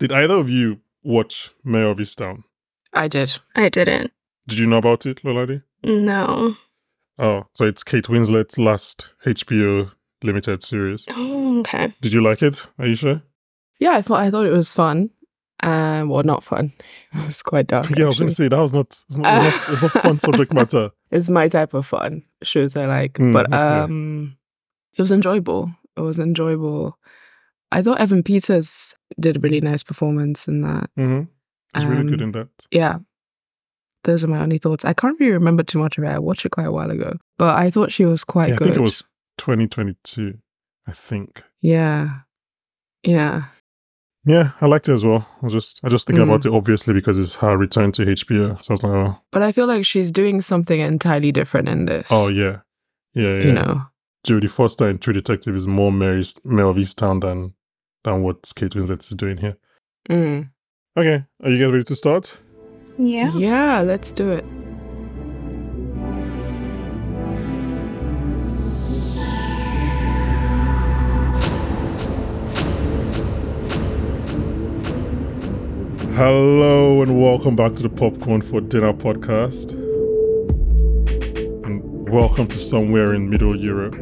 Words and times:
Did 0.00 0.12
either 0.12 0.34
of 0.34 0.48
you 0.50 0.80
watch 1.04 1.50
Mare 1.62 1.88
of 1.90 1.98
Easttown? 1.98 2.42
I 2.92 3.06
did. 3.06 3.38
I 3.54 3.68
didn't. 3.68 4.12
Did 4.48 4.58
you 4.58 4.66
know 4.66 4.78
about 4.78 5.06
it, 5.06 5.22
Lolade? 5.22 5.62
No. 5.84 6.56
Oh, 7.18 7.44
so 7.54 7.66
it's 7.66 7.84
Kate 7.84 8.06
Winslet's 8.08 8.58
last 8.58 9.10
HBO 9.24 9.92
limited 10.24 10.62
series. 10.64 11.06
Oh, 11.10 11.60
okay. 11.60 11.94
Did 12.00 12.12
you 12.12 12.22
like 12.22 12.42
it, 12.42 12.66
Ayisha? 12.78 13.22
Yeah, 13.78 13.92
I 13.92 14.02
thought 14.02 14.20
I 14.20 14.30
thought 14.30 14.46
it 14.46 14.52
was 14.52 14.72
fun. 14.72 15.10
Um, 15.62 16.08
well, 16.08 16.22
not 16.22 16.42
fun. 16.42 16.72
It 17.12 17.26
was 17.26 17.42
quite 17.42 17.66
dark. 17.66 17.90
Yeah, 17.90 18.04
I 18.04 18.08
was 18.08 18.18
going 18.18 18.30
to 18.30 18.34
say 18.34 18.48
that 18.48 18.58
was 18.58 18.72
not, 18.72 18.86
it's 19.08 19.18
not, 19.18 19.44
it's 19.44 19.68
not, 19.68 19.72
it's 19.74 19.82
not 19.94 20.02
fun 20.02 20.18
subject 20.18 20.52
matter. 20.54 20.90
It's 21.10 21.28
my 21.28 21.48
type 21.48 21.74
of 21.74 21.84
fun 21.84 22.22
shows 22.42 22.74
I 22.76 22.86
like, 22.86 23.14
Mm, 23.14 23.32
but 23.34 23.46
okay. 23.48 23.56
um, 23.56 24.36
it 24.96 25.02
was 25.02 25.12
enjoyable. 25.12 25.70
It 25.96 26.00
was 26.00 26.18
enjoyable. 26.18 26.96
I 27.72 27.82
thought 27.82 28.00
Evan 28.00 28.22
Peters 28.22 28.94
did 29.18 29.36
a 29.36 29.40
really 29.40 29.60
nice 29.60 29.82
performance 29.82 30.48
in 30.48 30.62
that. 30.62 30.90
hmm 30.96 31.22
It's 31.74 31.84
really 31.84 32.04
good 32.04 32.20
Um, 32.22 32.28
in 32.28 32.32
that. 32.32 32.48
Yeah, 32.70 32.98
those 34.04 34.24
are 34.24 34.28
my 34.28 34.40
only 34.40 34.58
thoughts. 34.58 34.84
I 34.84 34.92
can't 34.92 35.18
really 35.20 35.32
remember 35.32 35.62
too 35.62 35.78
much 35.78 35.96
of 35.98 36.04
it. 36.04 36.08
I 36.08 36.18
watched 36.18 36.44
it 36.46 36.50
quite 36.50 36.66
a 36.66 36.72
while 36.72 36.90
ago, 36.90 37.16
but 37.38 37.54
I 37.56 37.70
thought 37.70 37.92
she 37.92 38.04
was 38.04 38.24
quite 38.24 38.48
Yeah, 38.48 38.54
I 38.54 38.58
good. 38.58 38.64
think 38.64 38.76
it 38.76 38.80
was 38.82 39.04
2022. 39.38 40.38
I 40.86 40.92
think. 40.92 41.42
Yeah, 41.60 42.20
yeah. 43.04 43.44
Yeah, 44.26 44.50
I 44.60 44.66
liked 44.66 44.88
it 44.88 44.92
as 44.92 45.04
well. 45.04 45.26
I 45.40 45.46
was 45.46 45.52
just, 45.54 45.80
I 45.82 45.88
just 45.88 46.06
thinking 46.06 46.24
Mm. 46.24 46.28
about 46.28 46.44
it 46.46 46.52
obviously 46.52 46.92
because 46.92 47.16
it's 47.18 47.36
her 47.36 47.56
return 47.56 47.90
to 47.92 48.02
HBO. 48.06 48.62
So 48.62 48.72
I 48.72 48.74
was 48.74 48.82
like, 48.82 48.92
oh, 48.92 49.22
But 49.32 49.42
I 49.42 49.52
feel 49.52 49.66
like 49.66 49.84
she's 49.86 50.10
doing 50.12 50.40
something 50.42 50.80
entirely 50.80 51.32
different 51.32 51.68
in 51.68 51.86
this. 51.86 52.08
oh 52.10 52.28
yeah, 52.28 52.60
yeah, 53.14 53.36
yeah. 53.38 53.44
you 53.44 53.52
know. 53.52 53.82
Jodie 54.26 54.50
Foster 54.50 54.88
in 54.88 54.98
True 54.98 55.14
Detective 55.14 55.54
is 55.56 55.66
more 55.66 55.90
Mary's 55.90 56.36
of 56.36 56.76
Easttown 56.76 57.20
than 57.22 57.54
than 58.04 58.22
what 58.22 58.50
Kate 58.54 58.72
Winslet 58.72 59.02
is 59.02 59.16
doing 59.16 59.36
here. 59.36 59.56
Mm. 60.08 60.50
Okay, 60.96 61.24
are 61.42 61.50
you 61.50 61.58
guys 61.58 61.72
ready 61.72 61.84
to 61.84 61.94
start? 61.94 62.38
Yeah. 62.98 63.30
Yeah, 63.34 63.80
let's 63.80 64.12
do 64.12 64.30
it. 64.30 64.44
Hello 76.14 77.00
and 77.00 77.18
welcome 77.18 77.56
back 77.56 77.74
to 77.76 77.82
the 77.82 77.88
Popcorn 77.88 78.42
for 78.42 78.60
Dinner 78.60 78.92
podcast. 78.92 79.72
And 81.64 82.10
welcome 82.10 82.46
to 82.48 82.58
Somewhere 82.58 83.14
in 83.14 83.30
Middle 83.30 83.56
Europe. 83.56 83.94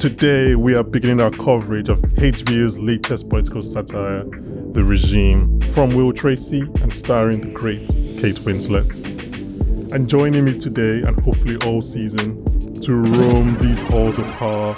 Today 0.00 0.54
we 0.54 0.74
are 0.74 0.82
beginning 0.82 1.20
our 1.20 1.30
coverage 1.30 1.90
of 1.90 2.00
HBO's 2.00 2.78
latest 2.78 3.28
political 3.28 3.60
satire, 3.60 4.24
The 4.72 4.82
Regime, 4.82 5.60
from 5.72 5.90
Will 5.90 6.10
Tracy 6.14 6.62
and 6.80 6.96
starring 6.96 7.42
the 7.42 7.48
great 7.48 7.86
Kate 8.16 8.42
Winslet. 8.46 9.92
And 9.92 10.08
joining 10.08 10.46
me 10.46 10.56
today 10.56 11.06
and 11.06 11.20
hopefully 11.20 11.58
all 11.66 11.82
season 11.82 12.42
to 12.80 12.94
roam 12.94 13.58
these 13.58 13.82
halls 13.82 14.16
of 14.16 14.24
power. 14.38 14.74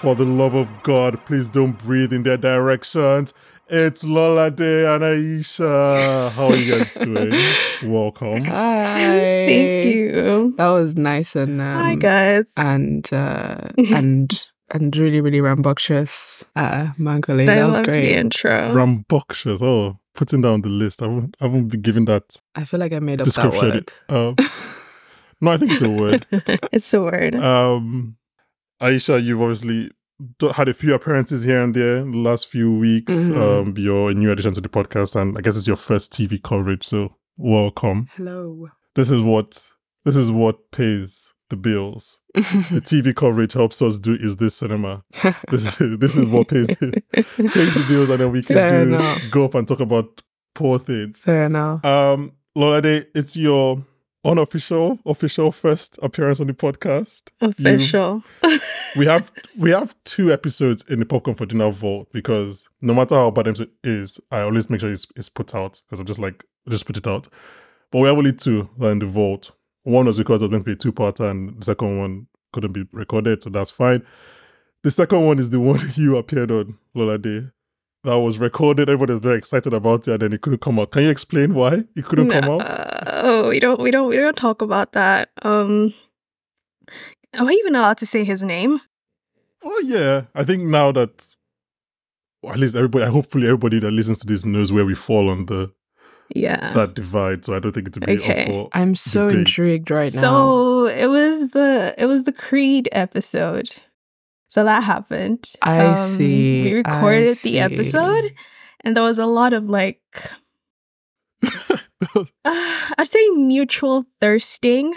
For 0.00 0.14
the 0.14 0.26
love 0.26 0.52
of 0.52 0.70
God, 0.82 1.18
please 1.24 1.48
don't 1.48 1.78
breathe 1.78 2.12
in 2.12 2.22
their 2.22 2.36
directions. 2.36 3.32
It's 3.72 4.04
Lolade 4.04 4.94
and 4.94 5.04
Ayisha. 5.04 6.30
How 6.32 6.48
are 6.48 6.56
you 6.56 6.72
guys 6.76 6.92
doing? 7.00 7.32
Welcome. 7.84 8.44
Hi. 8.44 8.98
Thank 9.46 9.94
you. 9.94 10.54
That 10.56 10.68
was 10.70 10.96
nice 10.96 11.36
and 11.36 11.60
um, 11.60 11.66
Hi, 11.80 11.94
guys. 11.94 12.52
and 12.56 13.08
uh, 13.12 13.68
and 13.92 14.48
and 14.72 14.96
really 14.96 15.20
really 15.20 15.40
rambunctious, 15.40 16.44
uh, 16.56 16.88
Bankole. 16.98 17.42
I 17.42 17.54
That 17.54 17.66
was 17.68 17.76
loved 17.78 17.92
the 17.94 18.16
intro. 18.16 18.72
Rambunctious. 18.72 19.62
Oh, 19.62 19.98
putting 20.14 20.40
down 20.40 20.62
the 20.62 20.68
list. 20.68 21.00
I 21.02 21.06
haven't, 21.08 21.36
I 21.40 21.44
haven't 21.44 21.68
been 21.68 21.80
given 21.82 22.04
that 22.06 22.40
I 22.56 22.64
feel 22.64 22.80
like 22.80 22.92
I 22.92 22.98
made 22.98 23.20
up 23.20 23.26
that 23.26 23.34
description. 23.34 23.70
word. 23.70 23.92
Um, 24.08 24.34
no, 25.40 25.52
I 25.52 25.56
think 25.58 25.70
it's 25.72 25.82
a 25.82 25.90
word. 25.90 26.26
it's 26.72 26.92
a 26.92 27.00
word. 27.00 27.36
Um, 27.36 28.16
Ayisha, 28.82 29.22
you've 29.22 29.40
obviously 29.40 29.84
d- 29.88 29.94
had 30.54 30.68
a 30.68 30.74
few 30.74 30.94
appearances 30.94 31.42
here 31.42 31.60
and 31.62 31.74
there 31.74 31.98
in 31.98 32.12
the 32.12 32.18
last 32.18 32.46
few 32.48 32.76
weeks. 32.76 33.12
Mhm. 33.12 33.36
Um, 33.62 33.74
you're 33.76 34.10
a 34.10 34.14
new 34.14 34.30
addition 34.30 34.52
to 34.54 34.60
the 34.60 34.68
podcast, 34.68 35.14
and 35.20 35.36
I 35.36 35.40
guess 35.40 35.56
it's 35.56 35.66
your 35.66 35.76
first 35.76 36.12
TV 36.12 36.38
coverage. 36.42 36.84
So 36.86 37.14
welcome. 37.36 38.08
Hello. 38.16 38.68
This 38.94 39.10
is 39.10 39.22
what 39.22 39.66
this 40.04 40.16
is 40.16 40.30
what 40.30 40.70
pays 40.72 41.26
the 41.48 41.56
bills. 41.56 42.18
The 42.34 42.40
TV 42.84 43.14
coverage 43.14 43.52
helps 43.54 43.82
us 43.82 43.98
do 43.98 44.14
is 44.14 44.36
this 44.36 44.54
cinema. 44.56 45.02
This 45.50 45.80
is, 45.80 45.98
this 45.98 46.16
is 46.16 46.26
what 46.26 46.48
pays 46.48 46.68
the, 46.68 47.02
pays 47.12 47.74
the 47.74 47.84
bills, 47.88 48.08
and 48.10 48.20
then 48.20 48.30
we 48.30 48.42
can 48.42 48.54
Fair 48.56 48.84
do 48.84 48.94
enough. 48.94 49.22
go 49.30 49.44
up 49.44 49.54
and 49.54 49.66
talk 49.66 49.80
about 49.80 50.22
poor 50.54 50.78
things. 50.78 51.18
Fair 51.20 51.44
enough. 51.44 51.84
Um, 51.84 52.32
Lolade, 52.56 53.06
it's 53.14 53.36
your 53.36 53.84
unofficial, 54.24 54.98
official 55.06 55.52
first 55.52 55.98
appearance 56.02 56.40
on 56.40 56.46
the 56.46 56.52
podcast. 56.52 57.30
Oh, 57.40 57.48
official. 57.48 58.22
We 58.96 59.06
have 59.06 59.30
we 59.56 59.70
have 59.70 59.94
two 60.04 60.32
episodes 60.32 60.84
in 60.88 60.98
the 60.98 61.06
Popcorn 61.06 61.36
for 61.36 61.46
Dinner 61.46 61.70
vault 61.70 62.08
because 62.12 62.68
no 62.82 62.92
matter 62.92 63.14
how 63.14 63.30
bad 63.30 63.46
it 63.46 63.70
is, 63.84 64.18
I 64.32 64.40
always 64.40 64.68
make 64.68 64.80
sure 64.80 64.90
it's, 64.90 65.06
it's 65.14 65.28
put 65.28 65.54
out 65.54 65.80
because 65.86 66.00
I'm 66.00 66.06
just 66.06 66.18
like 66.18 66.42
just 66.68 66.86
put 66.86 66.96
it 66.96 67.06
out. 67.06 67.28
But 67.92 68.00
we 68.00 68.08
have 68.08 68.18
only 68.18 68.32
two 68.32 68.68
that 68.78 68.86
are 68.88 68.90
in 68.92 68.98
the 68.98 69.06
vault. 69.06 69.52
One 69.84 70.06
was 70.06 70.18
because 70.18 70.42
it 70.42 70.46
was 70.46 70.50
meant 70.50 70.64
to 70.64 70.70
be 70.72 70.76
two 70.76 70.92
parter, 70.92 71.30
and 71.30 71.60
the 71.60 71.64
second 71.64 71.98
one 72.00 72.26
couldn't 72.52 72.72
be 72.72 72.84
recorded, 72.92 73.44
so 73.44 73.50
that's 73.50 73.70
fine. 73.70 74.04
The 74.82 74.90
second 74.90 75.24
one 75.24 75.38
is 75.38 75.50
the 75.50 75.60
one 75.60 75.80
you 75.94 76.16
appeared 76.16 76.50
on 76.50 76.76
Lolade. 76.96 77.52
That 78.02 78.18
was 78.18 78.38
recorded. 78.38 78.88
Everybody's 78.88 79.18
very 79.20 79.38
excited 79.38 79.72
about 79.72 80.08
it, 80.08 80.12
and 80.12 80.22
then 80.22 80.32
it 80.32 80.40
couldn't 80.40 80.62
come 80.62 80.78
out. 80.80 80.90
Can 80.90 81.02
you 81.02 81.10
explain 81.10 81.54
why 81.54 81.84
it 81.94 82.04
couldn't 82.04 82.30
come 82.30 82.44
out? 82.60 82.89
Oh, 83.06 83.48
we 83.48 83.60
don't, 83.60 83.80
we 83.80 83.90
don't, 83.90 84.08
we 84.08 84.16
don't 84.16 84.36
talk 84.36 84.62
about 84.62 84.92
that. 84.92 85.30
Um, 85.42 85.92
am 87.34 87.48
I 87.48 87.52
even 87.52 87.74
allowed 87.74 87.98
to 87.98 88.06
say 88.06 88.24
his 88.24 88.42
name? 88.42 88.80
Oh 89.62 89.82
yeah, 89.84 90.22
I 90.34 90.44
think 90.44 90.62
now 90.64 90.92
that 90.92 91.34
well, 92.42 92.52
at 92.54 92.58
least 92.58 92.74
everybody, 92.76 93.04
hopefully 93.06 93.46
everybody 93.46 93.78
that 93.80 93.90
listens 93.90 94.18
to 94.18 94.26
this 94.26 94.44
knows 94.46 94.72
where 94.72 94.86
we 94.86 94.94
fall 94.94 95.28
on 95.28 95.44
the 95.46 95.70
Yeah. 96.34 96.72
that 96.72 96.94
divide. 96.94 97.44
So 97.44 97.54
I 97.54 97.58
don't 97.58 97.72
think 97.72 97.88
it 97.88 97.96
would 97.96 98.06
be 98.06 98.18
Okay. 98.18 98.60
up. 98.62 98.70
I'm 98.72 98.94
so 98.94 99.28
debate. 99.28 99.40
intrigued 99.40 99.90
right 99.90 100.12
now. 100.14 100.20
so 100.20 100.86
it 100.86 101.06
was 101.06 101.50
the 101.50 101.94
it 101.98 102.06
was 102.06 102.24
the 102.24 102.32
Creed 102.32 102.88
episode. 102.92 103.70
So 104.48 104.64
that 104.64 104.82
happened. 104.82 105.46
Um, 105.62 105.72
I 105.78 105.94
see, 105.94 106.62
We 106.64 106.70
I 106.70 106.74
recorded 106.76 107.36
see. 107.36 107.50
the 107.52 107.60
episode, 107.60 108.32
and 108.82 108.96
there 108.96 109.04
was 109.04 109.18
a 109.18 109.26
lot 109.26 109.52
of 109.52 109.68
like 109.68 110.00
uh, 112.14 112.24
I'd 112.98 113.06
say 113.06 113.28
mutual 113.30 114.06
thirsting. 114.20 114.94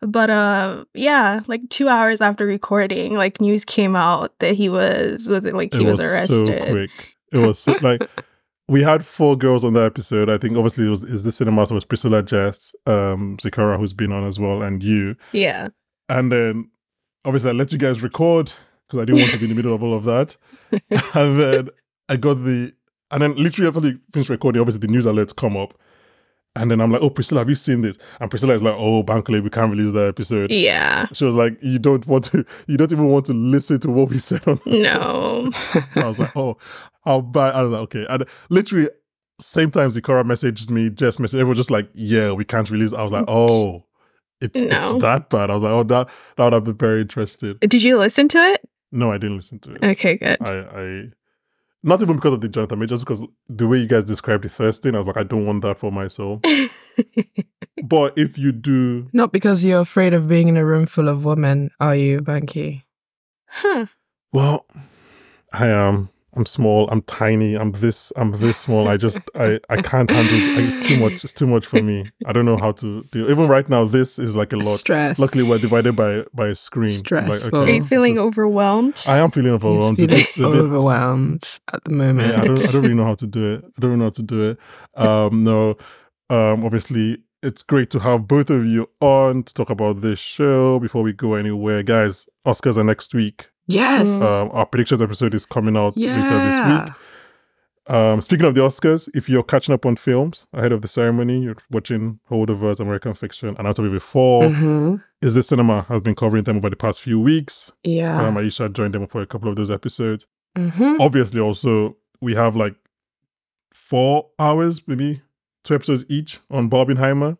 But 0.00 0.30
uh 0.30 0.84
yeah, 0.94 1.40
like 1.48 1.68
two 1.70 1.88
hours 1.88 2.20
after 2.20 2.46
recording, 2.46 3.14
like 3.14 3.40
news 3.40 3.64
came 3.64 3.96
out 3.96 4.38
that 4.38 4.54
he 4.54 4.68
was 4.68 5.28
was 5.28 5.44
it 5.44 5.54
like 5.54 5.74
he 5.74 5.82
it 5.82 5.86
was, 5.86 5.98
was 5.98 6.06
arrested. 6.06 6.46
so 6.46 6.70
quick. 6.70 6.90
It 7.32 7.38
was 7.38 7.58
so, 7.58 7.74
like 7.82 8.08
we 8.68 8.82
had 8.82 9.04
four 9.04 9.36
girls 9.36 9.64
on 9.64 9.72
that 9.72 9.86
episode. 9.86 10.30
I 10.30 10.38
think 10.38 10.56
obviously 10.56 10.86
it 10.86 10.90
was 10.90 11.02
is 11.02 11.24
the 11.24 11.32
cinema. 11.32 11.66
So 11.66 11.74
it 11.74 11.76
was 11.76 11.84
Priscilla 11.84 12.22
Jess, 12.22 12.74
um, 12.86 13.38
Zikora 13.38 13.76
who's 13.76 13.92
been 13.92 14.12
on 14.12 14.24
as 14.24 14.38
well, 14.38 14.62
and 14.62 14.82
you. 14.82 15.16
Yeah. 15.32 15.68
And 16.08 16.30
then 16.30 16.70
obviously 17.24 17.50
I 17.50 17.54
let 17.54 17.72
you 17.72 17.78
guys 17.78 18.02
record 18.02 18.52
because 18.86 19.02
I 19.02 19.04
didn't 19.04 19.20
want 19.20 19.32
to 19.32 19.38
be 19.38 19.44
in 19.44 19.50
the 19.50 19.56
middle 19.56 19.74
of 19.74 19.82
all 19.82 19.94
of 19.94 20.04
that. 20.04 20.36
and 21.14 21.40
then 21.40 21.68
I 22.08 22.16
got 22.16 22.44
the 22.44 22.72
and 23.10 23.22
then 23.22 23.34
literally 23.36 23.68
after 23.68 23.80
we 23.80 23.98
finished 24.12 24.30
recording, 24.30 24.60
obviously 24.60 24.80
the 24.80 24.88
news 24.88 25.06
alerts 25.06 25.34
come 25.34 25.56
up. 25.56 25.78
And 26.58 26.70
then 26.70 26.80
I'm 26.80 26.90
like, 26.90 27.02
oh 27.02 27.10
Priscilla, 27.10 27.40
have 27.40 27.48
you 27.48 27.54
seen 27.54 27.80
this? 27.82 27.96
And 28.20 28.30
Priscilla 28.30 28.54
is 28.54 28.62
like, 28.62 28.74
oh 28.76 29.02
Bankole, 29.02 29.42
we 29.42 29.50
can't 29.50 29.70
release 29.70 29.92
that 29.92 30.08
episode. 30.08 30.50
Yeah. 30.50 31.06
She 31.12 31.24
was 31.24 31.34
like, 31.34 31.56
you 31.62 31.78
don't 31.78 32.06
want 32.06 32.24
to, 32.26 32.44
you 32.66 32.76
don't 32.76 32.92
even 32.92 33.08
want 33.08 33.26
to 33.26 33.34
listen 33.34 33.80
to 33.80 33.90
what 33.90 34.10
we 34.10 34.18
said 34.18 34.46
on 34.46 34.60
No. 34.66 35.50
I 35.96 36.06
was 36.06 36.18
like, 36.18 36.36
oh, 36.36 36.56
how 37.04 37.20
bad? 37.20 37.54
I 37.54 37.62
was 37.62 37.70
like, 37.70 37.82
okay. 37.82 38.06
And 38.08 38.24
literally, 38.48 38.88
same 39.40 39.70
time 39.70 39.90
Zikora 39.90 40.24
messaged 40.24 40.68
me, 40.68 40.90
Jess 40.90 41.16
messaged, 41.16 41.34
everyone 41.34 41.50
was 41.50 41.58
just 41.58 41.70
like, 41.70 41.88
yeah, 41.94 42.32
we 42.32 42.44
can't 42.44 42.68
release. 42.70 42.92
I 42.92 43.02
was 43.02 43.12
like, 43.12 43.24
oh, 43.28 43.84
it's 44.40 44.60
it's 44.60 44.94
that 44.94 45.30
bad. 45.30 45.50
I 45.50 45.54
was 45.54 45.62
like, 45.62 45.72
oh, 45.72 45.82
that 45.84 46.08
that 46.36 46.44
would 46.44 46.52
have 46.52 46.64
been 46.64 46.76
very 46.76 47.02
interesting. 47.02 47.56
Did 47.60 47.82
you 47.82 47.98
listen 47.98 48.28
to 48.28 48.38
it? 48.38 48.68
No, 48.90 49.12
I 49.12 49.18
didn't 49.18 49.36
listen 49.36 49.58
to 49.60 49.74
it. 49.74 49.84
Okay, 49.84 50.16
good. 50.16 50.38
I, 50.40 50.52
I, 50.52 51.04
not 51.82 52.02
even 52.02 52.16
because 52.16 52.34
of 52.34 52.40
the 52.40 52.48
Jonathan, 52.48 52.78
Majors, 52.78 53.00
just 53.00 53.04
because 53.06 53.24
the 53.48 53.68
way 53.68 53.78
you 53.78 53.86
guys 53.86 54.04
described 54.04 54.44
the 54.44 54.48
first 54.48 54.82
thing, 54.82 54.94
I 54.94 54.98
was 54.98 55.06
like, 55.06 55.16
I 55.16 55.22
don't 55.22 55.46
want 55.46 55.62
that 55.62 55.78
for 55.78 55.92
my 55.92 56.08
soul. 56.08 56.40
but 57.84 58.16
if 58.18 58.36
you 58.38 58.52
do, 58.52 59.08
Not 59.12 59.32
because 59.32 59.64
you're 59.64 59.80
afraid 59.80 60.12
of 60.14 60.28
being 60.28 60.48
in 60.48 60.56
a 60.56 60.64
room 60.64 60.86
full 60.86 61.08
of 61.08 61.24
women, 61.24 61.70
are 61.80 61.94
you, 61.96 62.20
Banky? 62.20 62.82
huh. 63.46 63.86
well, 64.32 64.66
I 65.52 65.68
am. 65.68 66.10
I'm 66.38 66.46
small, 66.46 66.88
I'm 66.90 67.02
tiny, 67.02 67.56
I'm 67.56 67.72
this, 67.72 68.12
I'm 68.14 68.30
this 68.30 68.56
small. 68.58 68.86
I 68.86 68.96
just, 68.96 69.20
I, 69.34 69.58
I 69.68 69.82
can't 69.82 70.08
handle. 70.08 70.34
It's 70.64 70.76
too 70.86 70.96
much. 71.00 71.24
It's 71.24 71.32
too 71.32 71.48
much 71.48 71.66
for 71.66 71.82
me. 71.82 72.06
I 72.26 72.32
don't 72.32 72.44
know 72.44 72.56
how 72.56 72.70
to 72.72 73.02
deal. 73.10 73.28
Even 73.28 73.48
right 73.48 73.68
now, 73.68 73.84
this 73.84 74.20
is 74.20 74.36
like 74.36 74.52
a 74.52 74.56
lot. 74.56 74.78
Stress. 74.78 75.18
Luckily, 75.18 75.42
we're 75.42 75.58
divided 75.58 75.96
by 75.96 76.24
by 76.32 76.46
a 76.46 76.54
screen. 76.54 76.90
Stressful. 76.90 77.58
Are 77.58 77.68
you 77.68 77.80
this 77.80 77.88
feeling 77.88 78.12
is- 78.14 78.20
overwhelmed? 78.20 79.02
I 79.08 79.18
am 79.18 79.32
feeling 79.32 79.52
He's 79.52 79.64
overwhelmed. 79.64 79.98
feeling 79.98 80.18
It's 80.20 80.36
a 80.38 80.40
bit- 80.42 80.54
overwhelmed 80.60 81.58
at 81.72 81.82
the 81.84 81.90
moment. 81.90 82.28
yeah, 82.28 82.40
I 82.42 82.46
don't, 82.46 82.58
I 82.68 82.70
don't 82.72 82.82
really 82.82 82.94
know 82.94 83.04
how 83.04 83.14
to 83.16 83.26
do 83.26 83.54
it. 83.54 83.64
I 83.64 83.80
don't 83.80 83.90
really 83.90 83.98
know 83.98 84.04
how 84.06 84.10
to 84.10 84.22
do 84.22 84.50
it. 84.50 84.58
Um, 84.94 85.42
no, 85.42 85.70
um, 86.30 86.64
obviously, 86.64 87.18
it's 87.42 87.64
great 87.64 87.90
to 87.90 87.98
have 87.98 88.28
both 88.28 88.48
of 88.48 88.64
you 88.64 88.88
on 89.00 89.42
to 89.42 89.52
talk 89.54 89.70
about 89.70 90.02
this 90.02 90.20
show 90.20 90.78
before 90.78 91.02
we 91.02 91.12
go 91.12 91.34
anywhere. 91.34 91.82
Guys, 91.82 92.28
Oscars 92.46 92.76
are 92.76 92.84
next 92.84 93.12
week. 93.12 93.50
Yes. 93.68 94.22
Um, 94.22 94.50
our 94.52 94.66
predictions 94.66 95.00
episode 95.02 95.34
is 95.34 95.46
coming 95.46 95.76
out 95.76 95.96
later 95.96 96.22
this 96.22 96.66
week. 96.86 96.94
Um, 97.94 98.20
speaking 98.20 98.44
of 98.44 98.54
the 98.54 98.60
Oscars, 98.60 99.08
if 99.14 99.28
you're 99.30 99.42
catching 99.42 99.72
up 99.74 99.86
on 99.86 99.96
films 99.96 100.46
ahead 100.52 100.72
of 100.72 100.82
the 100.82 100.88
ceremony, 100.88 101.40
you're 101.42 101.56
watching 101.70 102.20
Holdovers, 102.30 102.80
American 102.80 103.14
Fiction, 103.14 103.54
and 103.58 103.66
Out 103.66 103.78
of 103.78 104.02
4, 104.02 104.42
Mhm. 104.42 105.02
Is 105.22 105.34
This 105.34 105.48
Cinema 105.48 105.82
has 105.88 106.00
been 106.02 106.14
covering 106.14 106.44
them 106.44 106.58
over 106.58 106.68
the 106.68 106.76
past 106.76 107.00
few 107.00 107.18
weeks. 107.18 107.72
Yeah. 107.84 108.26
Um, 108.26 108.34
Ayisha 108.34 108.70
joined 108.72 108.92
them 108.94 109.06
for 109.06 109.22
a 109.22 109.26
couple 109.26 109.48
of 109.48 109.56
those 109.56 109.70
episodes. 109.70 110.26
Mhm. 110.56 110.96
obviously 110.98 111.40
also 111.40 111.96
we 112.20 112.34
have 112.34 112.56
like 112.56 112.74
four 113.72 114.26
hours 114.38 114.80
maybe 114.88 115.20
two 115.62 115.74
episodes 115.74 116.04
each 116.08 116.40
on 116.50 116.68
barbenheimer 116.68 117.38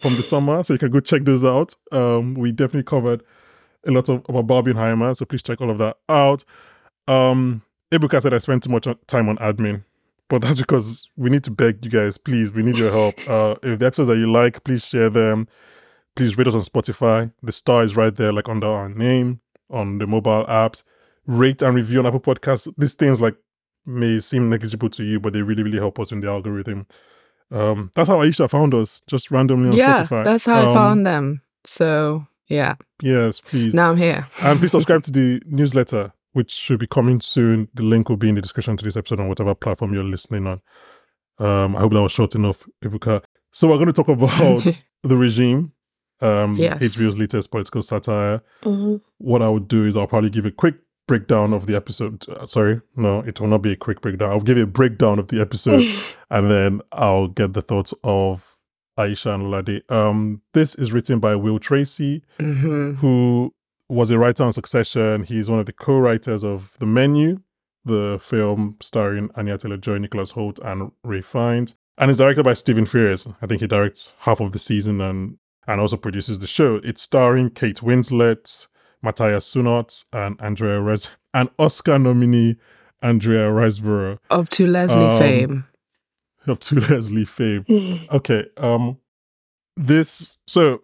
from 0.00 0.16
the 0.16 0.22
summer 0.22 0.62
so 0.64 0.72
you 0.72 0.78
can 0.78 0.90
go 0.90 0.98
check 0.98 1.24
those 1.24 1.44
out 1.44 1.74
um 1.92 2.34
we 2.34 2.50
definitely 2.50 2.82
covered 2.82 3.22
a 3.86 3.90
lot 3.90 4.08
of 4.08 4.22
about 4.28 4.46
barbenheimer 4.46 5.14
so 5.16 5.24
please 5.24 5.42
check 5.42 5.60
all 5.60 5.70
of 5.70 5.78
that 5.78 5.96
out 6.08 6.44
um 7.08 7.62
Ibuka 7.92 8.20
said 8.20 8.34
i 8.34 8.38
spent 8.38 8.62
too 8.62 8.70
much 8.70 8.86
time 9.06 9.28
on 9.28 9.36
admin 9.38 9.84
but 10.28 10.42
that's 10.42 10.58
because 10.58 11.08
we 11.16 11.30
need 11.30 11.44
to 11.44 11.50
beg 11.50 11.84
you 11.84 11.90
guys 11.90 12.18
please 12.18 12.52
we 12.52 12.62
need 12.62 12.76
your 12.76 12.90
help 12.90 13.14
uh 13.28 13.54
if 13.62 13.78
the 13.78 13.86
episodes 13.86 14.08
that 14.08 14.16
you 14.18 14.30
like 14.30 14.62
please 14.64 14.84
share 14.86 15.08
them 15.10 15.46
please 16.16 16.36
rate 16.36 16.46
us 16.48 16.54
on 16.54 16.60
spotify 16.62 17.30
the 17.42 17.52
star 17.52 17.82
is 17.82 17.96
right 17.96 18.16
there 18.16 18.32
like 18.32 18.48
under 18.48 18.66
our 18.66 18.88
name 18.88 19.40
on 19.70 19.98
the 19.98 20.06
mobile 20.06 20.44
apps 20.46 20.82
rate 21.26 21.60
and 21.60 21.74
review 21.74 21.98
on 21.98 22.06
Apple 22.06 22.20
Podcasts. 22.20 22.72
These 22.78 22.94
things 22.94 23.20
like 23.20 23.34
may 23.84 24.20
seem 24.20 24.48
negligible 24.48 24.88
to 24.90 25.02
you, 25.02 25.18
but 25.18 25.32
they 25.32 25.42
really, 25.42 25.64
really 25.64 25.78
help 25.78 25.98
us 25.98 26.12
in 26.12 26.20
the 26.20 26.28
algorithm. 26.28 26.86
Um, 27.50 27.90
that's 27.96 28.08
how 28.08 28.18
Ayisha 28.18 28.48
found 28.48 28.74
us, 28.74 29.02
just 29.08 29.32
randomly 29.32 29.70
on 29.70 29.76
yeah, 29.76 30.04
Spotify. 30.04 30.22
that's 30.22 30.46
how 30.46 30.54
I 30.54 30.66
Um, 30.66 30.74
found 30.74 31.04
them. 31.04 31.42
So 31.64 32.28
yeah, 32.48 32.74
Yes, 33.02 33.40
please. 33.40 33.74
now 33.74 33.90
I'm 33.90 33.96
here. 33.96 34.26
and 34.42 34.58
please 34.58 34.70
subscribe 34.76 35.02
to 35.02 35.10
the 35.10 35.40
newsletter, 35.46 36.12
which 36.32 36.50
should 36.50 36.78
be 36.78 36.86
coming 36.86 37.20
soon. 37.20 37.68
The 37.74 37.82
link 37.82 38.08
will 38.08 38.16
be 38.16 38.28
in 38.28 38.34
the 38.34 38.42
description 38.42 38.76
to 38.76 38.84
this 38.84 38.96
episode 38.96 39.20
on 39.20 39.28
whatever 39.28 39.54
platform 39.54 39.94
you're 39.94 40.04
listening 40.04 40.46
on. 40.46 40.60
Um, 41.38 41.76
I 41.76 41.80
hope 41.80 41.92
that 41.92 42.02
was 42.02 42.12
short 42.12 42.34
enough, 42.34 42.66
Ibuka. 42.84 43.22
So 43.52 43.68
we're 43.68 43.76
going 43.76 43.86
to 43.86 43.92
talk 43.92 44.08
about 44.08 44.62
the 45.02 45.16
regime, 45.16 45.72
um, 46.20 46.56
Yes. 46.56 46.82
HBO's 46.96 47.16
latest 47.18 47.50
political 47.50 47.82
satire. 47.82 48.42
Mhm. 48.62 49.00
what 49.18 49.42
I 49.42 49.48
would 49.48 49.68
do 49.68 49.84
is 49.84 49.96
I'll 49.96 50.06
probably 50.06 50.30
give 50.30 50.46
a 50.46 50.50
quick 50.50 50.76
breakdown 51.08 51.52
of 51.52 51.66
the 51.66 51.76
episode. 51.76 52.28
Uh, 52.28 52.46
sorry, 52.46 52.80
no, 52.96 53.20
it 53.20 53.40
will 53.40 53.48
not 53.48 53.62
be 53.62 53.72
a 53.72 53.76
quick 53.76 54.00
breakdown. 54.00 54.30
I'll 54.30 54.40
give 54.40 54.56
you 54.58 54.64
a 54.64 54.66
breakdown 54.66 55.18
of 55.18 55.28
the 55.28 55.40
episode 55.40 55.84
and 56.30 56.50
then 56.50 56.80
I'll 56.92 57.28
get 57.28 57.52
the 57.52 57.62
thoughts 57.62 57.94
of 58.02 58.55
Ayisha 58.98 59.34
and 59.34 59.50
Lade. 59.50 59.82
Um, 59.90 60.42
this 60.54 60.74
is 60.74 60.92
written 60.92 61.18
by 61.18 61.36
Will 61.36 61.58
Tracy, 61.58 62.22
hmm 62.38 62.94
who 62.94 63.52
was 63.88 64.10
a 64.10 64.18
writer 64.18 64.42
on 64.42 64.52
Succession. 64.52 65.22
He's 65.22 65.48
one 65.48 65.60
of 65.60 65.66
the 65.66 65.72
co-writers 65.72 66.42
of 66.44 66.76
The 66.80 66.86
Menu, 66.86 67.40
the 67.84 68.18
film 68.20 68.76
starring 68.80 69.30
Anya 69.36 69.56
Taylor-Joy, 69.58 69.98
Nicholas 69.98 70.32
Hoult, 70.32 70.58
and 70.64 70.90
Ralph 71.04 71.24
Fiennes, 71.26 71.76
and 71.98 72.10
is 72.10 72.18
directed 72.18 72.42
by 72.44 72.54
Stephen 72.54 72.84
Frears. 72.84 73.32
I 73.40 73.46
think 73.46 73.60
he 73.60 73.66
directs 73.68 74.14
half 74.20 74.40
of 74.40 74.52
the 74.52 74.58
season 74.58 75.00
and 75.00 75.38
and 75.68 75.80
also 75.80 75.96
produces 75.96 76.38
the 76.38 76.46
show. 76.46 76.80
It's 76.84 77.02
starring 77.02 77.50
Kate 77.50 77.80
Winslet, 77.80 78.66
Matthias 79.02 79.52
Schoenaerts, 79.52 80.04
and 80.12 80.40
Andrea 80.40 80.80
Res 80.80 81.08
and 81.34 81.48
Oscar 81.58 81.98
nominee 81.98 82.56
Andrea 83.02 83.50
Riseborough 83.50 84.18
Of 84.30 84.48
to 84.50 84.66
Leslie 84.66 85.04
Um, 85.04 85.18
fame. 85.18 85.64
Of 86.48 86.60
two 86.60 86.80
Leslie 86.90 87.24
fame. 87.24 87.64
Okay. 88.12 88.46
Um 88.56 88.98
this 89.76 90.38
so 90.46 90.82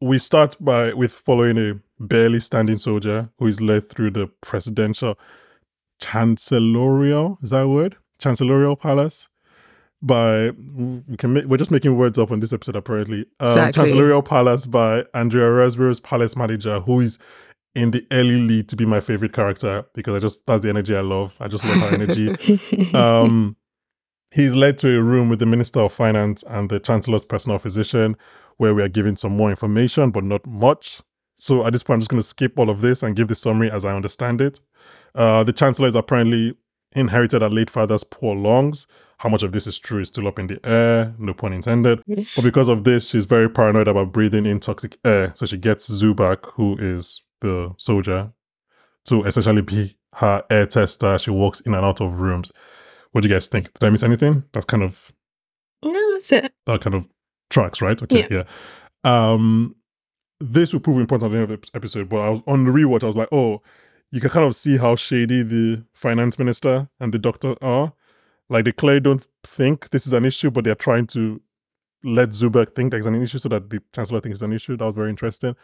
we 0.00 0.18
start 0.18 0.56
by 0.60 0.92
with 0.92 1.12
following 1.12 1.56
a 1.58 1.80
barely 2.00 2.40
standing 2.40 2.78
soldier 2.78 3.30
who 3.38 3.46
is 3.46 3.60
led 3.60 3.88
through 3.88 4.10
the 4.10 4.26
presidential 4.40 5.16
chancellorial 6.02 7.42
is 7.42 7.50
that 7.50 7.60
a 7.60 7.68
word? 7.68 7.96
Chancellorial 8.18 8.78
palace 8.78 9.28
by 10.02 10.50
we 10.50 11.16
can 11.16 11.32
make, 11.32 11.44
we're 11.46 11.56
just 11.56 11.70
making 11.70 11.96
words 11.96 12.18
up 12.18 12.30
on 12.30 12.40
this 12.40 12.52
episode 12.52 12.76
apparently. 12.76 13.20
Um, 13.40 13.48
Exactly. 13.48 13.84
Chancellorial 13.84 14.24
Palace 14.24 14.66
by 14.66 15.04
Andrea 15.14 15.48
Riseborough's 15.48 16.00
palace 16.00 16.36
manager 16.36 16.80
who 16.80 17.00
is 17.00 17.18
in 17.74 17.90
the 17.90 18.06
early 18.12 18.36
lead 18.36 18.68
to 18.68 18.76
be 18.76 18.84
my 18.84 19.00
favorite 19.00 19.32
character 19.32 19.84
because 19.94 20.14
I 20.14 20.18
just 20.20 20.46
that's 20.46 20.62
the 20.62 20.68
energy 20.68 20.94
I 20.94 21.00
love. 21.00 21.36
I 21.40 21.48
just 21.48 21.64
love 21.64 21.78
her 21.78 21.94
energy 21.94 22.28
um, 22.94 23.56
he's 24.34 24.54
led 24.54 24.76
to 24.78 24.98
a 24.98 25.02
room 25.02 25.28
with 25.28 25.38
the 25.38 25.46
Minister 25.46 25.80
of 25.80 25.92
Finance 25.92 26.42
and 26.48 26.68
the 26.68 26.80
Chancellor's 26.80 27.24
personal 27.24 27.58
physician, 27.58 28.16
where 28.56 28.74
we 28.74 28.82
are 28.82 28.88
given 28.88 29.16
some 29.16 29.36
more 29.36 29.48
information, 29.48 30.10
but 30.10 30.24
not 30.24 30.44
much. 30.44 31.00
So 31.36 31.64
at 31.64 31.72
this 31.72 31.82
point, 31.82 31.96
I'm 31.96 32.00
just 32.00 32.10
going 32.10 32.20
to 32.20 32.26
skip 32.26 32.58
all 32.58 32.68
of 32.68 32.80
this 32.80 33.02
and 33.02 33.14
give 33.14 33.28
the 33.28 33.36
summary 33.36 33.70
as 33.70 33.84
I 33.84 33.94
understand 33.94 34.40
it. 34.40 34.60
Uh, 35.14 35.44
the 35.44 35.52
Chancellor 35.52 35.86
is 35.86 35.94
apparently 35.94 36.56
inherited 36.92 37.42
her 37.42 37.48
late 37.48 37.70
father's 37.70 38.04
poor 38.04 38.34
lungs. 38.34 38.86
How 39.18 39.28
much 39.28 39.44
of 39.44 39.52
this 39.52 39.68
is 39.68 39.78
true 39.78 40.00
is 40.00 40.08
still 40.08 40.26
up 40.26 40.40
in 40.40 40.48
the 40.48 40.58
air, 40.66 41.14
no 41.18 41.32
pun 41.32 41.52
intended. 41.52 42.02
But 42.34 42.42
because 42.42 42.66
of 42.66 42.82
this, 42.82 43.10
she's 43.10 43.26
very 43.26 43.48
paranoid 43.48 43.86
about 43.86 44.12
breathing 44.12 44.46
in 44.46 44.58
toxic 44.58 44.98
air. 45.04 45.32
So 45.36 45.46
she 45.46 45.56
gets 45.56 45.88
Zubak, 45.88 46.50
who 46.54 46.76
is 46.78 47.22
the 47.40 47.72
soldier, 47.78 48.32
to 49.06 49.22
essentially 49.24 49.62
be 49.62 49.96
her 50.14 50.44
air 50.50 50.66
tester. 50.66 51.18
She 51.18 51.30
walks 51.30 51.60
in 51.60 51.74
and 51.74 51.84
out 51.84 52.00
of 52.00 52.20
rooms. 52.20 52.50
What 53.14 53.22
do 53.22 53.28
you 53.28 53.34
guys 53.36 53.46
think? 53.46 53.72
Did 53.74 53.86
I 53.86 53.90
miss 53.90 54.02
anything? 54.02 54.42
That's 54.52 54.66
kind 54.66 54.82
of 54.82 55.12
no, 55.84 56.12
that's 56.14 56.32
it. 56.32 56.52
that 56.66 56.80
kind 56.80 56.96
of 56.96 57.08
tracks, 57.48 57.80
right? 57.80 58.02
Okay, 58.02 58.26
yeah. 58.28 58.42
Um, 59.04 59.76
this 60.40 60.72
will 60.72 60.80
prove 60.80 60.98
important 60.98 61.26
at 61.28 61.32
the 61.32 61.40
end 61.40 61.52
of 61.52 61.60
the 61.60 61.70
episode, 61.74 62.08
but 62.08 62.16
I 62.16 62.30
was 62.30 62.42
on 62.48 62.64
the 62.64 62.72
rewatch. 62.72 63.04
I 63.04 63.06
was 63.06 63.16
like, 63.16 63.28
oh, 63.30 63.62
you 64.10 64.20
can 64.20 64.30
kind 64.30 64.44
of 64.44 64.56
see 64.56 64.78
how 64.78 64.96
shady 64.96 65.44
the 65.44 65.84
finance 65.94 66.40
minister 66.40 66.88
and 66.98 67.14
the 67.14 67.20
doctor 67.20 67.54
are. 67.62 67.92
Like 68.48 68.64
they 68.64 68.72
clearly 68.72 68.98
don't 68.98 69.24
think 69.44 69.90
this 69.90 70.08
is 70.08 70.12
an 70.12 70.24
issue, 70.24 70.50
but 70.50 70.64
they're 70.64 70.74
trying 70.74 71.06
to 71.08 71.40
let 72.04 72.30
Zubak 72.30 72.74
think 72.74 72.90
there's 72.90 73.06
an 73.06 73.20
issue 73.20 73.38
so 73.38 73.48
that 73.48 73.70
the 73.70 73.82
chancellor 73.92 74.20
thinks 74.20 74.36
it's 74.36 74.42
an 74.42 74.52
issue. 74.52 74.76
That 74.76 74.84
was 74.84 74.94
very 74.94 75.10
interesting. 75.10 75.56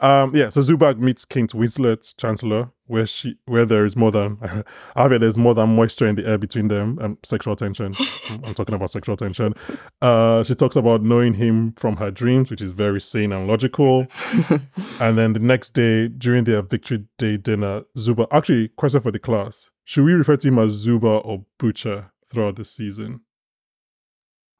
Um, 0.00 0.34
yeah, 0.34 0.48
so 0.50 0.60
Zubak 0.60 0.98
meets 0.98 1.24
Kate 1.24 1.50
Winslet's 1.52 2.12
chancellor, 2.12 2.70
where 2.86 3.04
she 3.04 3.36
where 3.46 3.64
there 3.64 3.84
is 3.84 3.96
more 3.96 4.12
than 4.12 4.38
I 4.96 5.08
mean, 5.08 5.20
there's 5.20 5.36
more 5.36 5.54
than 5.54 5.74
moisture 5.74 6.06
in 6.06 6.14
the 6.14 6.26
air 6.26 6.38
between 6.38 6.68
them 6.68 6.98
and 7.00 7.18
sexual 7.24 7.56
tension. 7.56 7.92
I'm 8.44 8.54
talking 8.54 8.76
about 8.76 8.92
sexual 8.92 9.16
tension. 9.16 9.54
Uh, 10.00 10.44
she 10.44 10.54
talks 10.54 10.76
about 10.76 11.02
knowing 11.02 11.34
him 11.34 11.72
from 11.72 11.96
her 11.96 12.12
dreams, 12.12 12.50
which 12.50 12.62
is 12.62 12.70
very 12.70 13.00
sane 13.00 13.32
and 13.32 13.48
logical. 13.48 14.06
and 15.00 15.18
then 15.18 15.32
the 15.32 15.40
next 15.40 15.70
day, 15.70 16.06
during 16.06 16.44
their 16.44 16.62
victory 16.62 17.04
day 17.18 17.36
dinner, 17.36 17.82
Zuba 17.96 18.28
actually 18.30 18.68
question 18.68 19.00
for 19.00 19.10
the 19.10 19.18
class: 19.18 19.70
Should 19.84 20.04
we 20.04 20.12
refer 20.12 20.36
to 20.36 20.48
him 20.48 20.60
as 20.60 20.72
Zuba 20.72 21.08
or 21.08 21.44
Butcher 21.58 22.12
throughout 22.28 22.54
the 22.54 22.64
season? 22.64 23.22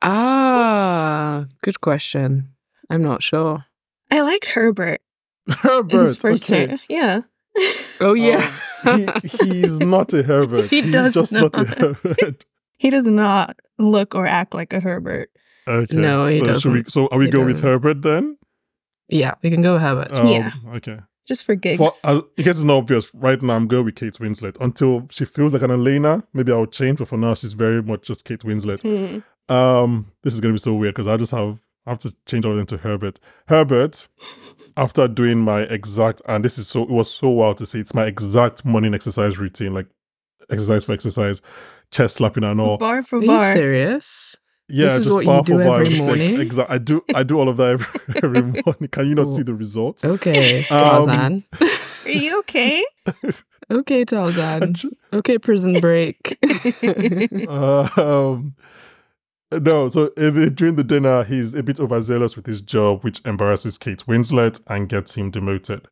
Ah, 0.03 1.47
good 1.63 1.81
question. 1.81 2.55
I'm 2.91 3.03
not 3.03 3.23
sure. 3.23 3.65
I 4.11 4.21
liked 4.21 4.47
Herbert. 4.47 5.01
Herbert. 5.49 5.99
His 6.01 6.17
first 6.17 6.51
okay. 6.51 6.67
name. 6.67 6.79
Yeah. 6.89 7.21
Oh 8.01 8.15
yeah. 8.15 8.53
Um, 8.85 9.09
he, 9.23 9.63
he's 9.63 9.81
not 9.81 10.13
a 10.15 10.23
Herbert. 10.23 10.71
He 10.71 10.83
he's 10.83 10.93
does 10.93 11.15
just 11.15 11.33
not, 11.33 11.57
a. 11.57 11.65
Herbert. 11.65 12.45
He 12.81 12.91
does 12.91 13.09
not 13.09 13.57
look 13.79 14.15
or 14.15 14.25
act 14.25 14.55
like 14.55 14.73
a 14.73 14.79
Herbert. 14.79 15.31
Okay. 15.67 15.97
No, 15.97 16.27
he 16.27 16.39
so 16.39 16.59
should 16.61 16.73
we? 16.73 16.83
doesn't. 16.85 16.93
So 16.93 17.09
are 17.11 17.19
we 17.19 17.25
He 17.25 17.31
going 17.33 17.47
with 17.47 17.57
doesn't. 17.57 17.69
Herbert 17.69 18.03
then? 18.03 18.39
yeah, 19.09 19.35
we 19.43 19.51
can 19.51 19.63
go 19.63 19.73
with 19.73 19.83
Herbert. 19.83 20.13
Um, 20.13 20.29
Yeah. 20.29 20.53
Okay. 20.75 21.01
Just 21.27 21.45
for 21.45 21.57
gigs. 21.57 21.79
For, 21.79 21.91
uh, 22.05 22.21
in 22.37 22.45
case 22.45 22.57
it's 22.59 22.63
not 22.63 22.77
obvious, 22.77 23.13
right 23.15 23.43
now 23.43 23.57
I'm 23.57 23.67
going 23.67 23.85
with 23.85 23.97
Kate 23.97 24.15
Winslet 24.15 24.57
until 24.61 25.09
she 25.11 25.25
feels 25.25 25.53
like 25.53 25.63
an 25.63 25.73
Elena. 25.73 26.23
Maybe 26.33 26.53
I'll 26.53 26.67
change, 26.67 26.99
but 27.01 27.09
for 27.09 27.19
now 27.19 27.35
she's 27.35 27.53
very 27.55 27.83
much 27.83 28.03
just 28.07 28.25
Kate 28.25 28.41
Winslet. 28.45 28.81
Hmm. 28.83 29.19
Um, 29.49 30.13
this 30.23 30.35
is 30.35 30.41
gonna 30.41 30.55
be 30.55 30.59
so 30.59 30.75
weird 30.75 30.95
because 30.95 31.07
I 31.07 31.17
just 31.17 31.33
have 31.33 31.59
I 31.87 31.91
have 31.91 31.99
to 32.01 32.15
change 32.27 32.45
all 32.45 32.51
of 32.53 32.57
them 32.59 32.67
to 32.67 32.77
Herbert. 32.77 33.19
Herbert, 33.49 34.09
after 34.77 35.09
doing 35.09 35.39
my 35.39 35.63
exact 35.63 36.21
and 36.27 36.45
this 36.45 36.59
is 36.59 36.69
so 36.69 36.83
it 36.83 36.91
was 36.91 37.11
so 37.11 37.29
wild 37.31 37.59
to 37.59 37.67
see. 37.67 37.81
It's 37.81 37.95
my 37.95 38.07
exact 38.07 38.65
morning 38.65 38.95
exercise 38.95 39.39
routine, 39.39 39.73
like 39.75 39.87
exercise 40.51 40.85
for 40.85 40.93
exercise, 40.93 41.41
chest 41.91 42.17
slapping 42.17 42.45
and 42.45 42.61
all. 42.61 42.77
Bar 42.79 43.03
for 43.03 43.19
Are 43.19 43.23
you 43.23 43.27
bar. 43.29 43.53
serious? 43.53 44.37
Yeah, 44.71 44.87
This 44.87 44.97
is 44.97 45.05
just 45.05 45.15
what 45.15 45.21
you 45.25 45.27
bar 45.27 45.43
do 45.45 45.53
for 45.59 45.65
bar. 45.65 45.83
every 45.83 45.99
morning? 45.99 46.37
exa- 46.37 46.67
I 46.69 46.77
do 46.77 47.03
I 47.15 47.23
do 47.23 47.39
all 47.39 47.49
of 47.49 47.57
that 47.57 47.69
every, 47.69 48.01
every 48.23 48.43
morning. 48.67 48.89
Can 48.91 49.09
you 49.09 49.15
not 49.15 49.25
Cool. 49.25 49.37
see 49.37 49.43
the 49.43 49.55
results? 49.55 50.05
Okay, 50.05 50.63
Um, 50.71 51.45
Are 52.05 52.11
you 52.11 52.39
okay? 52.41 52.85
Okay, 53.71 54.05
Tarzan. 54.05 54.75
okay, 55.13 55.39
Prison 55.39 55.81
Break. 55.81 56.39
uh, 57.49 57.89
um, 57.97 58.55
no, 59.53 59.89
so 59.89 60.09
in, 60.17 60.55
during 60.55 60.77
the 60.77 60.85
dinner, 60.85 61.25
he's 61.25 61.55
a 61.55 61.63
bit 61.63 61.81
overzealous 61.81 62.37
with 62.37 62.47
his 62.47 62.61
job, 62.61 63.03
which 63.03 63.21
embarrasses 63.25 63.79
Kate 63.79 64.05
Winslet 64.07 64.61
and 64.67 64.89
gets 64.89 65.15
him 65.15 65.31
demoted. 65.31 65.87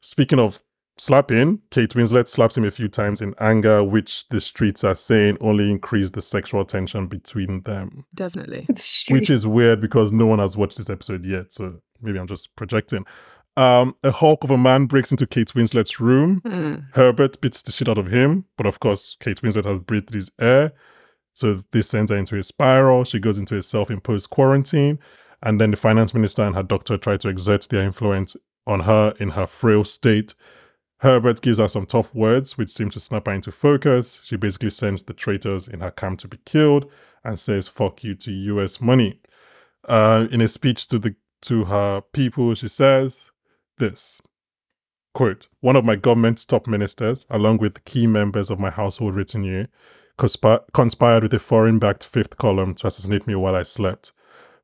Speaking 0.00 0.38
of 0.38 0.62
slapping, 0.98 1.60
Kate 1.70 1.90
Winslet 1.90 2.28
slaps 2.28 2.56
him 2.56 2.64
a 2.64 2.70
few 2.70 2.88
times 2.88 3.20
in 3.20 3.34
anger, 3.40 3.82
which 3.82 4.28
the 4.28 4.40
streets 4.40 4.84
are 4.84 4.94
saying 4.94 5.38
only 5.40 5.70
increased 5.70 6.14
the 6.14 6.22
sexual 6.22 6.64
tension 6.64 7.06
between 7.06 7.62
them. 7.62 8.04
Definitely. 8.14 8.66
Which 9.08 9.30
is 9.30 9.46
weird 9.46 9.80
because 9.80 10.12
no 10.12 10.26
one 10.26 10.38
has 10.38 10.56
watched 10.56 10.78
this 10.78 10.90
episode 10.90 11.24
yet, 11.24 11.52
so 11.52 11.80
maybe 12.00 12.18
I'm 12.18 12.26
just 12.26 12.54
projecting. 12.56 13.04
Um, 13.56 13.94
a 14.02 14.10
hulk 14.10 14.44
of 14.44 14.50
a 14.50 14.56
man 14.56 14.86
breaks 14.86 15.10
into 15.10 15.26
Kate 15.26 15.52
Winslet's 15.54 16.00
room. 16.00 16.40
Mm. 16.44 16.86
Herbert 16.94 17.40
beats 17.40 17.62
the 17.62 17.72
shit 17.72 17.88
out 17.88 17.98
of 17.98 18.06
him, 18.06 18.46
but 18.56 18.66
of 18.66 18.80
course, 18.80 19.16
Kate 19.20 19.42
Winslet 19.42 19.66
has 19.66 19.78
breathed 19.80 20.14
his 20.14 20.30
air. 20.40 20.72
So 21.34 21.62
this 21.72 21.88
sends 21.88 22.10
her 22.10 22.16
into 22.16 22.36
a 22.36 22.42
spiral. 22.42 23.04
She 23.04 23.18
goes 23.18 23.38
into 23.38 23.56
a 23.56 23.62
self 23.62 23.90
imposed 23.90 24.30
quarantine. 24.30 24.98
And 25.42 25.60
then 25.60 25.70
the 25.72 25.76
finance 25.76 26.14
minister 26.14 26.42
and 26.42 26.54
her 26.54 26.62
doctor 26.62 26.96
try 26.96 27.16
to 27.16 27.28
exert 27.28 27.68
their 27.68 27.82
influence 27.82 28.36
on 28.66 28.80
her 28.80 29.14
in 29.18 29.30
her 29.30 29.46
frail 29.46 29.84
state. 29.84 30.34
Herbert 30.98 31.42
gives 31.42 31.58
her 31.58 31.66
some 31.66 31.84
tough 31.84 32.14
words, 32.14 32.56
which 32.56 32.70
seem 32.70 32.88
to 32.90 33.00
snap 33.00 33.26
her 33.26 33.32
into 33.32 33.50
focus. 33.50 34.20
She 34.22 34.36
basically 34.36 34.70
sends 34.70 35.02
the 35.02 35.12
traitors 35.12 35.66
in 35.66 35.80
her 35.80 35.90
camp 35.90 36.20
to 36.20 36.28
be 36.28 36.38
killed 36.46 36.88
and 37.24 37.38
says, 37.38 37.66
fuck 37.66 38.04
you 38.04 38.14
to 38.16 38.30
US 38.30 38.80
money. 38.80 39.20
Uh, 39.88 40.28
in 40.30 40.40
a 40.40 40.46
speech 40.46 40.86
to 40.88 40.98
the 40.98 41.16
to 41.42 41.64
her 41.64 42.02
people, 42.12 42.54
she 42.54 42.68
says 42.68 43.32
this 43.78 44.22
quote, 45.12 45.48
one 45.60 45.76
of 45.76 45.84
my 45.84 45.96
government's 45.96 46.44
top 46.44 46.66
ministers, 46.66 47.26
along 47.28 47.58
with 47.58 47.84
key 47.84 48.06
members 48.06 48.50
of 48.50 48.58
my 48.58 48.70
household 48.70 49.14
retinue, 49.14 49.66
conspi- 50.22 50.64
conspired 50.72 51.24
with 51.24 51.34
a 51.34 51.38
foreign 51.38 51.78
backed 51.78 52.06
fifth 52.06 52.36
column 52.38 52.74
to 52.76 52.86
assassinate 52.86 53.26
me 53.26 53.34
while 53.34 53.54
I 53.54 53.64
slept. 53.64 54.12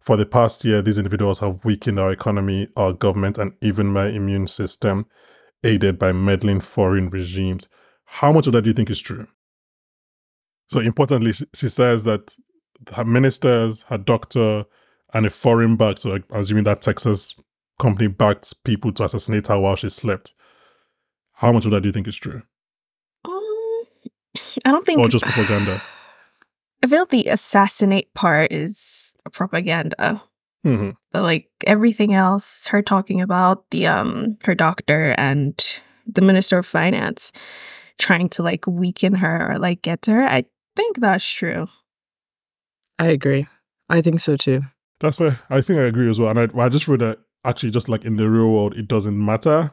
For 0.00 0.16
the 0.16 0.26
past 0.26 0.64
year, 0.64 0.80
these 0.80 0.98
individuals 0.98 1.40
have 1.40 1.64
weakened 1.64 1.98
our 1.98 2.12
economy, 2.12 2.68
our 2.76 2.92
government, 2.92 3.38
and 3.38 3.52
even 3.60 3.88
my 3.88 4.08
immune 4.08 4.46
system, 4.46 5.06
aided 5.64 5.98
by 5.98 6.12
meddling 6.12 6.60
foreign 6.60 7.08
regimes. 7.08 7.68
How 8.04 8.32
much 8.32 8.46
of 8.46 8.52
that 8.52 8.62
do 8.62 8.70
you 8.70 8.74
think 8.74 8.90
is 8.90 9.00
true? 9.00 9.26
So, 10.68 10.80
importantly, 10.80 11.32
she, 11.32 11.46
she 11.54 11.68
says 11.68 12.04
that 12.04 12.36
her 12.94 13.04
ministers, 13.04 13.82
her 13.88 13.98
doctor, 13.98 14.64
and 15.12 15.26
a 15.26 15.30
foreign 15.30 15.76
backed, 15.76 16.00
so 16.00 16.18
assuming 16.30 16.64
that 16.64 16.82
Texas 16.82 17.34
company 17.78 18.06
backed 18.06 18.62
people 18.64 18.92
to 18.92 19.04
assassinate 19.04 19.48
her 19.48 19.58
while 19.58 19.76
she 19.76 19.88
slept. 19.88 20.34
How 21.32 21.52
much 21.52 21.64
of 21.64 21.72
that 21.72 21.82
do 21.82 21.88
you 21.88 21.92
think 21.92 22.08
is 22.08 22.16
true? 22.16 22.42
I 24.64 24.70
don't 24.70 24.84
think. 24.84 25.00
Or 25.00 25.08
just 25.08 25.24
propaganda? 25.24 25.80
I 26.82 26.86
feel 26.86 27.06
the 27.06 27.26
assassinate 27.26 28.12
part 28.14 28.52
is 28.52 29.14
propaganda. 29.32 30.22
hmm 30.62 30.90
But 31.12 31.22
like 31.22 31.48
everything 31.66 32.14
else, 32.14 32.66
her 32.68 32.82
talking 32.82 33.20
about 33.20 33.70
the 33.70 33.86
um 33.86 34.38
her 34.44 34.54
doctor 34.54 35.14
and 35.18 35.54
the 36.06 36.22
minister 36.22 36.58
of 36.58 36.66
finance 36.66 37.32
trying 37.98 38.28
to 38.30 38.42
like 38.42 38.66
weaken 38.66 39.14
her 39.14 39.52
or 39.52 39.58
like 39.58 39.82
get 39.82 40.02
to 40.02 40.12
her, 40.12 40.22
I 40.26 40.44
think 40.76 40.98
that's 41.00 41.28
true. 41.28 41.66
I 42.98 43.06
agree. 43.08 43.46
I 43.88 44.00
think 44.02 44.20
so 44.20 44.36
too. 44.36 44.62
That's 45.00 45.18
fair. 45.18 45.40
I 45.50 45.60
think 45.60 45.78
I 45.78 45.82
agree 45.84 46.08
as 46.10 46.18
well. 46.18 46.30
And 46.30 46.38
I, 46.38 46.64
I 46.64 46.68
just 46.68 46.88
wrote 46.88 47.00
that 47.00 47.18
actually, 47.44 47.70
just 47.70 47.88
like 47.88 48.04
in 48.04 48.16
the 48.16 48.28
real 48.28 48.50
world, 48.50 48.76
it 48.76 48.88
doesn't 48.88 49.16
matter 49.16 49.72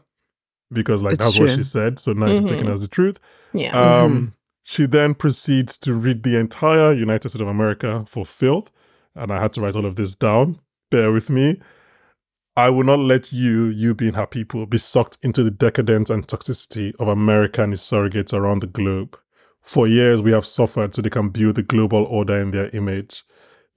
because 0.72 1.02
like 1.02 1.14
It's 1.14 1.26
that's 1.26 1.40
what 1.40 1.50
she 1.52 1.64
said. 1.64 2.00
So 2.00 2.14
now 2.14 2.28
it's 2.28 2.50
taken 2.50 2.68
Mhm. 2.68 2.74
as 2.74 2.82
the 2.82 2.88
truth. 2.88 3.20
Yeah. 3.54 3.72
Um, 4.04 4.35
She 4.68 4.88
then 4.88 5.14
proceeds 5.14 5.78
to 5.78 5.94
read 5.94 6.24
the 6.24 6.40
entire 6.40 6.92
United 6.92 7.30
States 7.30 7.42
of 7.42 7.48
America 7.48 8.04
for 8.08 8.26
filth. 8.26 8.72
And 9.14 9.32
I 9.32 9.40
had 9.40 9.54
to 9.54 9.62
write 9.62 9.76
all 9.76 9.86
of 9.86 9.96
this 9.96 10.16
down. 10.16 10.60
Bear 10.90 11.12
with 11.12 11.30
me. 11.30 11.62
I 12.58 12.72
will 12.72 12.84
not 12.84 12.98
let 12.98 13.32
you, 13.32 13.66
you 13.66 13.94
being 13.94 14.16
her 14.16 14.26
people, 14.26 14.66
be 14.66 14.80
sucked 14.80 15.20
into 15.22 15.44
the 15.44 15.52
decadence 15.52 16.10
and 16.10 16.28
toxicity 16.28 16.96
of 17.00 17.08
America 17.08 17.62
and 17.62 17.74
its 17.74 17.88
surrogates 17.88 18.34
around 18.34 18.62
the 18.62 18.68
globe. 18.68 19.16
For 19.62 19.88
years, 19.88 20.20
we 20.20 20.32
have 20.32 20.48
suffered 20.48 20.96
so 20.96 21.04
they 21.04 21.12
can 21.12 21.30
build 21.30 21.56
the 21.56 21.64
global 21.64 22.04
order 22.04 22.40
in 22.40 22.50
their 22.50 22.70
image. 22.70 23.24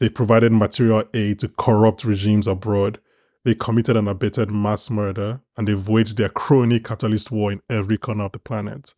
They 0.00 0.08
provided 0.08 0.52
material 0.52 1.04
aid 1.12 1.40
to 1.40 1.48
corrupt 1.48 2.02
regimes 2.02 2.46
abroad. 2.46 2.98
They 3.44 3.54
committed 3.54 3.98
and 3.98 4.08
abetted 4.08 4.50
mass 4.50 4.88
murder, 4.88 5.42
and 5.54 5.68
they've 5.68 5.88
waged 5.88 6.16
their 6.16 6.30
crony 6.30 6.80
capitalist 6.80 7.30
war 7.30 7.52
in 7.52 7.60
every 7.68 7.98
corner 7.98 8.24
of 8.24 8.32
the 8.32 8.38
planet. 8.38 8.94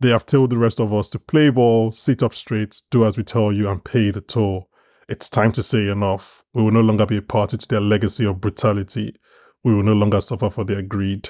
They 0.00 0.08
have 0.08 0.24
told 0.24 0.50
the 0.50 0.58
rest 0.58 0.80
of 0.80 0.94
us 0.94 1.10
to 1.10 1.18
play 1.18 1.50
ball, 1.50 1.92
sit 1.92 2.22
up 2.22 2.34
straight, 2.34 2.80
do 2.90 3.04
as 3.04 3.18
we 3.18 3.22
tell 3.22 3.52
you, 3.52 3.68
and 3.68 3.84
pay 3.84 4.10
the 4.10 4.22
toll. 4.22 4.70
It's 5.08 5.28
time 5.28 5.52
to 5.52 5.62
say 5.62 5.88
enough. 5.88 6.42
We 6.54 6.62
will 6.62 6.70
no 6.70 6.80
longer 6.80 7.04
be 7.04 7.18
a 7.18 7.22
party 7.22 7.58
to 7.58 7.68
their 7.68 7.80
legacy 7.80 8.24
of 8.24 8.40
brutality. 8.40 9.14
We 9.62 9.74
will 9.74 9.82
no 9.82 9.92
longer 9.92 10.20
suffer 10.20 10.48
for 10.48 10.64
their 10.64 10.82
greed. 10.82 11.28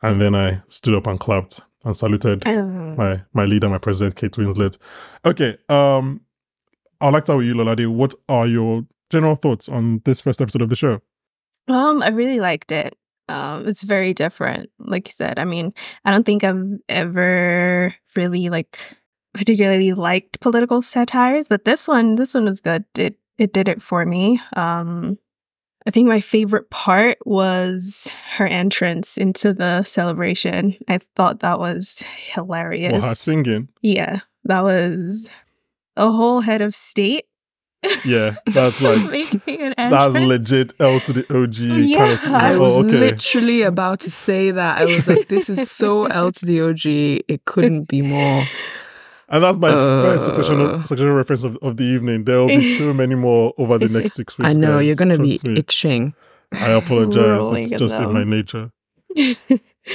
And 0.00 0.20
then 0.20 0.34
I 0.34 0.62
stood 0.68 0.94
up 0.94 1.06
and 1.06 1.18
clapped 1.18 1.60
and 1.84 1.96
saluted 1.96 2.44
my 2.46 3.22
my 3.32 3.46
leader, 3.46 3.68
my 3.68 3.78
president, 3.78 4.16
Kate 4.16 4.32
Winslet. 4.32 4.78
Okay, 5.24 5.56
um, 5.68 6.20
I'd 7.00 7.12
like 7.12 7.24
to 7.24 7.26
start 7.28 7.38
with 7.38 7.46
you, 7.48 7.54
Lolade. 7.54 7.88
What 7.88 8.14
are 8.28 8.46
your 8.46 8.86
general 9.10 9.34
thoughts 9.34 9.68
on 9.68 10.02
this 10.04 10.20
first 10.20 10.40
episode 10.40 10.62
of 10.62 10.68
the 10.68 10.76
show? 10.76 11.00
Um, 11.66 12.02
I 12.02 12.08
really 12.08 12.40
liked 12.40 12.70
it. 12.70 12.96
Um, 13.28 13.66
it's 13.66 13.82
very 13.82 14.12
different. 14.14 14.70
Like 14.78 15.08
you 15.08 15.12
said, 15.12 15.38
I 15.38 15.44
mean, 15.44 15.72
I 16.04 16.10
don't 16.10 16.24
think 16.24 16.44
I've 16.44 16.62
ever 16.88 17.94
really 18.16 18.50
like 18.50 18.78
particularly 19.32 19.92
liked 19.92 20.40
political 20.40 20.82
satires, 20.82 21.48
but 21.48 21.64
this 21.64 21.88
one, 21.88 22.16
this 22.16 22.34
one 22.34 22.44
was 22.44 22.60
good. 22.60 22.84
It 22.96 23.18
it 23.38 23.52
did 23.52 23.68
it 23.68 23.82
for 23.82 24.04
me. 24.06 24.40
Um, 24.56 25.18
I 25.86 25.90
think 25.90 26.08
my 26.08 26.20
favorite 26.20 26.70
part 26.70 27.18
was 27.26 28.08
her 28.36 28.46
entrance 28.46 29.18
into 29.18 29.52
the 29.52 29.82
celebration. 29.82 30.76
I 30.88 30.98
thought 30.98 31.40
that 31.40 31.58
was 31.58 32.02
hilarious. 32.32 32.92
Well, 32.92 33.02
her 33.02 33.14
singing. 33.14 33.68
Yeah, 33.82 34.20
that 34.44 34.62
was 34.62 35.30
a 35.96 36.10
whole 36.10 36.40
head 36.40 36.62
of 36.62 36.74
state. 36.74 37.26
Yeah, 38.04 38.36
that's 38.46 38.80
like 38.82 38.98
that's 39.76 40.14
legit 40.14 40.74
L 40.80 41.00
to 41.00 41.12
the 41.12 41.22
OG 41.30 41.98
kind 41.98 42.12
of 42.12 42.20
singing. 42.20 42.34
I 42.36 42.54
Oh, 42.54 42.60
was 42.60 42.76
okay. 42.78 42.98
literally 42.98 43.62
about 43.62 44.00
to 44.00 44.10
say 44.10 44.50
that. 44.50 44.80
I 44.82 44.84
was 44.84 45.06
like, 45.08 45.28
this 45.28 45.48
is 45.48 45.70
so 45.70 46.06
L 46.06 46.32
to 46.32 46.46
the 46.46 46.60
OG. 46.60 46.84
It 47.28 47.44
couldn't 47.44 47.88
be 47.88 48.02
more. 48.02 48.42
And 49.28 49.42
that's 49.42 49.58
my 49.58 49.70
first 49.70 50.28
Uh. 50.28 50.34
sectional, 50.34 50.82
sectional 50.86 51.14
reference 51.14 51.42
of, 51.42 51.56
of 51.62 51.76
the 51.76 51.84
evening. 51.84 52.24
There 52.24 52.38
will 52.38 52.48
be 52.48 52.76
so 52.78 52.92
many 53.02 53.14
more 53.14 53.52
over 53.58 53.78
the 53.78 53.88
next 53.88 54.12
six 54.14 54.36
weeks. 54.38 54.48
I 54.48 54.52
know 54.52 54.78
guys. 54.78 54.86
you're 54.86 54.96
going 54.96 55.08
to 55.16 55.18
be 55.18 55.38
me. 55.44 55.58
itching. 55.58 56.14
I 56.52 56.70
apologize. 56.70 57.56
It's 57.64 57.72
in 57.72 57.78
just 57.78 57.96
in 57.98 58.12
my 58.12 58.24
nature. 58.24 58.70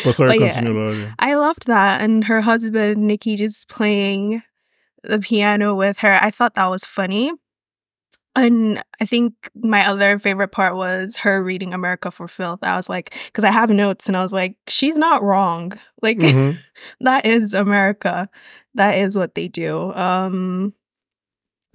But 0.04 0.14
sorry, 0.14 0.38
But 0.38 0.40
yeah. 0.40 0.50
continue, 0.52 0.74
Lolade. 0.80 1.14
I 1.18 1.34
loved 1.36 1.66
that. 1.66 2.02
And 2.02 2.24
her 2.26 2.42
husband, 2.42 3.08
Nikki, 3.08 3.36
just 3.36 3.68
playing 3.70 4.44
the 5.04 5.18
piano 5.20 5.74
with 5.74 5.98
her. 6.00 6.20
I 6.22 6.30
thought 6.30 6.54
that 6.56 6.68
was 6.68 6.86
funny. 6.86 7.32
And 8.36 8.82
I 9.02 9.06
think 9.06 9.34
my 9.56 9.86
other 9.88 10.20
favorite 10.20 10.50
part 10.52 10.76
was 10.76 11.18
her 11.18 11.44
reading 11.44 11.74
America 11.74 12.12
for 12.12 12.28
Filth. 12.28 12.60
I 12.62 12.76
was 12.76 12.88
like, 12.90 13.16
because 13.26 13.44
I 13.44 13.52
have 13.52 13.70
notes 13.70 14.08
and 14.08 14.16
I 14.16 14.22
was 14.22 14.32
like, 14.34 14.56
she's 14.68 14.98
not 14.98 15.24
wrong. 15.24 15.74
Like, 16.02 16.18
Mhm. 16.20 16.58
that 17.02 17.26
is 17.26 17.54
America. 17.54 18.30
That 18.76 18.98
is 18.98 19.18
what 19.18 19.36
they 19.36 19.48
do. 19.50 19.94
Um 19.94 20.74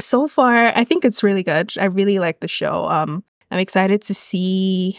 so 0.00 0.26
far, 0.26 0.72
I 0.74 0.84
think 0.84 1.04
it's 1.04 1.22
really 1.22 1.42
good. 1.42 1.72
I 1.78 1.84
really 1.86 2.18
like 2.18 2.40
the 2.40 2.48
show. 2.48 2.86
Um 2.88 3.24
I'm 3.50 3.58
excited 3.60 4.02
to 4.02 4.14
see 4.14 4.98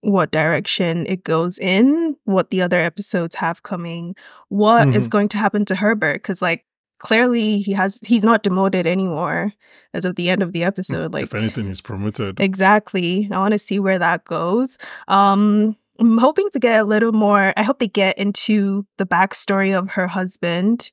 what 0.00 0.30
direction 0.32 1.06
it 1.06 1.24
goes 1.24 1.58
in, 1.58 2.16
what 2.24 2.50
the 2.50 2.60
other 2.60 2.78
episodes 2.78 3.36
have 3.36 3.62
coming, 3.62 4.14
what 4.48 4.88
is 4.94 5.06
Mhm. 5.08 5.10
going 5.10 5.28
to 5.28 5.38
happen 5.38 5.64
to 5.66 5.74
Herbert 5.76 6.22
cuz 6.24 6.42
like 6.42 6.64
clearly 7.04 7.60
he 7.60 7.72
has 7.72 8.00
he's 8.00 8.24
not 8.24 8.42
demoted 8.42 8.86
anymore 8.86 9.52
as 9.92 10.04
of 10.04 10.16
the 10.16 10.30
end 10.30 10.42
of 10.42 10.52
the 10.52 10.64
episode 10.64 11.12
like 11.12 11.24
if 11.24 11.34
anything, 11.34 11.66
he's 11.66 11.80
promoted. 11.80 12.40
Exactly. 12.40 13.28
I 13.30 13.38
want 13.38 13.52
to 13.52 13.58
see 13.58 13.78
where 13.78 13.98
that 13.98 14.24
goes. 14.24 14.78
Um, 15.06 15.76
I'm 16.00 16.18
hoping 16.18 16.50
to 16.50 16.58
get 16.58 16.80
a 16.80 16.84
little 16.84 17.12
more. 17.12 17.52
I 17.56 17.62
hope 17.62 17.78
they 17.78 17.86
get 17.86 18.18
into 18.18 18.84
the 18.98 19.06
backstory 19.06 19.78
of 19.78 19.90
her 19.90 20.08
husband 20.08 20.90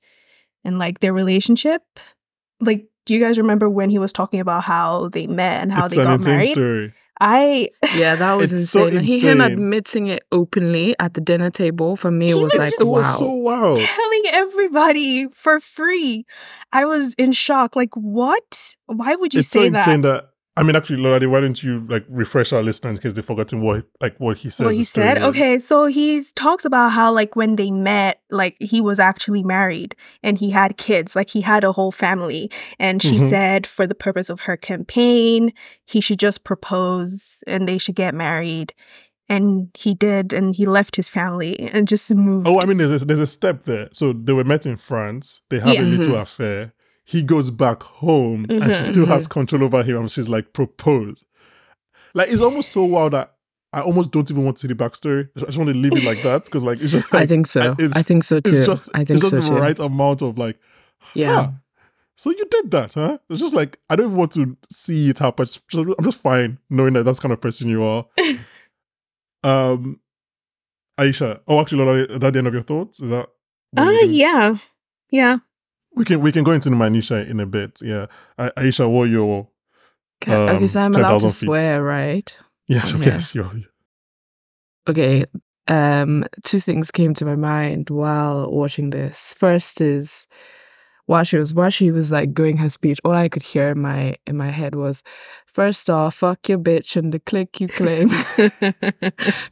and 0.64 0.78
like 0.78 1.00
their 1.00 1.14
relationship. 1.14 1.82
Like, 2.60 2.88
do 3.06 3.16
you 3.16 3.20
guys 3.20 3.40
remember 3.40 3.68
when 3.68 3.90
he 3.90 3.98
was 3.98 4.14
talking 4.14 4.40
about 4.40 4.64
how 4.64 5.10
they 5.10 5.26
met 5.26 5.64
and 5.64 5.72
how 5.72 5.86
it's 5.86 5.96
they 5.96 6.04
got 6.04 6.22
married? 6.22 6.52
story. 6.52 6.94
I 7.24 7.70
Yeah, 7.96 8.16
that 8.16 8.34
was 8.34 8.52
It's 8.52 8.72
so 8.72 8.88
insane. 8.88 9.04
He 9.04 9.20
him 9.20 9.42
admitting 9.42 10.08
it 10.08 10.24
openly 10.32 10.96
at 11.00 11.14
the 11.14 11.22
dinner 11.22 11.52
table 11.52 11.96
for 11.96 12.10
me 12.10 12.28
He 12.28 12.34
was 12.34 12.44
was 12.44 12.56
like, 12.58 12.70
just- 12.72 12.82
It 12.82 12.86
was 12.88 13.04
wow. 13.06 13.16
so 13.18 13.30
wild. 13.32 13.78
telling 13.78 14.24
everybody 14.32 15.28
for 15.28 15.60
free. 15.60 16.26
I 16.74 16.86
was 16.86 17.14
in 17.16 17.32
shock. 17.32 17.76
Like, 17.76 17.94
what? 17.96 18.76
Why 18.88 19.16
would 19.16 19.34
you 19.36 19.40
it's 19.42 19.50
say 19.50 19.68
insane 19.68 20.02
that? 20.02 20.24
that 20.24 20.31
I 20.62 20.64
mean, 20.64 20.76
actually, 20.76 20.98
Lolade, 21.02 21.28
why 21.28 21.40
don't 21.42 21.62
you 21.64 21.80
like 21.90 22.06
refresh 22.08 22.54
our 22.54 22.62
listeners 22.62 22.98
in 23.00 23.02
case 23.02 23.14
they've 23.14 23.26
forgotten 23.26 23.62
what 23.62 23.86
like 24.00 24.16
what 24.20 24.38
he 24.38 24.50
says? 24.52 24.66
what 24.66 24.76
he 24.76 24.84
said 24.84 25.18
is? 25.18 25.24
okay 25.24 25.58
so 25.58 25.86
he 25.88 26.22
talks 26.36 26.66
about 26.66 26.90
how 26.92 27.12
like 27.12 27.36
when 27.36 27.56
they 27.56 27.72
met 27.72 28.22
like 28.30 28.56
he 28.60 28.80
was 28.80 29.00
actually 29.00 29.42
married 29.44 29.96
and 30.22 30.38
he 30.38 30.52
had 30.52 30.78
kids 30.78 31.16
like 31.16 31.30
he 31.32 31.42
had 31.42 31.64
a 31.64 31.72
whole 31.72 31.92
family 31.92 32.52
and 32.80 33.02
she 33.02 33.16
Mhm. 33.16 33.30
said 33.30 33.66
for 33.68 33.88
the 33.88 33.96
purpose 33.96 34.30
of 34.30 34.42
her 34.42 34.56
campaign 34.56 35.52
he 35.86 36.00
should 36.00 36.20
just 36.20 36.44
propose 36.44 37.44
and 37.48 37.68
they 37.68 37.80
should 37.80 37.96
get 37.96 38.14
married 38.14 38.74
and 39.30 39.70
he 39.78 39.94
did 39.96 40.32
and 40.34 40.56
he 40.56 40.66
left 40.66 40.96
his 40.96 41.10
family 41.10 41.58
and 41.60 41.88
just 41.88 42.14
moved 42.14 42.48
Oh, 42.48 42.60
I 42.60 42.66
mean, 42.66 42.78
there's 42.78 43.02
a, 43.02 43.06
there's 43.06 43.20
a 43.20 43.26
step 43.26 43.64
there. 43.64 43.90
So 43.94 44.14
they 44.14 44.34
were 44.34 44.44
met 44.44 44.66
in 44.66 44.76
France. 44.78 45.42
They 45.50 45.60
have 45.60 45.74
Yeah. 45.74 45.82
a 45.82 45.88
little 45.96 46.16
Mhm. 46.16 46.22
affair. 46.22 46.74
He 47.04 47.24
goes 47.24 47.50
back 47.50 47.84
home, 47.84 48.46
and 48.50 48.64
she 48.64 48.92
still 48.92 49.06
has 49.08 49.28
control 49.28 49.64
over 49.64 49.84
him. 49.84 49.98
And 49.98 50.12
she's 50.12 50.30
like, 50.30 50.54
propose. 50.54 51.26
Like 52.14 52.30
it's 52.30 52.42
almost 52.42 52.72
so 52.72 52.84
wild 52.84 53.14
that 53.14 53.36
I 53.74 53.82
almost 53.82 54.12
don't 54.12 54.30
even 54.30 54.44
want 54.44 54.58
to 54.58 54.62
see 54.62 54.68
the 54.68 54.76
backstory. 54.76 55.30
I 55.38 55.42
just 55.42 55.58
want 55.58 55.70
to 55.70 55.76
leave 55.76 55.94
it 55.94 56.04
like 56.04 56.22
that 56.24 56.46
because, 56.46 56.62
like, 56.62 56.82
it's 56.82 56.92
just. 56.92 57.12
Like, 57.14 57.24
I 57.24 57.26
think 57.26 57.48
so. 57.48 57.76
I 57.94 58.02
think 58.02 58.24
so 58.24 58.40
too. 58.40 58.58
It's 58.58 58.68
just. 58.68 58.90
I 58.94 59.04
think 59.04 59.22
it's 59.22 59.30
just 59.30 59.48
so 59.48 59.54
the 59.54 59.60
too. 59.60 59.62
right 59.62 59.80
amount 59.80 60.22
of 60.22 60.38
like. 60.38 60.60
Yeah. 61.14 61.36
huh, 61.36 61.52
so 62.22 62.30
you 62.30 62.46
did 62.52 62.70
that, 62.72 62.94
huh? 62.94 63.18
It's 63.30 63.40
just 63.40 63.56
like 63.56 63.80
I 63.90 63.96
don't 63.96 64.08
even 64.08 64.18
want 64.18 64.34
to 64.34 64.56
see 64.72 65.10
it 65.10 65.20
happen. 65.20 65.48
I'm 65.74 66.04
just 66.04 66.22
fine 66.22 66.60
knowing 66.70 66.94
that 66.94 67.04
that's 67.04 67.18
the 67.18 67.24
kind 67.24 67.34
of 67.34 67.42
person 67.42 67.68
you 67.68 67.84
are. 67.84 68.06
um, 69.44 70.00
Ayisha. 71.00 71.40
Oh, 71.48 71.60
actually, 71.60 71.84
Lola, 71.84 71.94
is 72.04 72.20
that 72.20 72.34
the 72.34 72.38
end 72.38 72.48
of 72.48 72.54
your 72.54 72.62
thoughts? 72.62 73.00
Is 73.02 73.10
that? 73.10 73.28
what 73.72 73.88
uh 73.88 74.06
yeah 74.06 74.58
yeah 75.10 75.38
We 75.96 76.06
can 76.06 76.22
we 76.22 76.32
can 76.32 76.44
go 76.44 76.52
into 76.52 76.70
the 76.70 76.76
minutia 76.76 77.24
in 77.26 77.40
a 77.40 77.46
bit. 77.46 77.82
Yeah, 77.82 78.08
A- 78.38 78.52
Ayisha, 78.58 78.90
what 78.90 79.04
are 79.04 79.08
your 79.08 79.48
Ca- 80.22 80.34
okay, 80.34 80.64
um, 80.64 80.68
so 80.68 80.80
I'm 80.82 80.96
allowed 80.96 81.20
to 81.20 81.30
feet. 81.30 81.48
swear, 81.48 81.84
right? 81.84 82.38
yes, 82.68 82.94
Yeah. 82.94 83.06
yes, 83.06 83.36
your 83.36 83.52
Okay. 84.88 85.26
Um, 85.68 86.26
two 86.44 86.60
things 86.60 86.92
came 86.92 87.14
to 87.16 87.26
my 87.26 87.36
mind 87.36 87.90
while 87.90 88.52
watching 88.52 88.90
this. 88.90 89.34
First 89.38 89.80
is 89.80 90.28
while 91.06 91.24
she 91.24 91.38
was 91.38 91.54
while 91.54 91.70
she 91.70 91.92
was 91.92 92.12
like 92.12 92.34
going 92.34 92.58
her 92.58 92.70
speech, 92.70 93.00
all 93.04 93.12
I 93.14 93.30
could 93.30 93.44
hear 93.44 93.70
in 93.70 93.80
my 93.82 94.16
in 94.28 94.38
my 94.38 94.50
head 94.50 94.76
was, 94.76 95.04
first 95.46 95.90
off, 95.90 96.16
fuck 96.16 96.48
your 96.48 96.60
bitch 96.60 96.96
and 96.96 97.12
the 97.14 97.20
click 97.20 97.60
you 97.62 97.68
claim. 97.68 98.10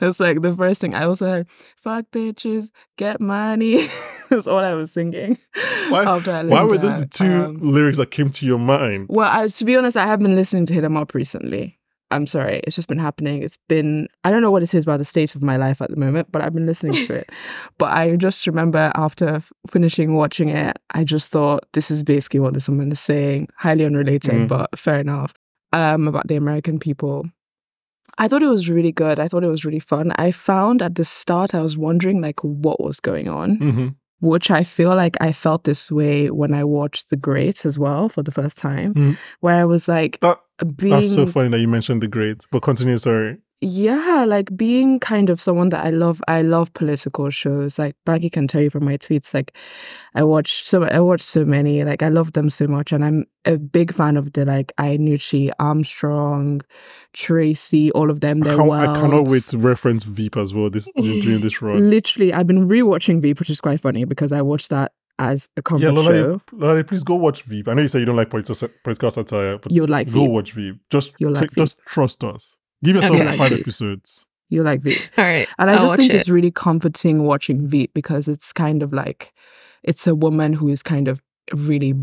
It's 0.02 0.20
like 0.20 0.42
the 0.42 0.54
first 0.56 0.82
thing 0.82 0.94
I 0.96 1.04
also 1.06 1.28
heard, 1.28 1.48
fuck 1.76 2.06
bitches, 2.12 2.70
get 2.98 3.20
money. 3.20 3.88
That's 4.30 4.48
all 4.48 4.60
I 4.60 4.74
was 4.74 4.92
singing. 4.92 5.38
Why- 5.90 6.06
Why 6.52 6.64
were 6.64 6.78
those 6.78 7.00
the 7.02 7.08
two 7.08 7.26
Um, 7.26 7.60
lyrics 7.74 7.98
that 7.98 8.12
came 8.12 8.30
to 8.32 8.46
your 8.46 8.60
mind? 8.60 9.08
well, 9.10 9.30
I, 9.32 9.48
to 9.48 9.66
be 9.66 9.76
honest, 9.76 9.98
I 9.98 10.06
have 10.06 10.20
been 10.20 10.36
listening 10.36 10.66
to 10.68 10.74
Hit 10.74 10.84
'em 10.84 10.96
Up 10.98 11.14
recently. 11.16 11.79
I'm 12.12 12.26
sorry. 12.26 12.62
It's 12.66 12.76
just 12.76 12.88
been 12.88 12.98
happening. 13.00 13.44
It's 13.44 13.58
been, 13.68 14.08
I 14.24 14.32
don't 14.32 14.42
know 14.42 14.50
what 14.52 14.64
it 14.64 14.74
is 14.74 14.84
about 14.84 14.98
the 14.98 15.06
state 15.06 15.36
of 15.36 15.44
my 15.44 15.58
life 15.58 15.80
at 15.82 15.90
the 15.92 15.96
moment, 15.96 16.32
but 16.32 16.42
I've 16.42 16.54
been 16.54 16.66
listening 16.66 16.94
to 17.08 17.14
it. 17.14 17.30
But 17.78 17.92
I 17.92 18.16
just 18.16 18.48
remember 18.48 18.92
after 18.96 19.36
f- 19.36 19.54
finishing 19.70 20.16
watching 20.16 20.50
it, 20.50 20.78
I 20.92 21.04
just 21.04 21.32
thought 21.32 21.66
this 21.74 21.92
is 21.92 22.04
basically 22.04 22.40
what 22.40 22.54
this 22.56 22.68
woman 22.68 22.92
is 22.92 23.00
saying. 23.00 23.48
Highly 23.58 23.86
unrelated, 23.86 24.34
Mhm. 24.34 24.48
but 24.48 24.78
fair 24.78 25.00
enough. 25.00 25.34
Um, 25.72 26.08
about 26.08 26.28
the 26.28 26.36
American 26.36 26.80
people. 26.80 27.26
I 28.18 28.28
thought 28.28 28.44
it 28.44 28.48
was 28.48 28.70
really 28.70 28.92
good. 28.92 29.20
I 29.20 29.28
thought 29.28 29.44
it 29.44 29.48
was 29.50 29.64
really 29.64 29.80
fun. 29.80 30.12
I 30.18 30.32
found 30.32 30.82
at 30.82 30.96
the 30.96 31.06
start, 31.06 31.54
I 31.56 31.62
was 31.62 31.78
wondering 31.78 32.22
like 32.22 32.44
what 32.44 32.82
was 32.84 33.00
going 33.00 33.30
on 33.30 33.58
hmm 33.58 33.88
which 34.22 34.52
I 34.52 34.64
feel 34.64 34.96
like 34.96 35.16
I 35.22 35.32
felt 35.32 35.64
this 35.64 35.92
way 35.92 36.30
when 36.30 36.54
I 36.54 36.64
watched 36.64 37.10
The 37.10 37.18
Great 37.18 37.66
as 37.66 37.78
well 37.80 38.10
for 38.10 38.24
the 38.24 38.32
first 38.32 38.58
time, 38.58 38.94
Mm. 38.94 39.18
where 39.40 39.56
I 39.56 39.66
was 39.66 39.88
like 39.88 40.20
That 40.22 40.40
being 40.76 40.92
that's 40.94 41.14
so 41.14 41.26
funny 41.26 41.50
that 41.50 41.60
you 41.60 41.68
mentioned 41.68 42.02
the 42.04 42.08
great. 42.08 42.46
But 42.52 42.62
continue. 42.62 42.98
Sorry. 42.98 43.38
Yeah, 43.62 44.24
like 44.26 44.56
being 44.56 45.02
kind 45.02 45.30
of 45.30 45.42
someone 45.42 45.68
that 45.70 45.86
I 45.86 45.90
love. 45.90 46.24
I 46.30 46.42
love 46.44 46.74
political 46.74 47.30
shows. 47.30 47.78
Like 47.78 47.94
Maggie 48.08 48.30
can 48.30 48.48
tell 48.48 48.62
you 48.62 48.70
from 48.70 48.86
my 48.86 48.98
tweets, 48.98 49.34
like 49.34 49.54
I 50.16 50.24
watch 50.24 50.66
so 50.66 50.84
I 50.86 51.02
watch 51.02 51.22
so 51.22 51.44
many. 51.44 51.84
Like 51.84 52.02
I 52.02 52.08
love 52.08 52.32
them 52.34 52.50
so 52.50 52.68
much, 52.68 52.94
and 52.94 53.04
I'm 53.04 53.26
a 53.44 53.58
big 53.58 53.94
fan 53.94 54.16
of 54.16 54.32
the 54.32 54.46
like 54.46 54.72
Iannucci, 54.80 55.52
Armstrong, 55.60 56.62
Tracy, 57.14 57.92
all 57.92 58.10
of 58.10 58.22
them. 58.22 58.42
I, 58.44 58.48
They're 58.48 58.58
can't, 58.58 58.72
I 58.72 58.86
cannot 59.02 59.28
wait 59.28 59.44
to 59.44 59.58
reference 59.58 60.06
Veep 60.06 60.38
as 60.38 60.54
well. 60.54 60.70
This 60.70 60.90
during 60.96 61.42
this 61.42 61.62
run. 61.62 61.90
Literally, 61.90 62.34
I've 62.34 62.48
been 62.48 62.68
rewatching 62.68 63.22
Veep, 63.22 63.40
which 63.40 63.50
is 63.50 63.60
quite 63.60 63.82
funny 63.82 64.06
because 64.06 64.32
I 64.32 64.42
watched 64.42 64.70
that 64.70 64.94
as 65.18 65.50
a 65.58 65.62
comfort 65.62 65.84
Yeah, 65.94 66.02
show. 66.02 66.42
Lola, 66.54 66.84
please 66.86 67.04
go 67.04 67.16
watch 67.16 67.44
Veep. 67.44 67.68
I 67.68 67.74
know 67.74 67.82
you 67.82 67.90
say 67.90 68.00
you 68.00 68.06
don't 68.06 68.16
like 68.16 68.30
political, 68.30 68.70
political 68.86 69.12
satire, 69.12 69.58
but 69.58 69.70
You'll 69.72 69.90
like 69.90 70.08
go 70.08 70.22
Veep. 70.22 70.32
watch 70.32 70.52
Veep. 70.54 70.78
Just 70.90 71.14
You'll 71.20 71.34
like 71.34 71.52
Veep. 71.52 71.58
just 71.58 71.80
trust 71.86 72.24
us. 72.24 72.56
Give 72.84 72.96
yourself 72.96 73.18
You'll 73.18 73.26
like 73.26 73.38
five 73.38 73.52
episodes. 73.54 74.26
You 74.50 74.64
like 74.64 74.82
Veep. 74.82 74.98
all 75.18 75.24
right 75.26 75.48
And 75.60 75.70
I 75.70 75.74
I'll 75.76 75.82
just 75.88 75.98
think 75.98 76.12
it. 76.12 76.16
it's 76.16 76.30
really 76.30 76.52
comforting 76.52 77.24
watching 77.24 77.68
Veep 77.68 77.94
because 77.94 78.28
it's 78.28 78.52
kind 78.52 78.82
of 78.82 78.92
like 78.94 79.32
it's 79.84 80.08
a 80.08 80.16
woman 80.16 80.54
who 80.54 80.70
is 80.70 80.82
kind 80.84 81.08
of 81.08 81.22
really 81.54 81.94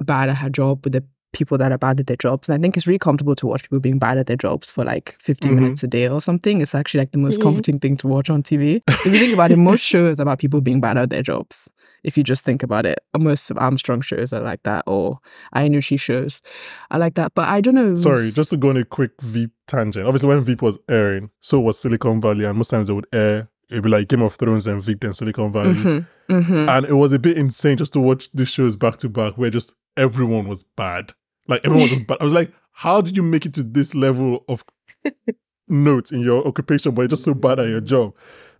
bad 0.00 0.28
at 0.28 0.36
her 0.38 0.50
job 0.50 0.84
with 0.84 0.94
the 0.94 1.04
people 1.32 1.56
that 1.56 1.72
are 1.72 1.78
bad 1.78 1.98
at 1.98 2.06
their 2.08 2.16
jobs. 2.16 2.48
And 2.48 2.58
I 2.58 2.60
think 2.60 2.76
it's 2.76 2.86
really 2.86 2.98
comfortable 2.98 3.34
to 3.36 3.46
watch 3.46 3.62
people 3.62 3.80
being 3.80 3.98
bad 3.98 4.18
at 4.18 4.26
their 4.26 4.36
jobs 4.36 4.70
for 4.70 4.84
like 4.84 5.16
15 5.18 5.52
Mhm. 5.52 5.54
minutes 5.62 5.82
a 5.82 5.86
day 5.86 6.06
or 6.08 6.20
something. 6.20 6.60
It's 6.60 6.74
actually 6.74 6.98
like 7.00 7.12
the 7.12 7.18
most 7.18 7.38
Mhm. 7.40 7.44
comforting 7.44 7.78
thing 7.78 7.96
to 7.98 8.06
watch 8.08 8.28
on 8.28 8.42
TV. 8.42 8.82
if 8.88 9.06
you 9.06 9.12
think 9.12 9.32
about 9.32 9.50
it, 9.50 9.56
most 9.56 9.80
shows 9.92 10.18
about 10.18 10.38
people 10.40 10.60
being 10.60 10.80
bad 10.80 10.98
at 10.98 11.08
their 11.10 11.22
jobs. 11.22 11.68
If 12.04 12.16
you 12.16 12.24
just 12.24 12.44
think 12.44 12.62
about 12.62 12.86
it, 12.86 12.98
most 13.16 13.50
of 13.50 13.58
Armstrong 13.58 14.00
shows 14.00 14.32
are 14.32 14.40
like 14.40 14.62
that, 14.64 14.84
or 14.86 15.18
Iannucci 15.54 15.98
shows 15.98 16.42
are 16.90 16.98
like 16.98 17.14
that. 17.14 17.32
But 17.34 17.48
I 17.48 17.60
don't 17.60 17.74
know. 17.74 17.96
Sorry, 17.96 18.30
just 18.30 18.50
to 18.50 18.56
go 18.56 18.70
on 18.70 18.76
a 18.76 18.84
quick 18.84 19.12
Veep 19.20 19.50
tangent. 19.66 20.06
Obviously, 20.06 20.28
when 20.28 20.42
Veep 20.44 20.62
was 20.62 20.78
airing, 20.88 21.30
so 21.40 21.60
was 21.60 21.78
Silicon 21.78 22.20
Valley, 22.20 22.44
and 22.44 22.56
most 22.58 22.68
times 22.70 22.88
they 22.88 22.94
would 22.94 23.06
air 23.12 23.48
it'd 23.72 23.82
be 23.82 23.88
like 23.88 24.08
Game 24.08 24.22
of 24.22 24.34
Thrones 24.34 24.66
and 24.66 24.82
Veep 24.82 25.02
and 25.02 25.16
Silicon 25.16 25.50
Valley. 25.50 25.72
Mhm, 25.72 26.06
mhm. 26.28 26.68
And 26.68 26.86
it 26.86 26.92
was 26.92 27.12
a 27.12 27.18
bit 27.18 27.38
insane 27.38 27.78
just 27.78 27.94
to 27.94 28.00
watch 28.00 28.30
these 28.34 28.50
shows 28.50 28.76
back 28.76 28.98
to 28.98 29.08
back 29.08 29.38
where 29.38 29.48
just 29.50 29.74
everyone 29.96 30.46
was 30.46 30.62
bad. 30.62 31.14
Like 31.48 31.62
everyone 31.64 31.88
was 31.90 31.98
bad. 32.06 32.18
I 32.20 32.24
was 32.24 32.34
like, 32.34 32.52
how 32.72 33.00
did 33.00 33.16
you 33.16 33.22
make 33.22 33.46
it 33.46 33.54
to 33.54 33.62
this 33.62 33.94
level 33.94 34.44
of 34.48 34.62
note 35.68 36.12
in 36.12 36.20
your 36.20 36.46
occupation, 36.46 36.94
but 36.94 37.02
you're 37.02 37.08
just 37.08 37.24
so 37.24 37.32
bad 37.34 37.60
at 37.60 37.68
your 37.68 37.80
job? 37.80 38.14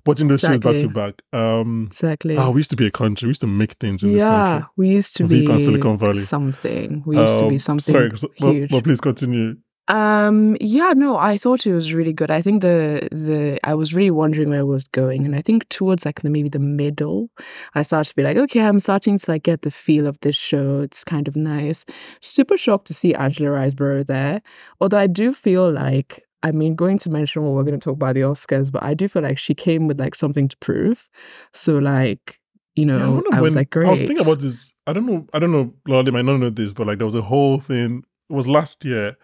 Watching 0.04 0.28
those 0.28 0.40
shows 0.40 0.58
back 0.58 0.78
to 0.78 0.88
back. 0.88 1.22
Um 1.32 1.84
exactly. 1.86 2.36
oh, 2.36 2.50
we 2.50 2.58
used 2.60 2.70
to 2.70 2.76
be 2.76 2.86
a 2.86 2.90
country. 2.90 3.26
We 3.26 3.30
used 3.30 3.40
to 3.42 3.46
make 3.46 3.72
things 3.74 4.02
in 4.02 4.12
this 4.12 4.22
country. 4.24 4.60
yeah, 4.60 4.64
we 4.76 4.88
used 4.88 5.16
to 5.16 5.24
Veep 5.24 5.46
be 5.48 5.58
Silicon 5.58 5.96
Valley. 5.96 6.22
something. 6.22 7.02
We 7.06 7.16
used 7.18 7.38
to 7.38 7.48
be 7.48 7.54
Um, 7.54 7.58
something 7.58 7.92
Sorry, 7.94 8.10
huge. 8.36 8.72
well, 8.72 8.82
please 8.82 9.00
continue. 9.00 9.56
Um, 9.88 10.56
yeah, 10.60 10.92
no, 10.94 11.16
I 11.16 11.36
thought 11.36 11.66
it 11.66 11.74
was 11.74 11.92
really 11.92 12.12
good. 12.12 12.30
I 12.30 12.40
think 12.40 12.62
the 12.62 13.08
the 13.10 13.58
I 13.64 13.74
was 13.74 13.92
really 13.92 14.12
wondering 14.12 14.48
where 14.50 14.60
it 14.60 14.64
was 14.66 14.86
going, 14.88 15.26
and 15.26 15.34
I 15.34 15.42
think 15.42 15.68
towards 15.70 16.04
like 16.06 16.22
the 16.22 16.30
maybe 16.30 16.48
the 16.48 16.60
middle, 16.60 17.30
I 17.74 17.82
started 17.82 18.08
to 18.10 18.14
be 18.16 18.22
like, 18.22 18.36
okay, 18.36 18.60
I'm 18.60 18.78
starting 18.80 19.18
to 19.18 19.30
like 19.30 19.42
get 19.42 19.62
the 19.62 19.72
feel 19.72 20.06
of 20.06 20.18
this 20.20 20.36
show. 20.36 20.80
It's 20.80 21.02
kind 21.02 21.26
of 21.26 21.34
nice. 21.34 21.84
Super 22.20 22.56
shocked 22.56 22.86
to 22.88 22.94
see 22.94 23.12
Angela 23.14 23.50
Riseborough 23.50 24.06
there, 24.06 24.40
although 24.80 24.98
I 24.98 25.08
do 25.08 25.32
feel 25.32 25.70
like. 25.70 26.22
I 26.42 26.50
mean, 26.50 26.74
going 26.74 26.98
to 26.98 27.10
mention 27.10 27.42
what 27.42 27.52
we're 27.52 27.62
going 27.62 27.78
to 27.78 27.84
talk 27.84 27.94
about 27.94 28.14
the 28.14 28.22
Oscars, 28.22 28.72
but 28.72 28.82
I 28.82 28.94
do 28.94 29.08
feel 29.08 29.22
like 29.22 29.38
she 29.38 29.54
came 29.54 29.86
with 29.86 30.00
like 30.00 30.14
something 30.14 30.48
to 30.48 30.56
prove. 30.58 31.08
So, 31.52 31.78
like, 31.78 32.40
you 32.74 32.84
know, 32.84 32.96
I, 32.96 33.08
wonder 33.08 33.42
was 33.42 33.54
like, 33.54 33.70
great. 33.70 33.86
I 33.86 33.90
was 33.90 34.00
thinking 34.00 34.20
about 34.20 34.40
this. 34.40 34.74
I 34.86 34.92
don't 34.92 35.06
know. 35.06 35.26
I 35.32 35.38
don't 35.38 35.52
know. 35.52 36.02
They 36.02 36.10
might 36.10 36.24
not 36.24 36.38
know 36.38 36.50
this, 36.50 36.72
but 36.72 36.86
like 36.86 36.98
there 36.98 37.06
was 37.06 37.14
a 37.14 37.22
whole 37.22 37.58
thing. 37.58 38.04
It 38.30 38.32
was 38.32 38.48
last 38.48 38.84
year 38.84 39.16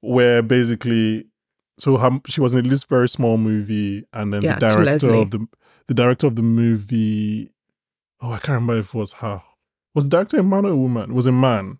where 0.00 0.42
basically, 0.42 1.26
so 1.78 1.96
her, 1.96 2.20
she 2.26 2.40
was 2.40 2.54
in 2.54 2.68
this 2.68 2.84
very 2.84 3.08
small 3.08 3.36
movie, 3.36 4.04
and 4.12 4.32
then 4.32 4.42
Yeah, 4.42 4.58
the 4.58 4.68
director 4.68 5.14
of 5.14 5.30
the 5.30 5.46
the 5.86 5.94
director 5.94 6.26
of 6.26 6.36
the 6.36 6.42
movie. 6.42 7.50
Oh, 8.20 8.32
I 8.32 8.38
can't 8.38 8.60
remember 8.60 8.78
if 8.78 8.94
it 8.94 8.98
was 8.98 9.12
her. 9.14 9.42
Was 9.94 10.04
the 10.04 10.10
director 10.10 10.38
a 10.38 10.42
man 10.42 10.64
or 10.64 10.70
a 10.70 10.76
woman? 10.76 11.10
It 11.10 11.14
was 11.14 11.26
a 11.26 11.32
man. 11.32 11.78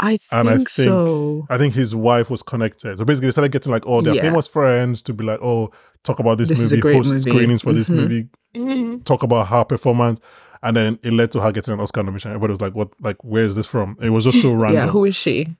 I 0.00 0.10
think, 0.16 0.28
and 0.32 0.48
I 0.50 0.56
think- 0.56 0.68
so. 0.68 1.46
I 1.50 1.58
think 1.58 1.74
his 1.74 1.94
wife 1.94 2.30
was 2.30 2.42
connected. 2.42 2.98
So 2.98 3.04
basically, 3.04 3.28
they 3.28 3.32
started 3.32 3.52
getting 3.52 3.72
like 3.72 3.86
all 3.86 4.02
their 4.02 4.14
Yeah. 4.14 4.22
famous 4.22 4.46
friends 4.46 5.02
to 5.04 5.12
be 5.12 5.24
like, 5.24 5.40
oh, 5.42 5.70
talk 6.04 6.18
about 6.20 6.38
this, 6.38 6.48
This 6.48 6.60
movie, 6.72 6.92
host 6.96 7.08
movie. 7.08 7.20
screenings 7.20 7.62
for 7.62 7.72
this 7.72 7.88
Mhm. 7.88 7.94
movie, 7.96 8.28
Mhm. 8.56 9.04
talk 9.04 9.22
about 9.24 9.48
her 9.48 9.64
performance, 9.64 10.20
and 10.62 10.76
then 10.76 10.98
it 11.02 11.12
led 11.12 11.32
to 11.32 11.40
her 11.40 11.50
getting 11.52 11.74
an 11.74 11.80
Oscar 11.80 12.02
nomination. 12.02 12.30
Everybody 12.30 12.52
was 12.52 12.60
like, 12.60 12.74
"What? 12.74 12.90
Like, 13.00 13.22
where 13.24 13.42
is 13.42 13.56
this 13.56 13.66
from?" 13.66 13.96
It 14.00 14.10
was 14.10 14.24
just 14.24 14.40
so 14.40 14.52
random. 14.54 14.84
Yeah, 14.84 14.86
who 14.88 15.04
is 15.04 15.16
she? 15.16 15.56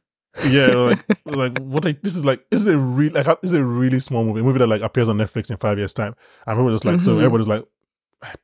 yeah, 0.49 0.67
like, 0.69 1.05
like 1.25 1.59
what? 1.59 1.85
Like, 1.85 2.03
this 2.03 2.15
is 2.15 2.25
like 2.25 2.45
this 2.51 2.61
is 2.61 2.67
a 2.69 2.79
real 2.79 3.13
like 3.13 3.27
this 3.27 3.51
is 3.51 3.55
a 3.55 3.65
really 3.65 3.99
small 3.99 4.23
movie, 4.25 4.41
a 4.41 4.43
movie 4.45 4.59
that 4.61 4.69
like 4.69 4.83
appears 4.83 5.09
on 5.09 5.19
Netflix 5.19 5.51
in 5.51 5.57
five 5.57 5.79
years 5.79 5.93
time, 5.93 6.15
and 6.47 6.55
people 6.55 6.65
were 6.67 6.71
just 6.71 6.85
like, 6.85 7.01
so 7.01 7.13
Mhm. 7.17 7.19
everybody's 7.19 7.49
like, 7.49 7.65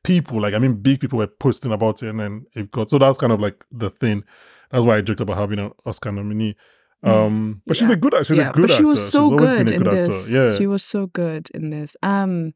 people 0.03 0.41
like 0.41 0.53
I 0.53 0.59
mean, 0.59 0.73
big 0.75 0.99
people 0.99 1.19
were 1.19 1.27
posting 1.27 1.71
about 1.71 2.01
it, 2.03 2.09
and 2.09 2.19
then 2.19 2.45
it 2.53 2.71
got 2.71 2.89
so 2.89 2.97
that's 2.97 3.17
kind 3.17 3.31
of 3.33 3.39
like 3.39 3.63
the 3.71 3.89
thing. 3.89 4.23
That's 4.71 4.83
why 4.83 4.97
I 4.97 5.01
joked 5.01 5.19
about 5.21 5.37
her 5.37 5.47
being 5.47 5.59
an 5.59 5.71
Oscar 5.85 6.11
nominee. 6.11 6.55
Um, 7.03 7.61
but 7.67 7.77
she's 7.77 7.89
a 7.89 7.95
good 7.95 8.13
actor. 8.15 8.25
she's 8.25 8.37
yeah, 8.37 8.49
a 8.49 8.53
good 8.53 8.61
but 8.61 8.69
she 8.71 8.75
actor. 8.77 8.87
was 8.87 9.11
so 9.11 9.21
she's 9.23 9.31
always 9.31 9.51
good 9.51 9.65
been 9.65 9.73
a 9.73 9.75
in 9.75 9.83
good 9.83 9.99
actor. 9.99 10.11
this. 10.11 10.31
Yeah. 10.31 10.57
she 10.57 10.65
was 10.65 10.83
so 10.83 11.05
good 11.07 11.49
in 11.53 11.69
this. 11.69 11.95
Um, 12.01 12.53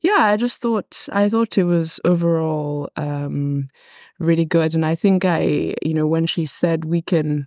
yeah, 0.00 0.16
I 0.18 0.36
just 0.36 0.62
thought 0.62 1.08
I 1.12 1.28
thought 1.28 1.58
it 1.58 1.64
was 1.64 2.00
overall 2.04 2.88
um 2.96 3.68
really 4.18 4.44
good, 4.46 4.74
and 4.74 4.86
I 4.86 4.94
think 4.94 5.24
I, 5.24 5.74
you 5.82 5.92
know, 5.94 6.06
when 6.06 6.26
she 6.26 6.46
said 6.46 6.84
we 6.86 7.02
can, 7.02 7.46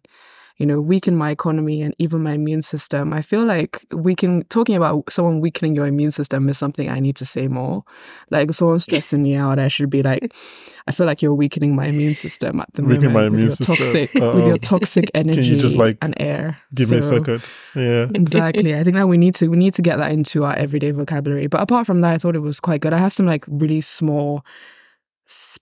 you 0.58 0.66
know, 0.66 0.80
weaken 0.80 1.18
my 1.18 1.32
economy 1.32 1.82
and 1.82 1.94
even 2.00 2.24
my 2.24 2.32
immune 2.32 2.64
system. 2.64 3.12
I 3.12 3.22
feel 3.22 3.44
like 3.44 3.84
we 3.92 4.16
can 4.16 4.44
talking 4.46 4.76
about 4.76 5.12
someone 5.12 5.42
weakening 5.42 5.76
your 5.76 5.86
immune 5.86 6.12
system 6.12 6.48
is 6.48 6.58
something 6.58 6.90
I 6.90 7.00
need 7.02 7.18
to 7.18 7.26
say 7.26 7.50
more. 7.50 7.84
Like 8.32 8.50
if 8.50 8.56
someone's 8.56 8.84
stressing 8.84 9.22
me 9.22 9.36
out, 9.36 9.60
I 9.60 9.68
should 9.68 9.90
be 9.90 10.02
like, 10.02 10.34
I 10.88 10.92
feel 10.92 11.06
like 11.08 11.22
you're 11.22 11.34
weakening 11.34 11.76
my 11.76 11.88
immune 11.88 12.16
system 12.16 12.62
at 12.62 12.70
the 12.74 12.84
Weakening 12.84 13.12
moment. 13.12 13.14
my 13.14 13.24
with 13.24 13.34
immune 13.34 13.46
your 13.48 13.52
system. 13.52 13.76
Toxic, 13.76 14.14
with 14.14 14.48
your 14.48 14.58
toxic 14.72 15.12
energy 15.14 15.60
just, 15.60 15.78
like, 15.78 15.98
and 16.02 16.14
air. 16.22 16.58
Give 16.74 16.90
me 16.92 16.98
a 17.00 17.04
So- 17.04 17.18
second. 17.18 17.42
Yeah. 17.76 18.08
exactly. 18.16 18.76
I 18.76 18.84
think 18.84 18.96
that 18.96 19.08
we 19.08 19.18
need 19.18 19.36
to 19.36 19.48
we 19.50 19.58
need 19.58 19.74
to 19.74 19.82
get 19.82 19.98
that 19.98 20.12
into 20.12 20.46
our 20.46 20.56
everyday 20.56 20.92
vocabulary. 20.92 21.48
But 21.48 21.62
apart 21.62 21.86
from 21.86 22.00
that, 22.02 22.14
I 22.14 22.18
thought 22.18 22.36
it 22.36 22.40
was 22.40 22.60
quite 22.62 22.80
good. 22.82 22.94
I 22.94 22.98
have 23.00 23.14
some 23.14 23.26
like 23.26 23.44
really 23.50 23.82
small 23.82 24.46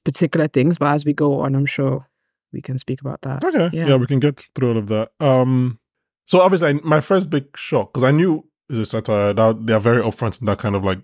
particular 0.04 0.48
things, 0.48 0.78
but 0.78 0.88
as 0.94 1.06
we 1.06 1.14
go 1.14 1.40
on, 1.40 1.56
I'm 1.56 1.66
sure 1.66 2.06
we 2.54 2.62
can 2.62 2.78
speak 2.80 3.02
about 3.02 3.22
that. 3.24 3.44
Okay. 3.44 3.70
Yeah. 3.74 3.88
Yeah. 3.88 3.96
we 3.98 4.08
can 4.08 4.20
get 4.20 4.48
through 4.56 4.70
all 4.72 4.78
of 4.78 4.88
that. 4.88 5.12
Um, 5.20 5.80
so 6.28 6.40
obviously, 6.40 6.80
my 6.84 7.02
first 7.02 7.30
big 7.30 7.46
shock 7.58 7.92
because 7.94 8.04
I 8.04 8.12
knew 8.12 8.46
it's 8.70 8.80
a 8.80 8.86
satire. 8.86 9.34
That 9.34 9.66
they 9.66 9.74
are 9.74 9.80
very 9.80 10.02
upfront 10.02 10.40
in 10.40 10.46
that 10.46 10.60
kind 10.60 10.76
of 10.76 10.84
like 10.84 11.00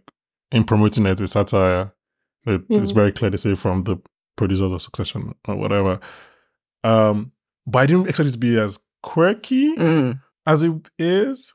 in 0.51 0.63
promoting 0.63 1.05
it 1.05 1.11
It's 1.11 1.21
a 1.21 1.27
satire. 1.27 1.93
It, 2.45 2.61
It's 2.69 2.91
Mhm. 2.91 2.95
very 2.95 3.11
clear 3.11 3.29
to 3.31 3.37
say 3.37 3.55
from 3.55 3.83
the 3.83 3.97
producers 4.37 4.71
of 4.71 4.81
Succession 4.81 5.35
or 5.47 5.55
whatever. 5.57 5.99
Um, 6.83 7.33
but 7.67 7.79
I 7.79 7.85
didn't 7.85 8.07
expect 8.07 8.29
it 8.29 8.31
to 8.33 8.37
be 8.37 8.57
as 8.57 8.79
quirky 9.03 9.75
Mm, 9.75 10.21
as 10.45 10.61
it 10.61 10.73
is. 10.97 11.53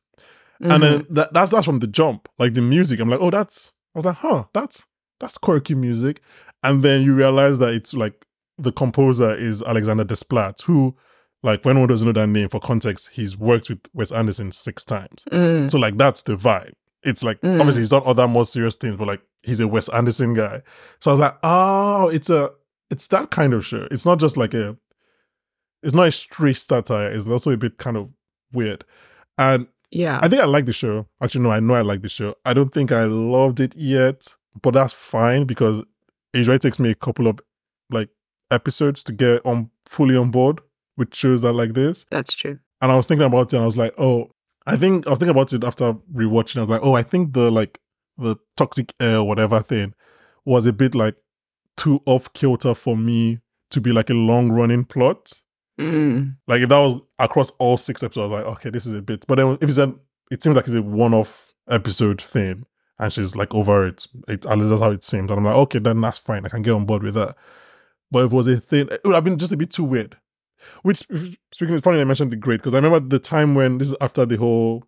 mhm. 0.62 0.70
And 0.74 0.82
then 0.82 1.06
that, 1.10 1.32
that's 1.32 1.50
that's 1.50 1.64
from 1.66 1.78
the 1.80 1.86
jump. 1.86 2.28
Like 2.38 2.54
the 2.54 2.60
music, 2.62 3.00
I'm 3.00 3.08
like, 3.08 3.20
oh, 3.20 3.30
that's. 3.30 3.72
I 3.94 3.98
was 3.98 4.04
like, 4.06 4.16
huh, 4.16 4.44
that's 4.52 4.84
that's 5.20 5.38
quirky 5.38 5.74
music. 5.74 6.20
And 6.62 6.82
then 6.82 7.02
you 7.02 7.14
realize 7.14 7.58
that 7.58 7.72
it's 7.74 7.94
like 7.94 8.24
the 8.58 8.72
composer 8.72 9.34
is 9.34 9.62
Alexander 9.62 10.04
Desplat, 10.04 10.62
who, 10.62 10.96
like, 11.42 11.64
when 11.64 11.78
one 11.78 11.88
doesn't 11.88 12.06
know 12.06 12.12
that 12.20 12.26
name 12.28 12.48
for 12.48 12.60
context, 12.60 13.10
he's 13.12 13.36
worked 13.36 13.68
with 13.68 13.80
Wes 13.92 14.12
Anderson 14.12 14.52
six 14.52 14.84
times. 14.84 15.24
Mm, 15.32 15.70
So 15.70 15.78
like 15.78 15.96
that's 15.96 16.22
the 16.22 16.36
vibe. 16.36 16.72
It's 17.02 17.22
like 17.22 17.40
Mm. 17.42 17.58
obviously 17.60 17.82
he's 17.82 17.90
done 17.90 18.02
other 18.06 18.26
more 18.28 18.46
serious 18.46 18.76
things, 18.76 18.96
but 18.96 19.06
like 19.06 19.20
he's 19.42 19.60
a 19.60 19.68
Wes 19.68 19.88
Anderson 19.90 20.32
guy. 20.34 20.62
So 21.00 21.10
I 21.10 21.14
was 21.14 21.20
like, 21.20 21.36
oh, 21.42 22.08
it's 22.08 22.30
a 22.30 22.50
it's 22.90 23.08
that 23.08 23.30
kind 23.30 23.52
of 23.52 23.64
show. 23.66 23.86
It's 23.90 24.06
not 24.06 24.18
just 24.20 24.36
like 24.36 24.54
a 24.54 24.76
it's 25.82 25.94
not 25.94 26.08
a 26.08 26.12
straight 26.12 26.56
satire. 26.56 27.10
It's 27.10 27.26
also 27.26 27.50
a 27.50 27.56
bit 27.58 27.76
kind 27.76 27.96
of 27.98 28.10
weird. 28.52 28.84
And 29.36 29.66
yeah. 29.90 30.18
I 30.22 30.28
think 30.28 30.40
I 30.40 30.46
like 30.46 30.64
the 30.66 30.72
show. 30.72 31.06
Actually, 31.22 31.42
no, 31.42 31.50
I 31.50 31.60
know 31.60 31.74
I 31.74 31.82
like 31.82 32.00
the 32.02 32.08
show. 32.08 32.34
I 32.46 32.54
don't 32.54 32.72
think 32.72 32.90
I 32.90 33.04
loved 33.04 33.60
it 33.60 33.76
yet, 33.76 34.34
but 34.62 34.70
that's 34.72 34.94
fine 34.94 35.44
because 35.44 35.80
it 35.80 36.38
usually 36.38 36.58
takes 36.58 36.78
me 36.78 36.90
a 36.90 36.94
couple 36.94 37.26
of 37.26 37.38
episodes 38.50 39.02
to 39.04 39.12
get 39.12 39.44
on 39.44 39.70
fully 39.86 40.16
on 40.16 40.30
board 40.30 40.60
with 40.96 41.14
shows 41.14 41.42
that 41.42 41.52
like 41.52 41.74
this. 41.74 42.04
That's 42.10 42.34
true. 42.34 42.58
And 42.80 42.92
I 42.92 42.96
was 42.96 43.06
thinking 43.06 43.26
about 43.26 43.52
it 43.52 43.56
and 43.56 43.62
I 43.62 43.66
was 43.66 43.76
like, 43.76 43.94
oh, 43.98 44.30
I 44.66 44.76
think 44.76 45.06
I 45.06 45.10
was 45.10 45.18
thinking 45.18 45.30
about 45.36 45.52
it 45.52 45.64
after 45.64 45.94
rewatching. 46.12 46.58
I 46.58 46.60
was 46.60 46.70
like, 46.70 46.82
oh, 46.82 46.94
I 46.94 47.02
think 47.02 47.32
the 47.34 47.50
like 47.50 47.80
the 48.16 48.36
toxic 48.56 48.94
air 49.00 49.18
or 49.18 49.24
whatever 49.28 49.60
thing 49.60 49.94
was 50.44 50.66
a 50.66 50.72
bit 50.72 50.94
like 50.94 51.16
too 51.76 52.00
off 52.06 52.32
kilter 52.32 52.74
for 52.74 52.96
me 52.96 53.40
to 53.70 53.80
be 53.80 53.92
like 53.92 54.10
a 54.10 54.14
long 54.14 54.52
running 54.52 54.84
plot. 54.84 55.32
Mm, 55.80 56.36
Like 56.46 56.62
if 56.62 56.68
that 56.68 56.78
was 56.78 57.00
across 57.18 57.50
all 57.58 57.76
six 57.76 58.02
episodes, 58.02 58.30
I 58.30 58.34
was 58.36 58.44
like, 58.44 58.56
okay, 58.58 58.70
this 58.70 58.86
is 58.86 58.94
a 58.96 59.02
bit. 59.02 59.24
But 59.26 59.36
then 59.36 59.58
if 59.60 59.68
it's 59.68 59.78
an, 59.78 59.98
it 60.30 60.42
seems 60.42 60.54
like 60.54 60.66
it's 60.66 60.74
a 60.74 60.82
one-off 60.82 61.52
episode 61.68 62.20
thing, 62.22 62.64
and 62.98 63.12
she's 63.12 63.34
like 63.34 63.52
over 63.54 63.86
it. 63.86 64.06
it 64.28 64.46
at 64.46 64.56
least 64.56 64.70
that's 64.70 64.80
how 64.82 64.92
it 64.92 65.02
seems. 65.02 65.30
And 65.30 65.38
I'm 65.38 65.44
like, 65.44 65.56
okay, 65.56 65.80
then 65.80 66.00
that's 66.00 66.18
fine. 66.18 66.46
I 66.46 66.48
can 66.48 66.62
get 66.62 66.70
on 66.72 66.86
board 66.86 67.02
with 67.02 67.14
that. 67.14 67.34
But 68.14 68.24
if 68.26 68.32
it 68.32 68.36
was 68.36 68.46
a 68.46 68.60
thing, 68.60 68.88
it 68.90 69.00
would 69.04 69.14
have 69.14 69.24
been 69.24 69.36
just 69.38 69.52
a 69.52 69.56
bit 69.56 69.70
too 69.70 69.84
weird. 69.84 70.16
Which 70.82 70.98
speaking, 70.98 71.74
it's 71.74 71.84
funny 71.84 72.00
I 72.00 72.04
mentioned 72.04 72.32
the 72.32 72.36
great 72.36 72.58
because 72.60 72.72
I 72.72 72.78
remember 72.78 73.00
the 73.00 73.18
time 73.18 73.54
when 73.54 73.76
this 73.78 73.88
is 73.88 73.96
after 74.00 74.24
the 74.24 74.36
whole, 74.38 74.84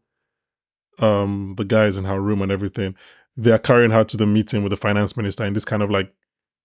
um, 1.01 1.55
the 1.57 1.65
guys 1.65 1.97
in 1.97 2.05
her 2.05 2.21
room 2.21 2.41
and 2.43 2.51
everything. 2.51 2.95
They 3.37 3.51
are 3.51 3.59
carrying 3.59 3.91
her 3.91 4.03
to 4.05 4.17
the 4.17 4.27
meeting 4.27 4.63
with 4.63 4.71
the 4.71 4.77
finance 4.79 5.17
minister 5.17 5.45
in 5.45 5.53
this 5.53 5.65
kind 5.67 5.83
of 5.83 5.91
like 5.91 6.11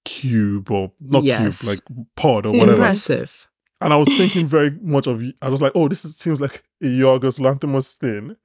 cube 0.05 0.71
or 0.71 0.91
not 1.01 1.23
Yes. 1.23 1.61
cube, 1.61 1.69
like 1.69 2.05
pod 2.15 2.45
or 2.45 2.53
whatever. 2.53 2.73
impressive. 2.73 3.47
And 3.81 3.91
I 3.91 3.97
was 3.97 4.07
thinking 4.09 4.45
very 4.57 4.71
much 4.81 5.07
of, 5.07 5.21
I 5.41 5.49
was 5.49 5.61
like, 5.61 5.73
oh, 5.75 5.87
this 5.89 6.05
is, 6.05 6.15
seems 6.15 6.39
like 6.39 6.63
a 6.81 6.85
Yorgos 6.85 7.39
Lanthimos 7.39 7.95
thing. 7.97 8.37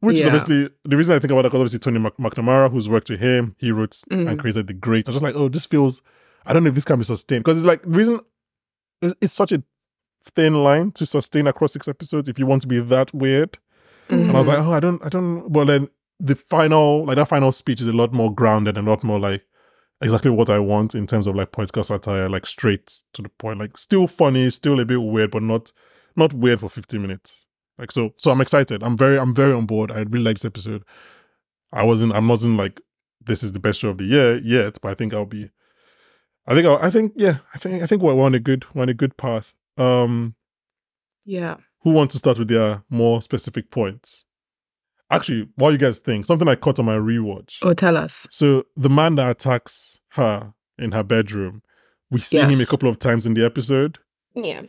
Which 0.00 0.18
is 0.18 0.26
obviously, 0.26 0.68
the 0.84 0.96
reason 0.96 1.14
I 1.14 1.20
think 1.20 1.30
about 1.30 1.40
it, 1.44 1.50
because 1.52 1.60
obviously 1.60 1.78
Tony 1.78 2.00
Mc- 2.00 2.16
McNamara, 2.16 2.68
who's 2.72 2.88
worked 2.88 3.08
with 3.08 3.20
him, 3.20 3.54
he 3.58 3.70
wrote 3.70 3.92
Mm. 4.10 4.28
and 4.30 4.38
created 4.40 4.66
The 4.66 4.74
Great. 4.74 5.06
I 5.08 5.10
was 5.12 5.16
just 5.20 5.22
like, 5.22 5.36
oh, 5.36 5.48
this 5.48 5.64
feels, 5.66 6.02
I 6.46 6.52
don't 6.52 6.64
know 6.64 6.68
if 6.68 6.74
this 6.74 6.84
can 6.84 6.98
be 6.98 7.04
sustained. 7.04 7.44
Because 7.44 7.58
it's 7.58 7.66
like, 7.66 7.80
reason, 7.84 8.20
it's 9.00 9.32
such 9.32 9.52
a 9.52 9.62
thin 10.24 10.62
line 10.62 10.92
to 10.92 11.06
sustain 11.06 11.46
across 11.46 11.72
six 11.72 11.88
episodes 11.88 12.28
if 12.28 12.38
you 12.38 12.46
want 12.46 12.62
to 12.62 12.68
be 12.68 12.80
that 12.80 13.12
weird. 13.14 13.58
And 14.08 14.30
I 14.30 14.34
was 14.38 14.46
Mhm. 14.46 14.50
like, 14.50 14.58
oh, 14.58 14.72
I 14.72 14.80
don't, 14.80 15.04
I 15.04 15.08
don't, 15.08 15.50
well, 15.50 15.64
then 15.66 15.88
the 16.20 16.34
final, 16.36 17.04
like 17.06 17.16
that 17.16 17.28
final 17.28 17.52
speech 17.52 17.80
is 17.80 17.86
a 17.88 17.92
lot 17.92 18.12
more 18.12 18.32
grounded 18.32 18.76
and 18.78 18.86
a 18.86 18.90
lot 18.90 19.02
more 19.02 19.18
like, 19.18 19.42
exactly 20.00 20.30
what 20.32 20.50
I 20.50 20.58
want 20.58 20.94
in 20.96 21.06
terms 21.06 21.26
of 21.28 21.36
like 21.36 21.52
political 21.52 21.84
satire, 21.84 22.28
like 22.28 22.44
straight 22.46 23.02
to 23.14 23.22
the 23.22 23.28
point, 23.28 23.60
like 23.60 23.76
still 23.78 24.06
funny, 24.08 24.50
still 24.50 24.80
a 24.80 24.84
bit 24.84 25.00
weird, 25.00 25.30
but 25.30 25.42
not 25.44 25.70
not 26.16 26.32
weird 26.34 26.58
for 26.60 26.68
50 26.68 26.98
minutes. 26.98 27.46
Like 27.78 27.92
so 27.92 28.12
so 28.18 28.30
I'm 28.32 28.40
excited. 28.40 28.82
I'm 28.82 28.96
very 28.96 29.16
I'm 29.18 29.32
very 29.34 29.52
on 29.52 29.64
board. 29.64 29.92
I 29.92 30.00
really 30.00 30.24
like 30.24 30.36
this 30.38 30.44
episode. 30.44 30.82
I 31.72 31.84
wasn't 31.84 32.12
I'm 32.14 32.26
not 32.26 32.42
in 32.42 32.56
like 32.56 32.80
this 33.24 33.44
is 33.44 33.52
the 33.52 33.60
best 33.60 33.78
show 33.78 33.90
of 33.90 33.98
the 33.98 34.04
year 34.04 34.38
yet, 34.38 34.78
but 34.82 34.90
I 34.90 34.94
think 34.94 35.14
I'll 35.14 35.24
be 35.24 35.50
I 36.46 36.54
think 36.54 36.66
I'll, 36.66 36.90
think 36.90 37.12
yeah, 37.16 37.38
I 37.54 37.58
think 37.58 37.82
I 37.82 37.86
think 37.86 38.02
we're 38.02 38.20
on 38.20 38.34
a 38.34 38.40
good 38.40 38.64
we're 38.74 38.82
on 38.82 38.88
a 38.88 38.94
good 38.94 39.16
path. 39.16 39.54
Um 39.78 40.34
yeah. 41.24 41.56
who 41.82 41.92
wants 41.92 42.12
to 42.12 42.18
start 42.18 42.38
with 42.38 42.48
their 42.48 42.82
more 42.90 43.22
specific 43.22 43.70
points? 43.70 44.24
Actually, 45.10 45.48
what 45.56 45.70
you 45.70 45.78
guys 45.78 45.98
think? 45.98 46.26
Something 46.26 46.48
I 46.48 46.56
caught 46.56 46.78
on 46.78 46.86
my 46.86 46.96
rewatch. 46.96 47.58
Oh, 47.62 47.74
tell 47.74 47.96
us. 47.96 48.26
So 48.30 48.64
the 48.76 48.88
man 48.88 49.14
that 49.16 49.30
attacks 49.30 50.00
her 50.10 50.54
in 50.78 50.92
her 50.92 51.02
bedroom, 51.02 51.62
we 52.10 52.18
see 52.18 52.40
him 52.40 52.60
a 52.60 52.66
couple 52.66 52.88
of 52.88 52.98
times 52.98 53.26
in 53.26 53.34
the 53.34 53.44
episode. 53.44 53.98
Yeah. 54.34 54.62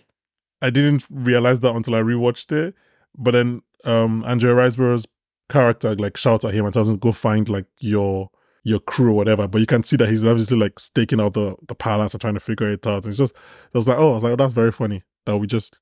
I 0.62 0.70
didn't 0.70 1.06
realize 1.10 1.62
that 1.62 1.76
until 1.76 1.96
I 1.96 2.02
rewatched 2.02 2.52
it. 2.52 2.76
But 3.18 3.32
then 3.32 3.62
um 3.84 4.24
Andrea 4.26 4.54
Riseborough's 4.54 5.08
character 5.50 5.96
like 5.96 6.18
shouts 6.18 6.46
at 6.46 6.54
him 6.54 6.66
and 6.66 6.74
tells 6.74 6.90
him 6.90 6.98
go 6.98 7.12
find 7.12 7.50
like 7.50 7.66
your 7.80 8.30
your 8.64 8.80
crew 8.80 9.10
or 9.12 9.14
whatever. 9.14 9.48
But 9.48 9.60
you 9.62 9.68
can 9.68 9.84
see 9.84 9.96
that 9.98 10.10
he's 10.10 10.24
obviously 10.26 10.58
like 10.58 10.80
staking 10.80 11.20
out 11.22 11.34
the 11.34 11.56
the 11.68 11.76
palace 11.76 12.14
and 12.14 12.22
trying 12.22 12.34
to 12.36 12.40
figure 12.40 12.72
it 12.72 12.86
out. 12.88 13.04
And 13.04 13.08
it's 13.12 13.18
just 13.18 13.34
I 13.74 13.78
was 13.78 13.88
like, 13.88 13.98
oh, 13.98 14.12
I 14.12 14.14
was 14.14 14.24
like, 14.24 14.34
oh, 14.34 14.38
that's 14.38 14.54
very 14.54 14.72
funny. 14.72 15.04
That 15.26 15.38
we 15.38 15.48
just 15.48 15.78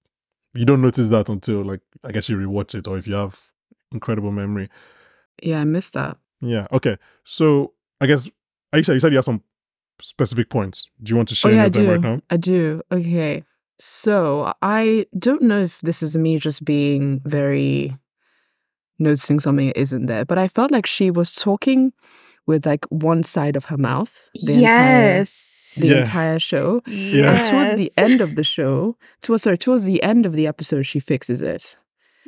you 0.54 0.65
don't 0.65 0.82
notice 0.82 1.08
that 1.10 1.30
until 1.30 1.63
like 1.63 1.82
I 2.04 2.12
guess 2.12 2.30
you 2.30 2.38
rewatch 2.38 2.76
it 2.76 2.88
or 2.88 2.98
if 2.98 3.08
you 3.08 3.13
have 3.13 3.39
incredible 3.91 4.32
memory. 4.32 4.70
Yeah, 5.41 5.60
I 5.62 5.63
missed 5.63 5.94
that. 5.94 6.17
Yeah. 6.41 6.67
Okay. 6.72 6.98
So 7.24 7.74
I 8.00 8.08
guess 8.08 8.28
Ayisha, 8.74 8.94
you 8.94 9.00
said 9.00 9.12
you 9.12 9.17
have 9.17 9.26
some 9.26 9.44
specific 10.02 10.50
points. 10.50 10.89
Do 11.02 11.12
you 11.12 11.15
want 11.15 11.30
to 11.30 11.36
share 11.36 11.52
Oh 11.52 11.54
share 11.54 11.56
yeah, 11.56 11.65
any 11.65 11.65
I 11.65 11.67
of 11.67 11.74
them 11.74 11.84
do. 11.86 11.91
right 11.91 12.02
now? 12.02 12.22
I 12.30 12.38
do. 12.38 12.82
Okay. 12.91 13.44
So 13.80 14.54
I 14.62 15.06
don't 15.17 15.41
know 15.41 15.60
if 15.60 15.82
this 15.82 16.04
is 16.04 16.17
me 16.17 16.38
just 16.38 16.63
being 16.65 17.22
very 17.26 17.98
noticing 19.00 19.39
something 19.39 19.67
that 19.67 19.80
isn't 19.80 20.06
there, 20.06 20.26
but 20.26 20.38
I 20.38 20.48
felt 20.48 20.72
like 20.72 20.86
she 20.86 21.10
was 21.10 21.32
talking 21.32 21.91
with 22.52 22.66
like 22.66 22.86
one 22.90 23.24
side 23.24 23.56
of 23.56 23.66
her 23.66 23.78
mouth 23.78 24.14
the 24.46 24.54
entire 24.64 25.26
the 25.78 25.88
Yeah. 25.88 26.02
entire 26.02 26.40
show. 26.40 26.82
Yeah. 26.86 27.32
And 27.34 27.50
towards 27.52 27.76
the 27.78 27.92
end 27.98 28.20
of 28.22 28.36
the 28.36 28.44
show, 28.44 28.96
towards 29.24 29.44
sorry, 29.44 29.58
towards 29.58 29.84
the 29.86 30.04
end 30.04 30.26
of 30.26 30.34
the 30.34 30.46
episode, 30.54 30.84
she 30.84 31.00
fixes 31.00 31.42
it. 31.42 31.64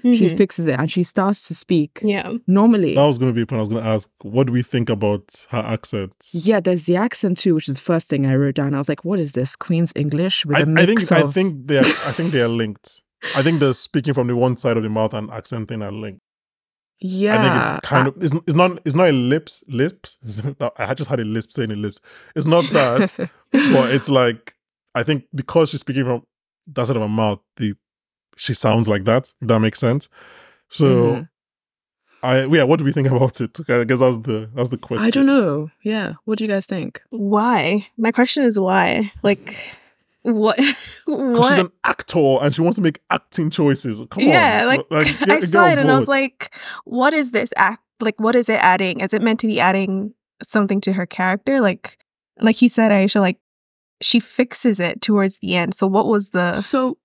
She 0.01 0.27
Mhm. 0.27 0.37
fixes 0.37 0.65
it 0.67 0.79
and 0.79 0.89
she 0.91 1.03
starts 1.03 1.47
to 1.49 1.53
speak 1.53 1.91
Yeah. 2.01 2.31
normally. 2.47 2.95
That 2.95 3.05
was 3.05 3.17
going 3.19 3.31
to 3.31 3.35
be 3.35 3.43
a 3.43 3.45
point 3.45 3.59
I 3.59 3.65
was 3.67 3.69
going 3.69 3.83
to 3.83 3.89
ask. 3.95 4.09
What 4.23 4.47
do 4.47 4.53
we 4.53 4.63
think 4.63 4.89
about 4.89 5.45
her 5.49 5.59
accent? 5.75 6.13
Yeah, 6.31 6.59
there's 6.61 6.85
the 6.85 6.95
accent 6.95 7.37
too, 7.37 7.53
which 7.55 7.67
is 7.69 7.75
the 7.75 7.81
first 7.81 8.07
thing 8.09 8.25
I 8.25 8.35
wrote 8.35 8.55
down. 8.55 8.73
I 8.73 8.79
was 8.79 8.89
like, 8.89 9.05
"What 9.05 9.19
is 9.19 9.33
this 9.33 9.55
Queen's 9.55 9.91
English 9.95 10.45
with 10.47 10.57
I, 10.57 10.61
a 10.61 10.63
I 10.63 10.65
mix 10.65 11.11
I 11.11 11.17
think 11.21 11.29
I 11.29 11.31
think 11.31 11.67
they 11.67 11.77
are, 11.77 11.85
I 12.09 12.11
think 12.17 12.31
they 12.31 12.41
are 12.41 12.47
linked. 12.63 13.01
I 13.35 13.41
think 13.43 13.59
the 13.59 13.73
speaking 13.73 14.13
from 14.13 14.27
the 14.27 14.35
one 14.35 14.57
side 14.57 14.77
of 14.77 14.83
the 14.83 14.89
mouth 14.89 15.13
and 15.13 15.29
accent 15.31 15.67
thing 15.69 15.81
are 15.83 15.91
linked. 15.91 16.21
Yeah, 17.05 17.35
I 17.37 17.41
think 17.43 17.61
it's 17.79 17.87
kind 17.87 18.07
of 18.07 18.15
it's, 18.23 18.33
it's 18.47 18.55
not 18.55 18.79
it's 18.85 18.95
not 18.95 19.09
a 19.09 19.11
lips 19.11 19.61
lips. 19.67 20.17
It's 20.23 20.41
not- 20.43 20.73
I 20.77 20.93
just 20.93 21.09
had 21.09 21.19
a 21.19 21.25
lisp 21.25 21.51
saying 21.51 21.71
a 21.71 21.75
lips. 21.75 21.99
It's 22.35 22.45
not 22.45 22.63
that, 22.71 23.11
but 23.51 23.93
it's 23.93 24.09
like 24.21 24.55
I 24.95 25.03
think 25.03 25.25
because 25.35 25.69
she's 25.71 25.81
speaking 25.81 26.05
from 26.05 26.23
that 26.67 26.87
side 26.87 26.95
of 26.95 27.01
her 27.01 27.07
mouth, 27.09 27.39
the 27.57 27.75
she 28.37 28.53
sounds 28.53 28.87
like 28.87 29.03
that. 29.03 29.31
If 29.41 29.47
that 29.49 29.59
makes 29.59 29.79
sense. 29.79 30.07
So 30.69 30.85
Mhm. 30.85 31.29
I 32.23 32.45
yeah, 32.45 32.63
what 32.63 32.79
do 32.79 32.85
we 32.85 32.93
think 32.93 33.07
about 33.11 33.41
it? 33.41 33.59
Okay, 33.59 33.81
I 33.81 33.83
guess 33.83 33.99
that's 33.99 34.17
the 34.19 34.49
that's 34.55 34.69
the 34.69 34.77
question. 34.77 35.05
I 35.05 35.09
don't 35.09 35.25
know. 35.25 35.69
Yeah, 35.83 36.13
what 36.23 36.37
do 36.37 36.45
you 36.45 36.49
guys 36.49 36.65
think? 36.65 37.01
Why? 37.09 37.85
My 37.97 38.11
question 38.13 38.43
is 38.45 38.57
why? 38.57 39.11
Like, 39.23 39.57
what? 40.23 40.57
'Cause 41.05 41.37
what? 41.37 41.49
She's 41.49 41.63
an 41.63 41.71
actor 41.83 42.37
and 42.41 42.53
she 42.53 42.61
wants 42.61 42.77
to 42.77 42.81
make 42.81 42.99
acting 43.09 43.49
choices. 43.49 44.01
Come 44.09 44.23
yeah, 44.23 44.61
on. 44.67 44.83
like, 44.89 45.19
get- 45.19 45.29
I 45.29 45.39
saw 45.41 45.67
it 45.67 45.77
and 45.77 45.89
I 45.91 45.97
was 45.97 46.07
like, 46.07 46.53
what 46.85 47.13
is 47.13 47.31
this 47.31 47.53
act? 47.55 47.81
Like, 47.99 48.19
what 48.19 48.35
is 48.35 48.49
it 48.49 48.59
adding? 48.61 48.99
Is 48.99 49.13
it 49.13 49.21
meant 49.21 49.39
to 49.41 49.47
be 49.47 49.59
adding 49.59 50.13
something 50.41 50.81
to 50.81 50.93
her 50.93 51.05
character? 51.05 51.61
Like, 51.61 51.97
like 52.41 52.55
he 52.55 52.67
said, 52.67 52.91
Ayisha, 52.91 53.21
like 53.21 53.37
she 54.01 54.19
fixes 54.19 54.79
it 54.79 55.01
towards 55.01 55.39
the 55.39 55.55
end. 55.55 55.73
So 55.75 55.87
what 55.87 56.07
was 56.07 56.31
the? 56.31 56.55
So 56.55 56.97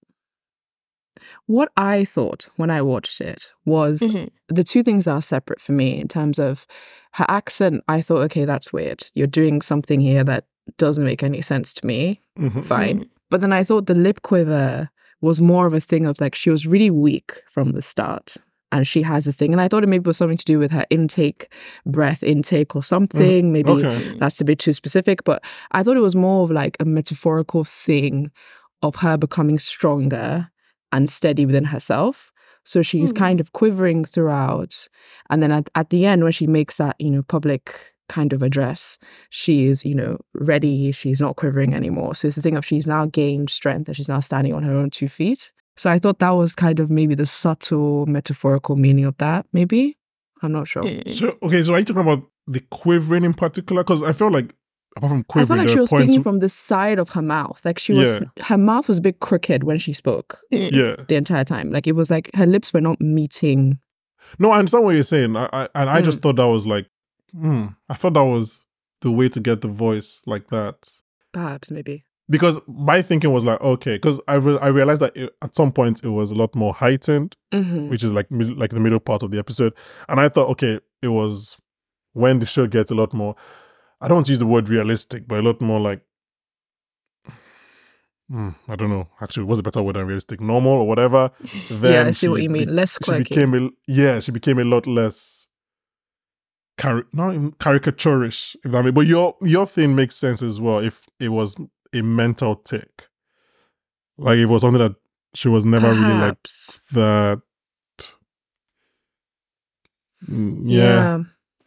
what 1.49 1.71
I 1.77 2.05
thought 2.05 2.49
when 2.57 2.71
I 2.71 2.81
watched 2.83 3.21
it 3.21 3.53
was 3.67 4.01
Mhm. 4.03 4.31
the 4.49 4.63
two 4.65 4.83
things 4.83 5.07
are 5.09 5.21
separate 5.21 5.61
for 5.61 5.73
me 5.73 5.99
in 6.01 6.07
terms 6.09 6.39
of 6.39 6.67
her 7.15 7.27
accent. 7.29 7.83
I 7.89 8.01
thought, 8.01 8.23
okay, 8.29 8.45
that's 8.45 8.73
weird. 8.73 9.05
You're 9.15 9.27
doing 9.27 9.61
something 9.63 10.01
here 10.01 10.23
that 10.25 10.45
doesn't 10.77 11.05
make 11.05 11.23
any 11.23 11.41
sense 11.43 11.73
to 11.75 11.87
me. 11.87 12.21
Mhm. 12.39 12.65
Fine. 12.65 13.09
But 13.31 13.41
then 13.41 13.53
I 13.53 13.65
thought 13.65 13.87
the 13.87 13.95
lip 13.95 14.23
quiver 14.23 14.89
was 15.21 15.41
more 15.41 15.67
of 15.67 15.75
a 15.75 15.81
thing 15.81 16.07
of 16.07 16.21
like 16.21 16.35
she 16.35 16.51
was 16.51 16.67
really 16.67 16.91
weak 16.91 17.43
from 17.49 17.73
the 17.73 17.83
start. 17.83 18.37
And 18.71 18.87
she 18.87 19.01
has 19.01 19.27
a 19.27 19.33
thing. 19.33 19.53
And 19.53 19.63
I 19.63 19.69
thought 19.69 19.83
it 19.83 19.89
maybe 19.89 20.07
was 20.07 20.19
something 20.19 20.37
to 20.37 20.45
do 20.45 20.59
with 20.59 20.71
her 20.71 20.85
intake, 20.91 21.51
breath 21.87 22.23
intake 22.23 22.77
or 22.77 22.83
something. 22.83 23.51
Maybe 23.51 23.71
Okay. 23.71 24.17
that's 24.19 24.43
a 24.43 24.45
bit 24.45 24.59
too 24.59 24.75
specific. 24.75 25.25
But 25.25 25.43
I 25.73 25.83
thought 25.83 25.97
it 25.97 26.01
was 26.01 26.15
more 26.15 26.45
of 26.45 26.51
like 26.51 26.77
a 26.79 26.85
metaphorical 26.85 27.65
thing 27.65 28.31
of 28.83 28.97
her 28.97 29.17
becoming 29.17 29.59
stronger 29.59 30.51
and 30.93 31.09
steady 31.11 31.47
within 31.47 31.65
herself. 31.65 32.33
So 32.65 32.83
she's 32.83 33.11
Hmm. 33.11 33.17
kind 33.17 33.41
of 33.41 33.53
quivering 33.53 34.05
throughout. 34.05 34.89
And 35.31 35.43
then 35.43 35.51
at, 35.53 35.71
at 35.75 35.91
the 35.91 36.05
end, 36.07 36.23
when 36.23 36.33
she 36.33 36.47
makes 36.47 36.77
that, 36.77 36.97
you 36.99 37.11
know, 37.11 37.23
public 37.23 37.95
kind 38.09 38.33
of 38.33 38.43
address, 38.43 38.99
she 39.31 39.67
is, 39.67 39.85
you 39.85 39.95
know, 39.95 40.19
ready. 40.35 40.93
She's 40.93 41.21
not 41.21 41.37
quivering 41.37 41.75
anymore. 41.75 42.15
So 42.15 42.27
it's 42.27 42.37
the 42.37 42.43
thing 42.43 42.57
of 42.57 42.65
she's 42.65 42.87
now 42.87 43.07
gained 43.07 43.51
strength 43.51 43.89
and 43.89 43.97
she's 43.97 44.09
now 44.09 44.21
standing 44.21 44.55
on 44.55 44.63
her 44.63 44.73
own 44.73 44.91
two 44.91 45.09
feet. 45.09 45.53
So 45.77 45.91
I 45.91 45.99
thought 45.99 46.19
that 46.19 46.31
was 46.31 46.55
kind 46.55 46.81
of 46.81 46.91
maybe 46.91 47.15
the 47.15 47.27
subtle 47.27 48.05
metaphorical 48.07 48.77
meaning 48.77 49.05
of 49.05 49.17
that, 49.19 49.47
maybe. 49.53 49.97
I'm 50.43 50.53
not 50.53 50.69
sure. 50.69 50.83
Mm. 50.83 51.11
So 51.11 51.39
okay, 51.43 51.63
so 51.63 51.75
are 51.75 51.79
you 51.79 51.85
talking 51.85 52.03
about 52.03 52.23
the 52.47 52.61
quivering 52.71 53.25
in 53.25 53.35
particular? 53.35 53.83
Because 53.85 54.03
I 54.03 54.13
felt 54.13 54.33
like 54.33 54.55
apart 54.97 55.11
from 55.11 55.25
I 55.41 55.45
felt 55.45 55.59
like 55.59 55.69
she 55.69 55.79
was 55.79 55.91
speaking 55.91 56.23
from 56.23 56.39
the 56.41 56.49
side 56.49 56.99
of 56.99 57.09
her 57.11 57.23
mouth. 57.23 57.61
Like 57.65 57.79
she 57.79 57.93
was, 57.93 58.23
her 58.43 58.59
mouth 58.59 58.89
was 58.89 58.99
a 58.99 59.03
bit 59.03 59.21
crooked 59.21 59.65
when 59.65 59.79
she 59.79 59.93
spoke 59.93 60.39
Mm. 60.53 60.71
yeah. 60.73 61.05
the 61.09 61.15
entire 61.17 61.45
time. 61.45 61.71
Like 61.71 61.87
it 61.87 61.93
was 61.95 62.11
like 62.11 62.31
her 62.35 62.47
lips 62.47 62.73
were 62.73 62.81
not 62.81 63.01
meeting. 63.01 63.79
No, 64.39 64.51
I 64.51 64.59
understand 64.59 64.85
what 64.85 64.95
you're 64.95 65.05
saying. 65.05 65.37
I, 65.37 65.49
I 65.53 65.69
and 65.75 65.91
I 65.91 66.01
Mm. 66.01 66.05
just 66.05 66.21
thought 66.21 66.37
that 66.37 66.49
was 66.49 66.67
like, 66.67 66.87
hmm. 67.33 67.67
I 67.89 67.95
thought 67.95 68.15
that 68.15 68.25
was 68.25 68.65
the 69.01 69.11
way 69.11 69.29
to 69.29 69.41
get 69.41 69.61
the 69.61 69.69
voice 69.69 70.21
like 70.27 70.49
that. 70.49 70.77
Perhaps, 71.33 71.71
maybe. 71.71 72.05
Because 72.31 72.59
my 72.67 73.01
thinking 73.01 73.33
was 73.33 73.43
like, 73.45 73.59
okay, 73.63 73.95
because 73.97 74.21
I 74.29 74.35
re- 74.35 74.59
I 74.61 74.67
realized 74.69 75.01
that 75.01 75.17
it, 75.17 75.35
at 75.41 75.57
some 75.57 75.73
point 75.73 76.03
it 76.05 76.09
was 76.11 76.31
a 76.31 76.35
lot 76.35 76.55
more 76.55 76.75
heightened, 76.75 77.37
hmm 77.53 77.89
which 77.89 78.05
is 78.05 78.13
like 78.13 78.27
like 78.31 78.71
the 78.71 78.81
middle 78.81 79.01
part 79.01 79.23
of 79.23 79.31
the 79.31 79.39
episode, 79.39 79.73
and 80.11 80.21
I 80.21 80.29
thought, 80.29 80.49
okay, 80.51 80.79
it 81.01 81.09
was 81.09 81.57
when 82.13 82.39
the 82.41 82.45
show 82.47 82.67
gets 82.67 82.91
a 82.91 82.95
lot 82.95 83.15
more. 83.15 83.35
I 84.01 84.09
don't 84.09 84.17
want 84.17 84.27
to 84.27 84.33
use 84.33 84.39
the 84.39 84.47
word 84.47 84.69
realistic, 84.69 85.27
but 85.27 85.41
a 85.41 85.43
lot 85.43 85.61
more 85.61 85.81
like. 85.81 86.03
Hmm, 88.31 88.51
I 88.69 88.77
don't 88.77 88.91
know. 88.91 89.09
Actually, 89.21 89.45
what's 89.45 89.61
a 89.61 89.63
better 89.63 89.83
word 89.83 89.97
than 89.97 90.07
realistic? 90.07 90.41
Normal 90.41 90.73
or 90.73 90.87
whatever. 90.87 91.31
Yeah, 91.83 92.05
I 92.07 92.11
see 92.11 92.29
what 92.29 92.43
you 92.43 92.51
mean. 92.51 92.67
be- 92.67 92.73
Less 92.73 92.99
she 93.05 93.13
became 93.19 93.55
a 93.55 93.71
yeah 93.87 94.21
she 94.21 94.33
became 94.33 94.59
a 94.59 94.65
lot 94.65 94.87
less 94.87 95.49
cari- 96.77 97.05
not 97.13 97.35
caricaturish 97.59 98.55
if 98.65 98.71
that 98.73 98.83
makes 98.85 98.95
but 98.95 99.07
your 99.07 99.35
your 99.43 99.67
thing 99.67 99.95
makes 99.95 100.15
sense 100.17 100.43
as 100.43 100.61
well 100.61 100.79
if 100.79 101.07
it 101.19 101.29
was 101.31 101.57
a 101.93 102.03
mental 102.03 102.55
tick 102.57 103.09
like 104.17 104.39
it 104.39 104.47
was 104.47 104.63
something 104.63 104.79
that 104.81 104.95
she 105.35 105.49
was 105.49 105.65
never 105.67 105.93
really 105.93 106.15
like 106.21 106.37
that 106.93 107.43
Mm, 110.29 110.63
yeah, 110.67 111.19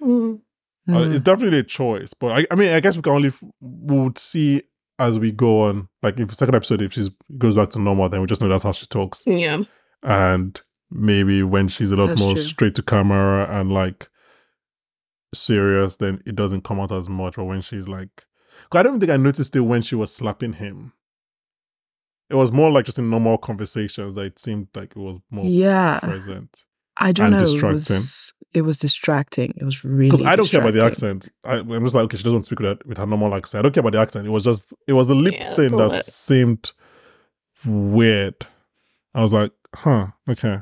Mm. 0.01 0.41
Uh, 0.89 0.93
Mm. 0.93 1.11
it's 1.11 1.21
definitely 1.21 1.59
a 1.59 1.63
choice 1.63 2.13
but 2.13 2.31
I, 2.31 2.47
I 2.49 2.55
mean 2.55 2.73
i 2.73 2.79
guess 2.79 2.95
we 2.95 3.03
can 3.03 3.13
only 3.13 3.27
f- 3.27 3.43
we 3.61 3.99
would 3.99 4.17
see 4.17 4.63
as 4.97 5.19
we 5.19 5.31
go 5.31 5.61
on 5.69 5.87
like 6.01 6.19
if 6.19 6.27
the 6.29 6.35
second 6.35 6.55
episode 6.55 6.81
if 6.81 6.93
she 6.93 7.07
goes 7.37 7.55
back 7.55 7.69
to 7.71 7.79
normal 7.79 8.09
then 8.09 8.19
we 8.19 8.25
just 8.27 8.41
know 8.41 8.47
that's 8.47 8.63
how 8.63 8.71
she 8.71 8.87
talks 8.87 9.21
Yeah. 9.27 9.61
and 10.01 10.59
maybe 10.89 11.43
when 11.43 11.67
she's 11.67 11.91
a 11.91 11.95
lot 11.95 12.07
That's 12.07 12.19
more 12.21 12.33
true. 12.33 12.41
straight 12.41 12.75
to 12.75 12.81
camera 12.83 13.47
and 13.49 13.71
like 13.71 14.09
serious, 15.33 15.97
then 15.97 16.21
it 16.25 16.35
doesn't 16.35 16.63
come 16.63 16.79
out 16.79 16.91
as 16.91 17.07
much. 17.07 17.35
But 17.37 17.45
when 17.45 17.61
she's 17.61 17.87
like, 17.87 18.09
'cause 18.69 18.79
I 18.79 18.83
don't 18.83 18.99
think 18.99 19.11
I 19.11 19.17
noticed 19.17 19.55
it 19.55 19.61
when 19.61 19.81
she 19.81 19.95
was 19.95 20.13
slapping 20.13 20.53
him. 20.53 20.91
It 22.29 22.35
was 22.35 22.51
more 22.51 22.71
like 22.71 22.85
just 22.85 22.99
in 22.99 23.09
normal 23.09 23.37
conversations 23.37 24.17
it 24.17 24.39
seemed 24.39 24.67
like 24.75 24.91
it 24.95 24.99
was 24.99 25.19
more 25.29 25.45
yeah. 25.45 25.99
present. 25.99 26.65
I 26.97 27.11
don't 27.11 27.27
and 27.27 27.37
know. 27.37 27.41
It 27.43 27.51
distracting. 27.51 27.75
was, 27.75 28.33
it 28.53 28.63
was 28.63 28.79
distracting. 28.79 29.53
It 29.57 29.63
was 29.63 29.83
really. 29.85 30.25
I 30.25 30.35
don't 30.35 30.49
care 30.49 30.61
about 30.61 30.73
the 30.73 30.83
accent. 30.85 31.29
I, 31.43 31.55
I'm 31.57 31.83
just 31.83 31.95
like, 31.95 32.05
okay, 32.05 32.17
she 32.17 32.23
doesn't 32.23 32.43
speak 32.43 32.59
with 32.59 32.67
her, 32.69 32.77
with 32.85 32.97
her 32.97 33.05
normal 33.05 33.33
accent. 33.35 33.59
I 33.59 33.61
don't 33.63 33.73
care 33.73 33.81
about 33.81 33.93
the 33.93 33.99
accent. 33.99 34.27
It 34.27 34.31
was 34.31 34.43
just, 34.43 34.73
it 34.87 34.93
was 34.93 35.07
the 35.07 35.15
lip 35.15 35.35
Yeah, 35.37 35.55
thing 35.55 35.77
that 35.77 35.87
lip. 35.87 36.03
seemed 36.03 36.71
weird. 37.65 38.45
I 39.13 39.21
was 39.21 39.33
like, 39.33 39.51
huh, 39.75 40.07
okay. 40.29 40.61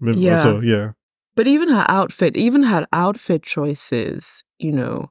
Maybe, 0.00 0.18
Yeah. 0.18 0.42
So, 0.42 0.60
yeah. 0.60 0.92
But 1.36 1.46
even 1.46 1.68
her 1.68 1.84
outfit, 1.88 2.36
even 2.36 2.64
her 2.64 2.86
outfit 2.92 3.42
choices, 3.42 4.42
you 4.58 4.72
know, 4.72 5.10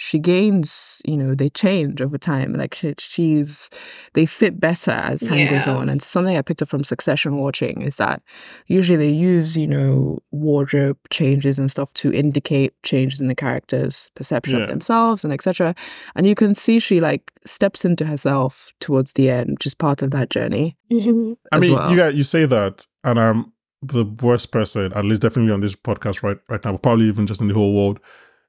she 0.00 0.16
gains, 0.20 1.02
you 1.04 1.16
know, 1.16 1.34
they 1.34 1.50
change 1.50 2.00
over 2.00 2.16
time. 2.16 2.52
Like 2.52 2.72
she, 2.72 2.94
she's, 2.98 3.68
they 4.14 4.26
fit 4.26 4.60
better 4.60 4.92
as 4.92 5.22
time 5.22 5.48
goes 5.50 5.66
on. 5.66 5.88
And 5.88 6.00
something 6.00 6.36
I 6.36 6.42
picked 6.42 6.62
up 6.62 6.68
from 6.68 6.84
Succession 6.84 7.38
watching 7.38 7.82
is 7.82 7.96
that 7.96 8.22
usually 8.68 8.96
they 8.96 9.10
use, 9.10 9.56
you 9.56 9.66
know, 9.66 10.20
wardrobe 10.30 10.96
changes 11.10 11.58
and 11.58 11.68
stuff 11.68 11.92
to 11.94 12.12
indicate 12.12 12.80
changes 12.84 13.20
in 13.20 13.26
the 13.26 13.34
character's 13.34 14.08
perception 14.14 14.58
Yeah. 14.58 14.62
of 14.62 14.68
themselves 14.68 15.24
and 15.24 15.32
etc. 15.32 15.74
And 16.14 16.28
you 16.28 16.36
can 16.36 16.54
see 16.54 16.78
she 16.78 17.00
like 17.00 17.32
steps 17.44 17.84
into 17.84 18.04
herself 18.06 18.72
towards 18.78 19.14
the 19.14 19.28
end, 19.28 19.50
which 19.50 19.66
is 19.66 19.74
part 19.74 20.00
of 20.02 20.12
that 20.12 20.30
journey. 20.30 20.76
Mhm. 20.92 21.36
I 21.50 21.58
mean, 21.58 21.72
well. 21.74 21.90
you 21.90 21.96
got 21.96 22.14
you 22.14 22.22
say 22.22 22.46
that, 22.46 22.86
and 23.02 23.18
I'm 23.18 23.52
the 23.82 24.04
worst 24.22 24.52
person, 24.52 24.92
at 24.94 25.04
least 25.04 25.22
definitely 25.22 25.52
on 25.52 25.58
this 25.60 25.74
podcast 25.74 26.22
right 26.22 26.38
right 26.48 26.64
now, 26.64 26.70
but 26.70 26.82
probably 26.82 27.06
even 27.06 27.26
just 27.26 27.40
in 27.40 27.48
the 27.48 27.54
whole 27.54 27.74
world, 27.74 27.98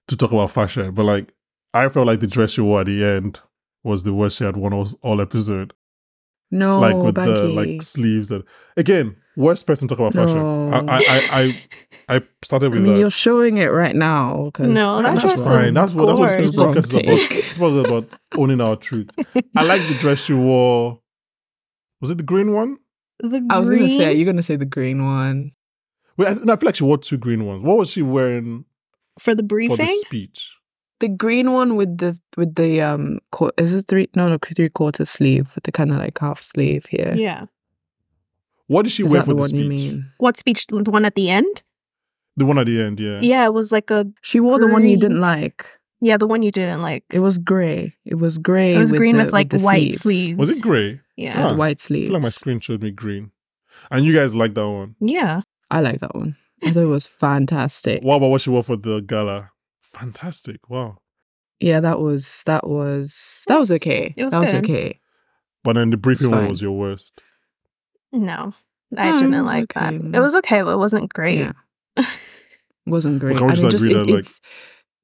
to 0.09 0.15
talk 0.15 0.31
about 0.31 0.51
fashion. 0.51 0.91
But 0.93 1.05
like, 1.05 1.33
I 1.73 1.87
felt 1.89 2.07
like 2.07 2.19
the 2.19 2.27
dress 2.27 2.51
she 2.51 2.61
wore 2.61 2.81
at 2.81 2.87
the 2.87 3.03
end 3.03 3.39
was 3.83 4.03
the 4.03 4.13
worst 4.13 4.37
she 4.37 4.43
had 4.43 4.57
worn 4.57 4.73
all, 4.73 4.87
all 5.01 5.21
episode. 5.21 5.73
No, 6.51 6.79
like 6.79 6.95
with 6.95 7.15
the 7.15 7.43
like 7.49 7.81
sleeves 7.83 8.31
and 8.31 8.43
again, 8.75 9.15
worst 9.37 9.67
person 9.67 9.87
to 9.87 9.95
talk 9.95 9.99
about 9.99 10.13
fashion. 10.15 10.73
I, 10.73 10.79
I 10.79 10.97
I 10.97 11.53
I 12.09 12.15
I 12.17 12.21
started 12.43 12.67
I 12.67 12.69
with 12.69 12.81
mean, 12.83 12.93
that. 12.95 12.99
you're 12.99 13.11
showing 13.11 13.57
it 13.57 13.67
right 13.67 13.95
now. 13.95 14.49
'cause 14.55 14.67
No, 14.67 14.99
that 15.03 15.15
that's 15.21 15.45
fine. 15.45 15.75
That's 15.75 15.93
what 15.93 16.07
that's 16.07 16.19
what 16.19 16.29
this 16.41 16.49
podcast 16.55 16.77
is 16.77 16.93
about. 16.95 17.05
This 17.05 17.57
podcast 17.59 17.79
is 17.79 17.85
about 17.85 18.19
owning 18.35 18.61
our 18.61 18.75
truth. 18.75 19.11
I 19.55 19.63
like 19.63 19.87
the 19.87 19.93
dress 19.99 20.23
she 20.25 20.33
wore. 20.33 21.01
Was 22.01 22.09
it 22.09 22.17
the 22.17 22.23
green 22.23 22.51
one? 22.53 22.77
The 23.19 23.45
I 23.51 23.59
was 23.59 23.69
gonna 23.69 23.87
say, 23.89 24.15
you're 24.15 24.25
gonna 24.25 24.41
say 24.41 24.55
the 24.55 24.65
green 24.65 25.05
one. 25.05 25.51
Wait, 26.17 26.29
I, 26.29 26.33
no, 26.33 26.53
I 26.53 26.55
feel 26.55 26.65
like 26.67 26.75
she 26.75 26.83
wore 26.83 26.97
two 26.97 27.17
green 27.17 27.45
ones. 27.45 27.61
What 27.63 27.77
was 27.77 27.91
she 27.91 28.01
wearing 28.01 28.65
for 29.19 29.35
the 29.35 29.43
briefing? 29.43 29.77
for 29.77 29.83
the 29.83 30.03
speech? 30.07 30.55
The 30.99 31.07
green 31.07 31.53
one 31.53 31.75
with 31.75 31.97
the 31.97 32.17
with 32.35 32.55
the 32.55 32.81
um 32.81 33.19
qu- 33.31 33.51
is 33.57 33.73
it 33.73 33.87
three 33.87 34.09
no 34.15 34.27
no 34.27 34.37
three 34.37 34.69
quarter 34.69 35.05
sleeve 35.05 35.49
with 35.55 35.63
the 35.63 35.71
kind 35.71 35.91
of 35.91 35.97
like 35.97 36.17
half 36.19 36.43
sleeve 36.43 36.85
here. 36.89 37.13
yeah. 37.15 37.45
What 38.67 38.83
did 38.83 38.91
she 38.91 39.03
that 39.03 39.11
wear 39.11 39.21
the 39.21 39.25
for 39.25 39.33
the 39.33 39.39
one 39.39 39.49
speech? 39.49 39.63
you 39.63 39.69
mean? 39.69 40.11
What 40.19 40.37
speech? 40.37 40.67
The 40.67 40.91
one 40.91 41.05
at 41.05 41.15
the 41.15 41.29
end? 41.29 41.63
The 42.37 42.45
one 42.45 42.59
at 42.59 42.67
the 42.67 42.79
end, 42.81 42.99
yeah. 42.99 43.19
Yeah, 43.21 43.45
it 43.45 43.53
was 43.53 43.71
like 43.71 43.89
a 43.91 44.05
She 44.21 44.39
wore 44.39 44.59
the 44.59 44.67
one 44.67 44.85
you 44.85 44.95
didn't 44.97 45.19
like. 45.21 45.65
yeah, 46.01 46.17
the 46.17 46.27
one 46.27 46.41
you 46.43 46.51
didn't 46.51 46.81
like. 46.81 47.03
It 47.11 47.19
was 47.19 47.37
grey. 47.37 47.95
It 48.05 48.15
was 48.15 48.37
grey. 48.37 48.75
It 48.75 48.77
was 48.77 48.91
green 48.91 49.17
the, 49.17 49.23
with 49.23 49.33
like 49.33 49.49
the 49.49 49.59
white 49.59 49.93
sleeves. 49.93 50.01
sleeves. 50.01 50.37
Was 50.37 50.57
it 50.57 50.61
grey? 50.61 51.01
Yeah. 51.17 51.33
Huh. 51.33 51.55
White 51.55 51.79
I 51.81 51.83
sleeves. 51.83 52.07
feel 52.07 52.13
like 52.13 52.23
my 52.23 52.29
screen 52.29 52.59
showed 52.59 52.83
me 52.83 52.91
green. 52.91 53.31
And 53.91 54.05
you 54.05 54.13
guys 54.13 54.35
like 54.35 54.53
that 54.53 54.69
one. 54.69 54.95
Yeah. 55.01 55.41
I 55.71 55.81
like 55.81 55.99
that 55.99 56.13
one. 56.15 56.35
I 56.63 56.71
thought 56.71 56.81
it 56.83 56.85
was 56.85 57.07
fantastic. 57.25 58.03
What 58.03 58.17
about 58.17 58.27
what 58.29 58.41
she 58.41 58.49
wore 58.51 58.63
for 58.63 58.75
the 58.77 59.01
gala? 59.01 59.51
Fantastic. 59.99 60.69
Wow. 60.69 60.97
Yeah, 61.59 61.79
that 61.81 61.99
was 61.99 62.43
that 62.45 62.65
was 62.67 63.43
that 63.47 63.59
was 63.59 63.71
okay. 63.71 64.13
It 64.15 64.23
was 64.23 64.31
that 64.31 64.39
was 64.41 64.53
okay. 64.53 64.99
But 65.63 65.73
then 65.73 65.89
the 65.89 65.97
briefing 65.97 66.31
one 66.31 66.47
was 66.47 66.61
your 66.61 66.71
worst. 66.71 67.21
No. 68.13 68.53
I 68.97 69.11
No, 69.11 69.19
didn't 69.19 69.43
was 69.43 69.53
like 69.53 69.73
that. 69.73 69.93
okay. 69.93 70.17
It 70.17 70.19
was 70.19 70.35
okay, 70.37 70.61
but 70.61 70.71
it 70.73 70.77
wasn't 70.77 71.13
great. 71.13 71.39
Yeah. 71.39 71.51
It 71.97 72.05
wasn't 72.87 73.19
great. 73.19 73.37
can 73.37 73.45
we 73.47 73.51
I 73.51 73.53
just 73.55 73.63
mean, 73.63 73.71
just 73.71 73.83
agree 73.85 73.93
it, 73.95 73.97
that, 74.05 74.11
like- 74.11 74.19
it's 74.19 74.41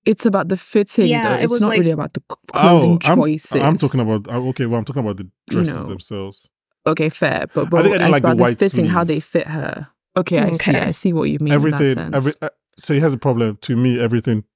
it's 0.05 0.25
about 0.25 0.47
the 0.49 0.57
fitting. 0.57 1.07
Yeah, 1.07 1.29
though. 1.29 1.35
it 1.39 1.43
It's 1.43 1.51
was 1.51 1.61
not 1.61 1.69
like- 1.69 1.79
really 1.79 1.91
about 1.91 2.13
the 2.13 2.21
c- 2.31 2.35
clothing 2.53 2.99
Oh, 3.03 3.09
I'm, 3.11 3.17
choices. 3.17 3.61
I'm 3.61 3.75
talking 3.77 3.99
about 3.99 4.27
uh, 4.29 4.39
okay. 4.49 4.65
Well, 4.67 4.77
I'm 4.79 4.85
talking 4.85 5.01
about 5.03 5.17
the 5.17 5.29
dresses 5.49 5.73
know, 5.75 5.83
themselves. 5.83 6.49
Okay, 6.87 7.09
fair, 7.09 7.47
but 7.53 7.73
I 7.73 7.81
think 7.81 7.95
I 7.95 7.97
didn't 7.97 8.11
like 8.11 8.21
the 8.21 8.27
about 8.27 8.37
the, 8.37 8.43
white 8.43 8.59
fitting, 8.59 8.85
how 8.85 9.03
they 9.03 9.19
fit 9.19 9.47
her. 9.47 9.87
Okay, 10.15 10.39
I 10.39 10.51
see. 10.53 10.75
I 10.75 10.91
see 10.91 11.11
what 11.13 11.23
you 11.23 11.39
mean. 11.39 11.47
in 11.47 11.53
everything, 11.53 11.95
that 11.95 12.13
sense. 12.13 12.15
every 12.15 12.31
uh, 12.43 12.49
so 12.77 12.93
he 12.93 12.99
has 13.01 13.13
a 13.13 13.17
problem. 13.17 13.57
To 13.61 13.75
me, 13.75 13.99
everything 13.99 14.43
t- 14.43 14.47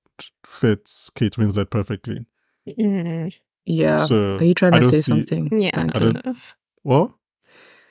fits 0.46 1.10
Kate 1.16 1.34
Winslet 1.38 1.70
perfectly. 1.70 2.26
Mm, 2.78 3.34
yeah. 3.66 3.98
So 4.06 4.38
Are 4.38 4.44
you 4.44 4.54
trying 4.54 4.74
to 4.74 4.84
say 4.86 4.92
see- 4.98 5.02
something? 5.02 5.62
yeah. 5.62 5.72
I 5.76 5.84
you. 6.00 6.14
don't- 6.14 6.38
What? 6.84 7.12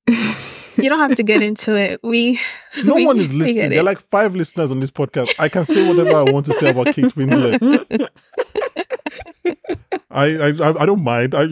You 0.81 0.89
don't 0.89 1.01
have 1.01 1.17
to 1.17 1.25
get 1.25 1.43
into 1.43 1.75
it. 1.75 1.99
We 2.05 2.39
No 2.85 2.95
we- 2.95 3.05
one 3.05 3.19
is 3.25 3.35
listening. 3.35 3.71
There 3.71 3.81
are 3.81 3.83
like 3.83 3.99
five 3.99 4.37
listeners 4.37 4.71
on 4.71 4.79
this 4.79 4.93
podcast. 4.93 5.35
I 5.41 5.49
can 5.49 5.65
say 5.65 5.89
whatever 5.89 6.15
I 6.17 6.23
want 6.23 6.47
to 6.47 6.55
say 6.55 6.71
about 6.71 6.95
Kate 6.95 7.13
Winslet. 7.17 8.09
I, 10.11 10.25
I 10.37 10.49
I 10.83 10.87
don't 10.87 11.03
mind. 11.03 11.35
I 11.35 11.47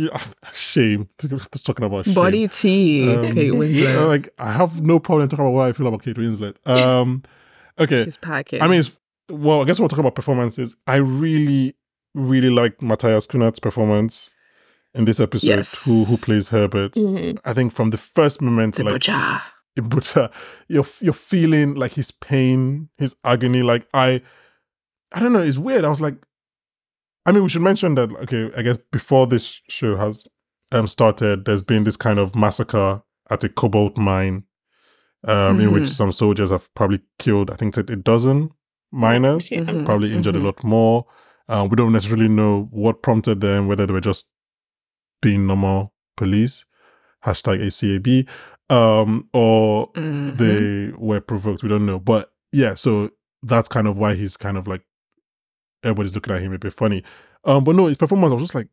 shame 0.55 1.09
just 1.21 1.65
talking 1.67 1.85
about 1.85 2.05
shame. 2.05 2.15
Body 2.15 2.49
tea, 2.49 3.13
Um, 3.15 3.33
Kate 3.33 3.53
Winslet. 3.53 3.97
uh, 3.97 4.07
Like 4.07 4.29
I 4.39 4.53
have 4.53 4.81
no 4.81 4.99
problem 4.99 5.29
talking 5.29 5.45
about 5.45 5.53
what 5.55 5.67
I 5.69 5.73
feel 5.73 5.87
about 5.89 6.03
Kate 6.03 6.17
Winslet. 6.17 6.55
Um, 6.67 7.23
okay. 7.79 8.05
She's 8.05 8.17
packing. 8.17 8.63
I 8.63 8.69
mean, 8.69 8.81
it's, 8.81 8.93
well, 9.31 9.63
I 9.63 9.65
guess 9.65 9.81
we're 9.81 9.89
talking 9.89 10.01
about 10.05 10.15
performances. 10.15 10.77
I 10.87 10.97
really, 10.97 11.75
really 12.15 12.51
like 12.51 12.81
Matthias 12.83 13.27
Schoenaerts's 13.27 13.61
performance 13.61 14.33
in 14.95 15.05
this 15.05 15.21
episode. 15.21 15.49
Yes. 15.49 15.85
Who 15.85 16.05
who 16.05 16.17
plays 16.17 16.49
Herbert? 16.49 16.93
Mhm. 16.95 17.39
I 17.45 17.53
think 17.53 17.73
from 17.73 17.91
the 17.91 17.99
first 17.99 18.41
moment, 18.41 18.77
the 18.77 18.85
like 18.85 18.93
butcher. 18.95 19.41
but 19.77 20.17
uh, 20.17 20.29
you're 20.69 20.87
you're 21.01 21.13
feeling 21.13 21.75
like 21.75 21.93
his 21.95 22.11
pain, 22.11 22.89
his 22.99 23.15
agony. 23.25 23.63
Like 23.63 23.87
I, 23.93 24.23
I 25.13 25.21
don't 25.21 25.33
know. 25.33 25.43
It's 25.43 25.59
weird. 25.59 25.85
I 25.85 25.89
was 25.91 26.01
like, 26.01 26.17
I 27.27 27.33
mean, 27.33 27.43
we 27.43 27.49
should 27.49 27.63
mention 27.63 27.95
that. 27.97 28.11
Okay, 28.13 28.51
I 28.57 28.63
guess 28.63 28.79
before 28.93 29.27
this 29.27 29.61
show 29.69 29.97
has 29.97 30.27
um 30.73 30.87
started, 30.89 31.45
there's 31.45 31.63
been 31.63 31.85
this 31.85 31.97
kind 31.97 32.19
of 32.19 32.35
massacre 32.35 33.03
at 33.29 33.43
a 33.45 33.49
cobalt 33.49 33.97
mine, 33.99 34.45
um, 35.25 35.61
in 35.61 35.73
which 35.73 35.85
Mhm. 35.85 35.89
some 35.95 36.13
soldiers 36.13 36.51
have 36.51 36.73
probably 36.75 37.01
killed. 37.19 37.51
I 37.51 37.57
think 37.57 37.77
a 37.77 37.83
dozen 37.83 38.51
miners, 38.97 39.51
Yeah. 39.51 39.61
Mhm, 39.61 39.85
probably 39.85 40.13
injured 40.15 40.35
mhm. 40.35 40.43
a 40.43 40.45
lot 40.45 40.65
more. 40.65 41.07
Uh, 41.49 41.67
we 41.71 41.77
don't 41.77 41.93
necessarily 41.93 42.29
know 42.29 42.69
what 42.73 43.03
prompted 43.03 43.41
them, 43.41 43.69
whether 43.69 43.87
they 43.87 43.93
were 43.93 44.01
just 44.01 44.27
being 45.23 45.47
normal 45.47 45.93
police. 46.17 46.65
Hashtag 47.25 47.61
ACAB. 47.63 48.27
Um, 48.69 49.29
or 49.33 49.93
Mhm. 49.93 50.37
they 50.37 50.93
were 50.99 51.21
provoked. 51.21 51.63
We 51.63 51.69
don't 51.69 51.87
know. 51.87 52.01
But 52.01 52.33
yeah, 52.53 52.75
so 52.75 53.11
that's 53.43 53.69
kind 53.69 53.87
of 53.87 53.97
why 53.99 54.15
he's 54.15 54.37
kind 54.37 54.57
of 54.57 54.67
like 54.67 54.83
everybody's 55.85 56.15
looking 56.15 56.35
at 56.35 56.43
him 56.43 56.53
a 56.53 56.59
bit 56.59 56.73
funny. 56.73 57.05
Um, 57.45 57.63
but 57.63 57.77
no, 57.77 57.87
his 57.87 57.97
performance, 57.97 58.33
I 58.33 58.35
was 58.35 58.43
just 58.45 58.55
like, 58.57 58.69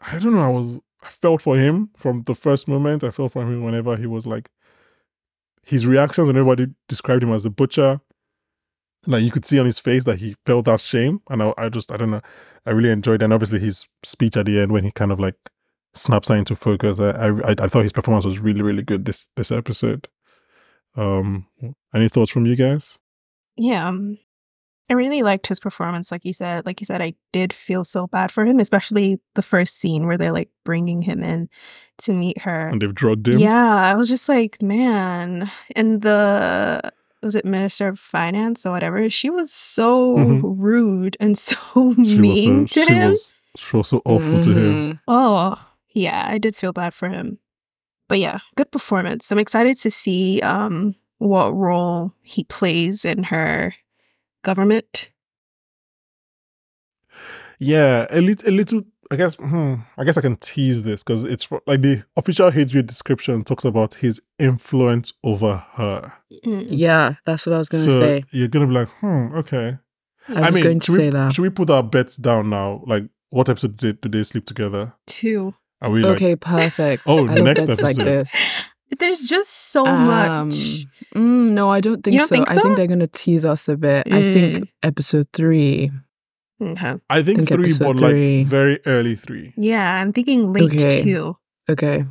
I 0.00 0.18
don't 0.18 0.34
know, 0.34 0.42
I 0.42 0.48
was 0.48 0.78
I 1.02 1.08
felt 1.08 1.40
for 1.42 1.56
him 1.56 1.90
from 1.96 2.22
the 2.24 2.34
first 2.34 2.66
moment. 2.68 3.02
I 3.04 3.10
felt 3.10 3.32
for 3.32 3.42
him 3.42 3.62
whenever 3.64 3.96
he 3.96 4.06
was 4.06 4.26
like 4.26 4.50
his 5.64 5.86
reactions 5.86 6.26
when 6.26 6.36
everybody 6.36 6.72
described 6.88 7.22
him 7.22 7.32
as 7.32 7.44
a 7.46 7.50
butcher. 7.50 8.00
Like 9.06 9.22
you 9.22 9.30
could 9.30 9.44
see 9.44 9.58
on 9.58 9.66
his 9.66 9.78
face 9.78 10.04
that 10.04 10.18
he 10.18 10.36
felt 10.44 10.64
that 10.66 10.80
shame. 10.80 11.20
And 11.30 11.42
I, 11.42 11.54
I 11.56 11.68
just 11.68 11.92
I 11.92 11.96
don't 11.96 12.10
know. 12.10 12.22
I 12.64 12.70
really 12.70 12.90
enjoyed 12.90 13.22
it. 13.22 13.24
And 13.24 13.32
obviously 13.32 13.58
his 13.60 13.86
speech 14.02 14.36
at 14.36 14.46
the 14.46 14.58
end 14.60 14.72
when 14.72 14.84
he 14.84 14.90
kind 14.90 15.12
of 15.12 15.20
like 15.20 15.36
snaps 15.94 16.28
her 16.28 16.36
into 16.36 16.56
focus. 16.56 17.00
I, 17.00 17.28
I 17.28 17.54
I 17.58 17.68
thought 17.68 17.84
his 17.84 17.92
performance 17.92 18.24
was 18.24 18.38
really, 18.38 18.62
really 18.62 18.82
good 18.82 19.04
this 19.04 19.26
this 19.36 19.50
episode. 19.52 20.08
Um 20.96 21.46
any 21.94 22.08
thoughts 22.08 22.30
from 22.30 22.46
you 22.46 22.56
guys? 22.56 22.98
Yeah. 23.56 23.88
um, 23.88 24.18
I 24.88 24.92
really 24.92 25.22
liked 25.24 25.48
his 25.48 25.58
performance. 25.58 26.12
Like 26.12 26.24
you 26.24 26.32
said, 26.32 26.64
like 26.64 26.80
you 26.80 26.84
said, 26.86 27.02
I 27.02 27.14
did 27.32 27.52
feel 27.52 27.82
so 27.82 28.06
bad 28.06 28.30
for 28.30 28.44
him, 28.44 28.60
especially 28.60 29.18
the 29.34 29.42
first 29.42 29.78
scene 29.78 30.06
where 30.06 30.16
they're 30.16 30.32
like 30.32 30.50
bringing 30.64 31.02
him 31.02 31.24
in 31.24 31.48
to 31.98 32.12
meet 32.12 32.42
her. 32.42 32.68
And 32.68 32.80
they've 32.80 32.94
drugged 32.94 33.26
him. 33.26 33.40
Yeah, 33.40 33.74
I 33.74 33.96
was 33.96 34.08
just 34.08 34.28
like, 34.28 34.62
man. 34.62 35.50
And 35.74 36.02
the 36.02 36.92
was 37.26 37.34
it 37.34 37.44
Minister 37.44 37.88
of 37.88 37.98
Finance 37.98 38.64
or 38.64 38.70
whatever? 38.72 39.10
She 39.10 39.28
was 39.30 39.52
so 39.52 40.14
Mhm. 40.16 40.40
rude 40.42 41.16
and 41.20 41.36
so 41.48 41.94
She 42.02 42.20
mean 42.20 42.62
was 42.62 42.72
so, 42.72 42.80
to 42.80 42.86
she 42.86 42.94
him. 42.94 43.10
was 43.10 43.34
she 43.56 43.76
was 43.76 43.88
so 43.88 44.02
awful 44.04 44.38
to 44.40 44.50
him. 44.50 44.74
Mhm. 44.74 45.00
Oh, 45.08 45.58
yeah, 45.92 46.24
I 46.28 46.38
did 46.38 46.54
feel 46.56 46.72
bad 46.72 46.94
for 46.94 47.08
him. 47.08 47.38
But 48.08 48.20
yeah, 48.20 48.38
good 48.56 48.70
performance. 48.70 49.30
I'm 49.32 49.38
excited 49.38 49.76
to 49.78 49.90
see 49.90 50.40
um 50.40 50.94
what 51.18 51.50
role 51.54 52.12
he 52.22 52.44
plays 52.44 53.04
in 53.04 53.24
her 53.24 53.74
government. 54.42 55.10
Yeah, 57.58 58.06
a 58.10 58.20
little, 58.20 58.48
a 58.48 58.52
little. 58.52 58.82
I 59.10 59.16
guess. 59.16 59.34
Hmm, 59.36 59.74
I 59.96 60.04
guess 60.04 60.16
I 60.16 60.20
can 60.20 60.36
tease 60.36 60.82
this 60.82 61.02
because 61.02 61.24
it's 61.24 61.44
for, 61.44 61.62
like 61.66 61.82
the 61.82 62.02
official 62.16 62.50
HBO 62.50 62.84
description 62.86 63.44
talks 63.44 63.64
about 63.64 63.94
his 63.94 64.20
influence 64.38 65.12
over 65.24 65.64
her. 65.74 66.12
Mm. 66.44 66.66
Yeah, 66.70 67.14
that's 67.24 67.46
what 67.46 67.54
I 67.54 67.58
was 67.58 67.68
going 67.68 67.84
to 67.84 67.90
so 67.90 68.00
say. 68.00 68.24
you're 68.32 68.48
gonna 68.48 68.66
be 68.66 68.72
like, 68.74 68.88
hmm, 69.00 69.34
okay. 69.36 69.78
I 70.28 70.50
was 70.50 70.60
going 70.60 70.80
to 70.80 70.86
should 70.86 70.94
say 70.96 71.04
we, 71.06 71.10
that. 71.10 71.32
Should 71.32 71.42
we 71.42 71.50
put 71.50 71.70
our 71.70 71.82
bets 71.84 72.16
down 72.16 72.50
now? 72.50 72.82
Like, 72.86 73.04
what 73.30 73.48
episode 73.48 73.76
did, 73.76 74.00
did 74.00 74.10
they 74.12 74.24
sleep 74.24 74.44
together? 74.44 74.92
Two. 75.06 75.54
Are 75.80 75.90
we 75.90 76.00
like? 76.02 76.16
Okay, 76.16 76.34
perfect. 76.36 77.02
Oh, 77.06 77.28
I 77.28 77.34
next 77.40 77.66
bets 77.66 77.80
like 77.80 77.96
episode. 77.98 78.04
this. 78.04 78.62
There's 78.98 79.20
just 79.20 79.50
so 79.72 79.84
Um, 79.86 80.06
much. 80.06 80.54
mm, 81.14 81.50
no, 81.50 81.68
I 81.70 81.80
don't 81.80 82.02
think 82.02 82.14
You 82.14 82.20
don't 82.20 82.28
so. 82.28 82.34
think 82.34 82.50
I 82.50 82.54
so? 82.54 82.62
think 82.62 82.76
they're 82.76 82.86
going 82.86 83.00
to 83.00 83.06
tease 83.08 83.44
us 83.44 83.68
a 83.68 83.76
bit. 83.76 84.06
I 84.06 84.10
Mm. 84.10 84.34
think 84.34 84.68
episode 84.82 85.28
three. 85.32 85.90
Okay. 86.60 86.94
I 87.10 87.22
think, 87.22 87.38
think 87.38 87.48
three, 87.48 87.72
but 87.78 87.96
like 87.96 88.12
three. 88.12 88.42
very 88.44 88.80
early 88.86 89.14
three. 89.14 89.52
Yeah, 89.56 90.00
I'm 90.00 90.12
thinking 90.12 90.52
late 90.52 90.72
Okay. 90.84 91.02
two. 91.02 91.36
Okay. 91.68 92.04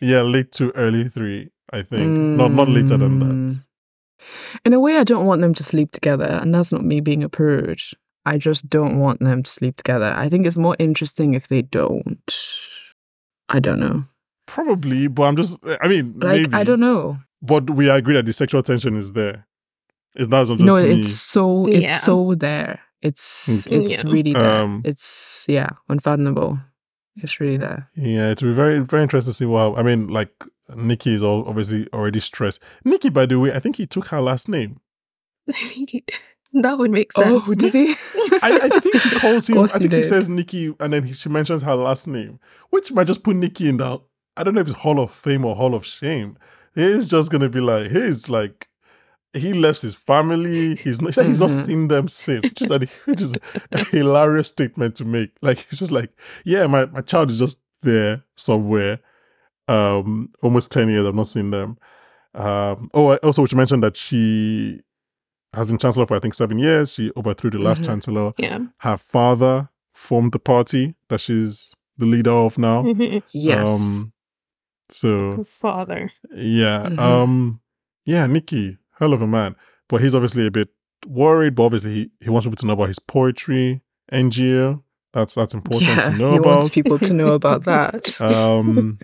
Yeah, 0.00 0.22
late 0.22 0.52
two, 0.52 0.70
early 0.76 1.08
three. 1.08 1.50
I 1.72 1.82
think 1.82 2.06
not 2.38 2.52
not 2.52 2.68
later 2.68 2.96
than 2.96 3.18
that. 3.18 3.26
Mm. 3.26 3.64
In 4.64 4.72
a 4.72 4.80
way, 4.80 4.96
I 4.98 5.04
don't 5.04 5.26
want 5.26 5.40
them 5.40 5.54
to 5.54 5.64
sleep 5.64 5.90
together, 5.92 6.26
and 6.26 6.54
that's 6.54 6.72
not 6.72 6.84
me 6.84 7.00
being 7.00 7.24
a 7.24 7.28
prude. 7.28 7.80
I 8.24 8.38
just 8.38 8.68
don't 8.68 8.98
want 8.98 9.20
them 9.20 9.42
to 9.42 9.50
sleep 9.50 9.76
together. 9.76 10.12
I 10.14 10.28
think 10.28 10.46
it's 10.46 10.58
more 10.58 10.76
interesting 10.78 11.34
if 11.34 11.48
they 11.48 11.62
don't. 11.62 12.34
I 13.48 13.58
don't 13.60 13.80
know. 13.80 14.04
Probably, 14.46 15.08
but 15.08 15.22
I'm 15.24 15.36
just. 15.36 15.58
I 15.80 15.88
mean, 15.88 16.14
Like, 16.18 16.42
maybe. 16.42 16.54
I 16.54 16.64
don't 16.64 16.80
know. 16.80 17.18
But 17.42 17.70
we 17.70 17.88
agree 17.88 18.14
that 18.14 18.26
the 18.26 18.32
sexual 18.32 18.62
tension 18.62 18.96
is 18.96 19.12
there. 19.12 19.46
It 20.14 20.30
doesn't 20.30 20.58
just 20.58 20.66
no, 20.66 20.76
me. 20.76 21.00
it's 21.00 21.12
so 21.14 21.66
it's 21.66 21.80
Yeah. 21.82 21.96
so 21.96 22.34
there. 22.34 22.80
It's 23.02 23.48
it's 23.66 24.02
Yeah. 24.04 24.10
really 24.10 24.32
there. 24.32 24.62
Um, 24.62 24.82
it's 24.84 25.44
yeah, 25.48 25.70
unfathomable. 25.88 26.58
It's 27.16 27.40
really 27.40 27.56
there. 27.56 27.88
Yeah, 27.96 28.30
it 28.30 28.42
will 28.42 28.50
be 28.50 28.54
very 28.54 28.78
very 28.80 29.02
interesting 29.02 29.32
to 29.32 29.36
see 29.36 29.46
what. 29.46 29.78
I 29.78 29.82
mean, 29.82 30.08
like 30.08 30.32
Nikki 30.74 31.14
is 31.14 31.22
all 31.22 31.44
obviously 31.48 31.88
already 31.92 32.20
stressed. 32.20 32.60
Nikki, 32.84 33.08
by 33.08 33.26
the 33.26 33.38
way, 33.38 33.52
I 33.52 33.60
think 33.60 33.76
he 33.76 33.86
took 33.86 34.06
her 34.08 34.20
last 34.20 34.48
name. 34.48 34.80
that 36.52 36.78
would 36.78 36.90
make 36.90 37.12
sense. 37.12 37.46
Oh, 37.48 37.54
did 37.54 37.74
he? 37.74 37.90
I, 38.42 38.60
I 38.72 38.78
think 38.80 39.00
she 39.00 39.18
calls 39.18 39.48
him. 39.48 39.54
I 39.54 39.58
course 39.58 39.72
he 39.74 39.78
think 39.80 39.92
she 39.92 40.02
says 40.04 40.28
Nikki, 40.28 40.74
and 40.80 40.92
then 40.92 41.04
he, 41.04 41.12
she 41.12 41.28
mentions 41.28 41.62
her 41.62 41.74
last 41.74 42.06
name, 42.06 42.38
which 42.70 42.92
might 42.92 43.06
just 43.06 43.22
put 43.22 43.36
Nikki 43.36 43.68
in 43.68 43.76
the. 43.78 44.00
I 44.36 44.44
don't 44.44 44.54
know 44.54 44.60
if 44.60 44.68
it's 44.68 44.76
Hall 44.78 45.00
of 45.00 45.10
Fame 45.10 45.44
or 45.44 45.56
Hall 45.56 45.74
of 45.74 45.84
Shame. 45.84 46.38
He's 46.74 47.08
just 47.08 47.30
gonna 47.30 47.48
be 47.48 47.60
like, 47.60 47.90
he's 47.90 48.28
like, 48.30 48.68
he 49.34 49.52
left 49.52 49.82
his 49.82 49.94
family. 49.94 50.74
He's 50.76 51.00
not. 51.00 51.14
He's 51.14 51.40
not 51.40 51.50
Mhm. 51.50 51.66
seen 51.66 51.88
them 51.88 52.08
since, 52.08 52.42
which 52.44 52.62
is, 52.62 52.70
a, 52.70 52.78
which 53.04 53.20
is 53.20 53.34
a 53.72 53.84
hilarious 53.84 54.48
statement 54.48 54.96
to 54.96 55.04
make. 55.04 55.30
Like 55.42 55.58
it's 55.70 55.78
just 55.78 55.92
like, 55.92 56.10
yeah, 56.44 56.66
my 56.66 56.86
my 56.86 57.00
child 57.02 57.30
is 57.30 57.38
just 57.38 57.58
there 57.82 58.24
somewhere. 58.36 59.00
Um, 59.68 60.30
almost 60.42 60.70
ten 60.72 60.88
years 60.88 61.06
I've 61.06 61.14
not 61.14 61.28
seen 61.28 61.50
them. 61.50 61.76
Um, 62.34 62.90
oh, 62.94 63.08
I 63.12 63.16
also 63.16 63.42
we 63.42 63.48
should 63.48 63.58
mention 63.58 63.80
that 63.80 63.96
she 63.96 64.80
has 65.54 65.66
been 65.66 65.78
chancellor 65.78 66.06
for 66.06 66.16
I 66.16 66.20
think 66.20 66.34
seven 66.34 66.58
years. 66.58 66.94
She 66.94 67.10
overthrew 67.16 67.50
the 67.50 67.58
last 67.58 67.82
Mhm. 67.82 67.86
chancellor 67.86 68.32
Yeah. 68.38 68.58
her 68.78 68.96
father 68.96 69.68
formed 69.94 70.32
the 70.32 70.38
party 70.38 70.94
that 71.08 71.20
she's 71.20 71.74
the 71.96 72.06
leader 72.06 72.30
of 72.32 72.56
now. 72.58 72.84
yes. 73.32 74.00
Um, 74.02 74.12
so 74.90 75.42
Father. 75.44 76.10
yeah, 76.34 76.86
Mhm. 76.88 76.98
um, 76.98 77.60
yeah, 78.06 78.26
Nikki, 78.26 78.78
hell 78.98 79.12
of 79.12 79.22
a 79.22 79.26
man, 79.26 79.56
but 79.88 80.00
he's 80.00 80.14
obviously 80.14 80.46
a 80.46 80.50
bit 80.50 80.68
worried. 81.06 81.54
But 81.54 81.64
obviously, 81.64 81.94
he, 81.94 82.10
he 82.20 82.30
wants 82.30 82.46
people 82.46 82.56
to 82.56 82.66
know 82.66 82.72
about 82.74 82.88
his 82.88 82.98
poetry, 82.98 83.82
NGO. 84.12 84.82
That's 85.12 85.34
that's 85.34 85.54
important 85.54 85.90
yeah, 85.90 86.02
to 86.02 86.10
know 86.10 86.32
he 86.32 86.36
about. 86.38 86.56
wants 86.56 86.68
people 86.68 86.98
to 86.98 87.12
know 87.12 87.32
about 87.32 87.64
that. 87.64 88.20
um, 88.20 88.98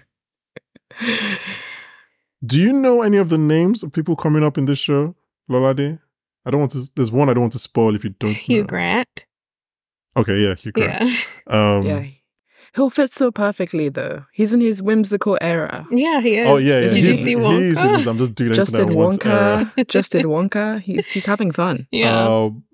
do 2.45 2.61
you 2.61 2.73
know 2.73 3.03
any 3.03 3.17
of 3.17 3.31
the 3.31 3.39
names 3.39 3.83
of 3.83 3.93
people 3.93 4.17
coming 4.17 4.45
up 4.45 4.59
in 4.59 4.67
this 4.67 4.79
show, 4.79 5.15
Lolade? 5.51 5.99
I 6.45 6.51
don't 6.51 6.61
want 6.61 6.73
to. 6.73 6.85
There's 6.95 7.11
one 7.11 7.29
I 7.29 7.35
don't 7.35 7.43
want 7.43 7.53
to 7.55 7.59
spoil 7.59 7.95
if 7.95 8.05
you 8.05 8.11
don't. 8.11 8.35
Hugh 8.35 8.61
know. 8.61 8.67
Grant. 8.67 9.27
Okay, 10.17 10.39
yeah, 10.39 10.55
Hugh 10.55 10.73
Grant. 10.73 11.05
Yeah. 11.05 11.17
Um, 11.47 11.83
yeah. 11.83 12.05
He'll 12.75 12.91
fit 12.91 13.13
so 13.13 13.31
perfectly 13.31 13.89
though. 13.89 14.25
He's 14.33 14.53
in 14.53 14.61
his 14.61 14.83
whimsical 14.83 15.39
era. 15.41 15.87
Yeah, 15.91 16.21
he 16.21 16.37
is. 16.39 16.49
Oh 16.49 16.57
yeah, 16.57 16.81
yeah. 16.81 16.89
Did 16.89 16.97
you 16.97 17.03
he's, 17.05 17.19
see 17.19 17.25
he's 17.31 17.37
in 17.37 17.39
Wonka? 17.45 17.97
his, 17.99 18.07
I'm 18.09 18.19
just 18.19 18.35
doing 18.35 18.49
anything 18.51 18.65
Justin 18.65 18.91
I 18.91 18.95
want. 18.95 19.25
era. 19.27 19.65
Wonka. 19.77 19.87
Justin 19.89 20.23
Wonka. 20.27 20.81
He's 20.81 21.09
he's 21.09 21.25
having 21.27 21.53
fun. 21.53 21.87
yeah. 21.93 22.27
Um, 22.27 22.65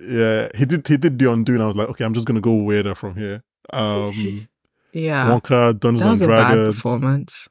yeah, 0.00 0.48
he 0.54 0.64
did. 0.66 0.86
He 0.86 0.96
did 0.96 1.18
the 1.18 1.32
undo, 1.32 1.54
and 1.54 1.62
I 1.62 1.66
was 1.66 1.76
like, 1.76 1.88
okay, 1.88 2.04
I'm 2.04 2.14
just 2.14 2.26
gonna 2.26 2.40
go 2.40 2.54
weirder 2.54 2.94
from 2.94 3.16
here. 3.16 3.42
Um, 3.72 4.46
Yeah. 4.92 5.28
Wonka, 5.28 5.78
Dungeons 5.78 6.02
that 6.02 6.10
was 6.10 6.20
a 6.22 6.26
bad 6.26 6.54
performance. 6.74 7.48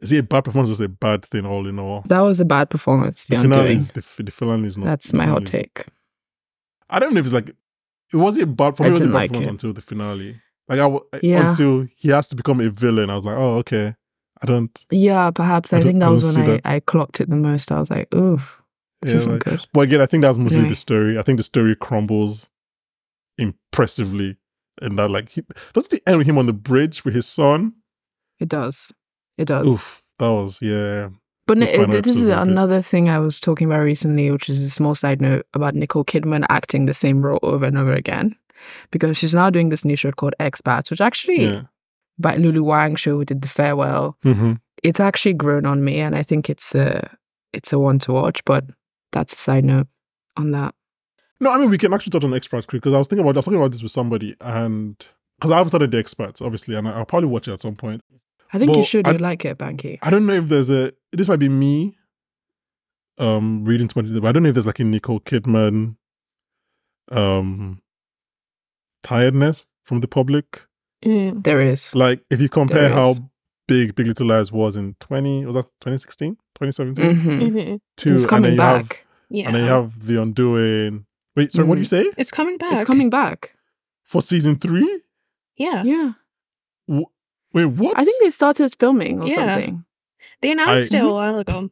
Is 0.00 0.12
it 0.12 0.18
a 0.18 0.22
bad 0.22 0.44
performance? 0.44 0.70
or 0.70 0.72
is 0.72 0.80
it 0.80 0.84
a 0.84 0.88
bad 0.88 1.24
thing 1.24 1.44
all 1.44 1.66
in 1.66 1.78
all? 1.80 2.02
That 2.06 2.20
was 2.20 2.38
a 2.38 2.44
bad 2.44 2.70
performance. 2.70 3.24
The 3.24 3.36
The 3.36 3.42
finale 3.42 3.60
undoing. 3.62 3.78
is 3.78 3.90
the, 3.92 4.22
the 4.22 4.30
finale 4.30 4.68
is 4.68 4.78
not. 4.78 4.84
That's 4.86 5.12
my 5.12 5.24
hot 5.24 5.44
take. 5.46 5.86
I 6.88 6.98
don't 7.00 7.14
know 7.14 7.20
if 7.20 7.26
it's 7.26 7.32
like 7.34 7.48
it 7.48 8.16
wasn't 8.16 8.44
a 8.44 8.46
bad 8.46 8.76
for 8.76 8.84
I 8.84 8.86
me. 8.86 8.88
It 8.90 8.92
was 8.92 9.00
a 9.00 9.04
bad 9.06 9.12
like 9.14 9.30
performance 9.30 9.46
it. 9.46 9.50
until 9.50 9.72
the 9.72 9.80
finale. 9.80 10.40
Like 10.68 10.78
I 10.80 10.82
w- 10.82 11.04
Yeah. 11.22 11.50
until 11.50 11.86
he 11.96 12.08
has 12.10 12.26
to 12.28 12.36
become 12.36 12.60
a 12.60 12.70
villain. 12.70 13.10
I 13.10 13.16
was 13.16 13.24
like, 13.24 13.36
oh 13.36 13.54
okay. 13.58 13.94
I 14.42 14.46
don't. 14.46 14.84
Yeah, 14.90 15.30
perhaps. 15.30 15.72
I 15.72 15.78
I, 15.78 15.82
think 15.82 15.96
I 15.96 16.06
that 16.06 16.10
was 16.10 16.24
when 16.36 16.42
I, 16.42 16.46
that. 16.46 16.60
I 16.66 16.80
clocked 16.80 17.20
it 17.20 17.30
the 17.30 17.36
most. 17.36 17.72
I 17.72 17.78
was 17.78 17.90
like, 17.90 18.12
oof, 18.14 18.60
this 19.00 19.12
Yeah, 19.12 19.16
isn't 19.18 19.32
like- 19.32 19.44
good. 19.44 19.66
But 19.72 19.80
again, 19.80 20.00
I 20.00 20.06
think 20.06 20.22
that's 20.22 20.36
mostly 20.38 20.58
Anyway. 20.58 20.70
the 20.70 20.76
story. 20.76 21.18
I 21.18 21.22
think 21.22 21.38
the 21.38 21.42
story 21.44 21.74
crumbles 21.76 22.48
impressively 23.38 24.36
and 24.82 24.98
that 24.98 25.10
like 25.10 25.30
he 25.30 25.42
does 25.72 25.88
the 25.88 26.02
end 26.06 26.18
with 26.18 26.26
him 26.26 26.38
on 26.38 26.46
the 26.46 26.52
bridge 26.52 27.04
with 27.04 27.14
his 27.14 27.26
son? 27.26 27.74
It 28.38 28.48
does. 28.48 28.92
It 29.38 29.46
does. 29.46 29.68
Oof, 29.74 30.02
that 30.18 30.28
was 30.28 30.60
yeah. 30.60 31.10
But 31.46 31.58
Those 31.60 31.70
n- 31.70 31.80
final 31.80 32.02
this 32.02 32.20
is 32.20 32.28
another 32.28 32.82
thing 32.82 33.08
I 33.08 33.18
was 33.20 33.38
talking 33.38 33.68
about 33.68 33.80
recently, 33.80 34.30
which 34.30 34.48
is 34.50 34.62
a 34.62 34.70
small 34.70 34.94
side 34.94 35.20
note 35.22 35.46
about 35.54 35.74
Nicole 35.74 36.04
Kidman 36.04 36.44
acting 36.50 36.86
the 36.86 36.94
same 36.94 37.22
role 37.24 37.38
over 37.42 37.64
and 37.66 37.78
over 37.78 37.92
again. 37.92 38.34
Because 38.90 39.16
she's 39.16 39.34
now 39.34 39.50
doing 39.50 39.68
this 39.70 39.84
new 39.84 39.96
show 39.96 40.12
called 40.12 40.34
Expats, 40.40 40.90
which 40.90 41.00
actually 41.00 41.44
Yeah. 41.44 41.62
by 42.18 42.36
Lulu 42.36 42.62
Wang 42.62 42.96
show 42.96 43.12
who 43.16 43.24
did 43.24 43.42
the 43.42 43.48
farewell. 43.48 44.16
hmm 44.22 44.54
It's 44.82 45.00
actually 45.00 45.34
grown 45.34 45.66
on 45.66 45.84
me 45.84 46.00
and 46.00 46.14
I 46.14 46.22
think 46.22 46.48
it's 46.50 46.74
a 46.74 47.16
it's 47.52 47.72
a 47.72 47.78
one 47.78 47.98
to 48.00 48.12
watch, 48.12 48.44
but 48.44 48.64
that's 49.12 49.32
a 49.34 49.36
side 49.38 49.64
note 49.64 49.88
on 50.36 50.50
that. 50.52 50.74
No, 51.40 51.50
I 51.50 51.58
mean 51.58 51.70
we 51.70 51.78
can 51.78 51.92
actually 51.94 52.10
touch 52.10 52.24
on 52.24 52.30
Expats 52.30 52.66
quick 52.66 52.82
because 52.82 52.94
I 52.94 52.98
was 52.98 53.08
thinking 53.08 53.24
about 53.24 53.36
I 53.36 53.38
was 53.38 53.44
talking 53.46 53.58
about 53.60 53.72
this 53.72 53.82
with 53.82 53.92
somebody 53.92 54.34
and 54.40 54.96
because 55.38 55.50
I 55.50 55.56
haven't 55.58 55.70
started 55.70 55.90
the 55.90 56.02
Expats 56.02 56.40
obviously 56.40 56.74
and 56.76 56.86
I- 56.88 56.92
I'll 56.98 57.04
probably 57.06 57.28
watch 57.28 57.48
it 57.48 57.52
at 57.52 57.60
some 57.60 57.74
point. 57.76 58.02
I 58.52 58.58
think 58.58 58.76
you 58.76 58.84
should 58.84 59.06
you 59.06 59.18
like 59.18 59.44
it, 59.44 59.58
Banky. 59.58 59.98
I 60.02 60.10
don't 60.10 60.24
know 60.26 60.34
if 60.34 60.48
there's 60.48 60.70
a 60.70 60.92
this 61.12 61.28
might 61.28 61.40
be 61.40 61.48
me 61.48 61.96
um 63.18 63.64
reading 63.64 63.88
too 63.88 64.00
much 64.00 64.12
but 64.12 64.24
I 64.28 64.32
don't 64.32 64.42
know 64.42 64.50
if 64.50 64.54
there's 64.54 64.66
like 64.66 64.78
a 64.80 64.84
Nicole 64.84 65.20
Kidman 65.20 65.96
um 67.10 67.80
tiredness 69.06 69.66
from 69.84 70.00
the 70.00 70.08
public. 70.08 70.66
Mm. 71.04 71.44
There 71.44 71.60
is. 71.60 71.94
Like 71.94 72.20
if 72.30 72.40
you 72.40 72.48
compare 72.48 72.88
how 72.88 73.14
big 73.68 73.94
Big 73.94 74.06
Little 74.06 74.26
Lies 74.28 74.50
was 74.52 74.76
in 74.76 74.94
20 75.00 75.46
was 75.46 75.54
that 75.54 75.64
2016 75.80 76.36
2017 76.54 77.16
hmm 77.16 77.28
Mhm. 77.28 77.80
to 77.98 78.14
It's 78.14 78.22
and 78.22 78.22
then 78.22 78.28
coming 78.28 78.52
you 78.52 78.56
back. 78.58 78.76
have 78.76 79.04
Yeah. 79.30 79.46
and 79.46 79.54
then 79.54 79.64
you 79.64 79.70
have 79.70 80.06
the 80.06 80.22
undoing 80.22 81.04
wait 81.36 81.52
sorry 81.52 81.68
what 81.68 81.74
did 81.76 81.82
you 81.82 81.86
say 81.86 82.04
it's 82.16 82.30
coming 82.30 82.56
back. 82.58 82.72
It's 82.72 82.84
coming 82.84 83.10
back. 83.10 83.56
for 84.04 84.22
season 84.22 84.56
3 84.58 85.02
Yeah. 85.56 85.82
Yeah. 85.84 86.12
wait 87.52 87.66
what 87.66 87.98
I 87.98 88.04
think 88.04 88.22
they 88.22 88.30
started 88.30 88.74
filming 88.78 89.22
or 89.22 89.26
Yeah. 89.28 89.34
something. 89.34 89.84
They 90.40 90.52
announced 90.52 90.94
I- 90.94 90.98
it 90.98 91.04
a 91.04 91.12
while 91.12 91.38
ago. 91.38 91.70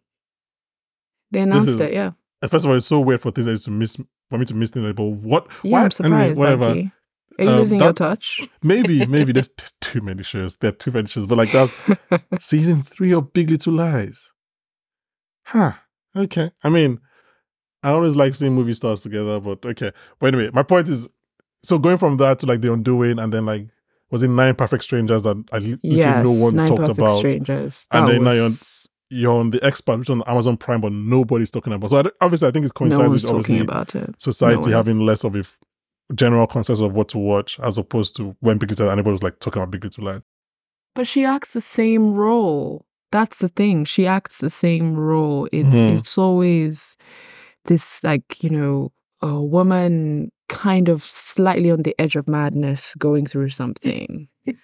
They 1.30 1.40
announced 1.40 1.70
is- 1.70 1.80
it, 1.80 1.92
yeah. 1.92 2.12
First 2.48 2.64
of 2.64 2.70
all 2.70 2.76
it's 2.76 2.86
so 2.86 3.00
weird 3.00 3.20
for 3.20 3.30
things 3.30 3.64
to 3.64 3.70
miss 3.70 3.96
for 4.30 4.38
me 4.38 4.44
to 4.46 4.54
miss 4.54 4.70
things 4.70 4.84
like, 4.86 4.96
but 4.96 5.04
what 5.04 5.46
Yeah, 5.62 5.70
why 5.72 5.78
I'm 5.78 5.90
anyway, 6.00 6.34
surprised, 6.34 6.38
whatever 6.38 6.74
Banky. 6.74 6.92
Are 7.38 7.44
you 7.44 7.50
Um, 7.50 7.58
losing 7.58 7.80
your 7.80 7.92
touch? 7.92 8.40
maybe 8.62 9.06
maybe 9.16 9.32
there's, 9.32 9.48
there's 9.56 9.72
too 9.80 10.00
many 10.00 10.22
shows 10.22 10.56
there 10.58 10.70
are 10.70 10.74
too 10.74 10.90
many 10.90 11.06
shows 11.08 11.26
but 11.26 11.38
like 11.38 11.50
that's 11.52 11.74
season 12.40 12.82
three 12.82 13.12
of 13.12 13.32
Big 13.32 13.50
Little 13.50 13.74
Lies. 13.74 14.30
Huh. 15.46 15.72
Okay. 16.16 16.50
I 16.62 16.68
mean, 16.68 17.00
I 17.82 17.90
always 17.90 18.16
like 18.16 18.34
seeing 18.34 18.54
movie 18.54 18.74
stars 18.74 19.02
together, 19.02 19.40
but 19.40 19.64
okay. 19.64 19.92
But 20.18 20.28
anyway, 20.34 20.50
my 20.52 20.62
point 20.62 20.88
is 20.88 21.08
so 21.62 21.78
going 21.78 21.98
from 21.98 22.16
that 22.18 22.38
to 22.40 22.46
like 22.46 22.60
the 22.60 22.72
undoing 22.72 23.18
and 23.18 23.32
then 23.32 23.46
like 23.46 23.66
was 24.10 24.22
it 24.22 24.28
nine 24.28 24.54
perfect 24.54 24.84
strangers 24.84 25.24
that 25.24 25.36
I 25.52 25.58
li- 25.58 25.70
literally 25.82 25.96
yes, 25.98 26.24
no 26.24 26.32
one 26.44 26.54
Nine 26.56 26.68
talked 26.68 26.80
Perfect 26.80 26.98
about. 26.98 27.18
Strangers. 27.18 27.88
And 27.90 28.06
That 28.08 28.12
then 28.12 28.24
now 28.24 28.32
you're 28.32 28.44
on- 28.46 28.50
You're 29.10 29.38
on 29.38 29.50
the 29.50 29.58
Expats, 29.60 29.98
which 29.98 30.08
is 30.08 30.14
on 30.14 30.22
Amazon 30.26 30.56
Prime, 30.56 30.80
but 30.80 30.92
nobody's 30.92 31.50
talking 31.50 31.72
about. 31.72 31.90
So 31.90 31.98
I 31.98 32.04
obviously, 32.20 32.48
I 32.48 32.50
think 32.52 32.64
it 32.64 32.68
no 32.68 32.72
coincides 32.78 33.08
one's 33.08 33.22
with 33.22 33.30
obviously 33.32 33.58
about 33.60 33.94
it. 33.94 34.14
society 34.20 34.58
one. 34.62 34.72
having 34.72 35.00
less 35.00 35.24
of 35.24 35.34
a 35.36 35.44
general 36.14 36.46
consensus 36.46 36.82
of 36.82 36.94
what 36.94 37.08
to 37.10 37.18
watch, 37.18 37.58
as 37.60 37.78
opposed 37.78 38.16
to 38.16 38.36
when 38.40 38.58
Big 38.58 38.70
Little 38.70 38.90
anybody 38.90 39.12
was 39.12 39.22
like 39.22 39.38
talking 39.38 39.62
about 39.62 39.70
Big 39.70 39.84
Little 39.84 40.04
Lies. 40.04 40.20
But 40.94 41.06
she 41.06 41.24
acts 41.24 41.52
the 41.54 41.60
same 41.60 42.12
role. 42.14 42.86
That's 43.10 43.38
the 43.38 43.48
thing. 43.48 43.84
She 43.84 44.06
acts 44.06 44.38
the 44.38 44.50
same 44.50 44.94
role. 44.94 45.48
It's 45.52 45.68
Mhm. 45.68 45.98
it's 45.98 46.18
always 46.18 46.96
this 47.64 48.02
like, 48.04 48.42
you 48.42 48.50
know, 48.50 48.92
a 49.22 49.40
woman 49.40 50.30
kind 50.48 50.88
of 50.88 51.02
slightly 51.04 51.70
on 51.70 51.82
the 51.82 51.94
edge 51.98 52.16
of 52.16 52.28
madness 52.28 52.94
going 52.96 53.26
through 53.26 53.50
something. 53.50 54.28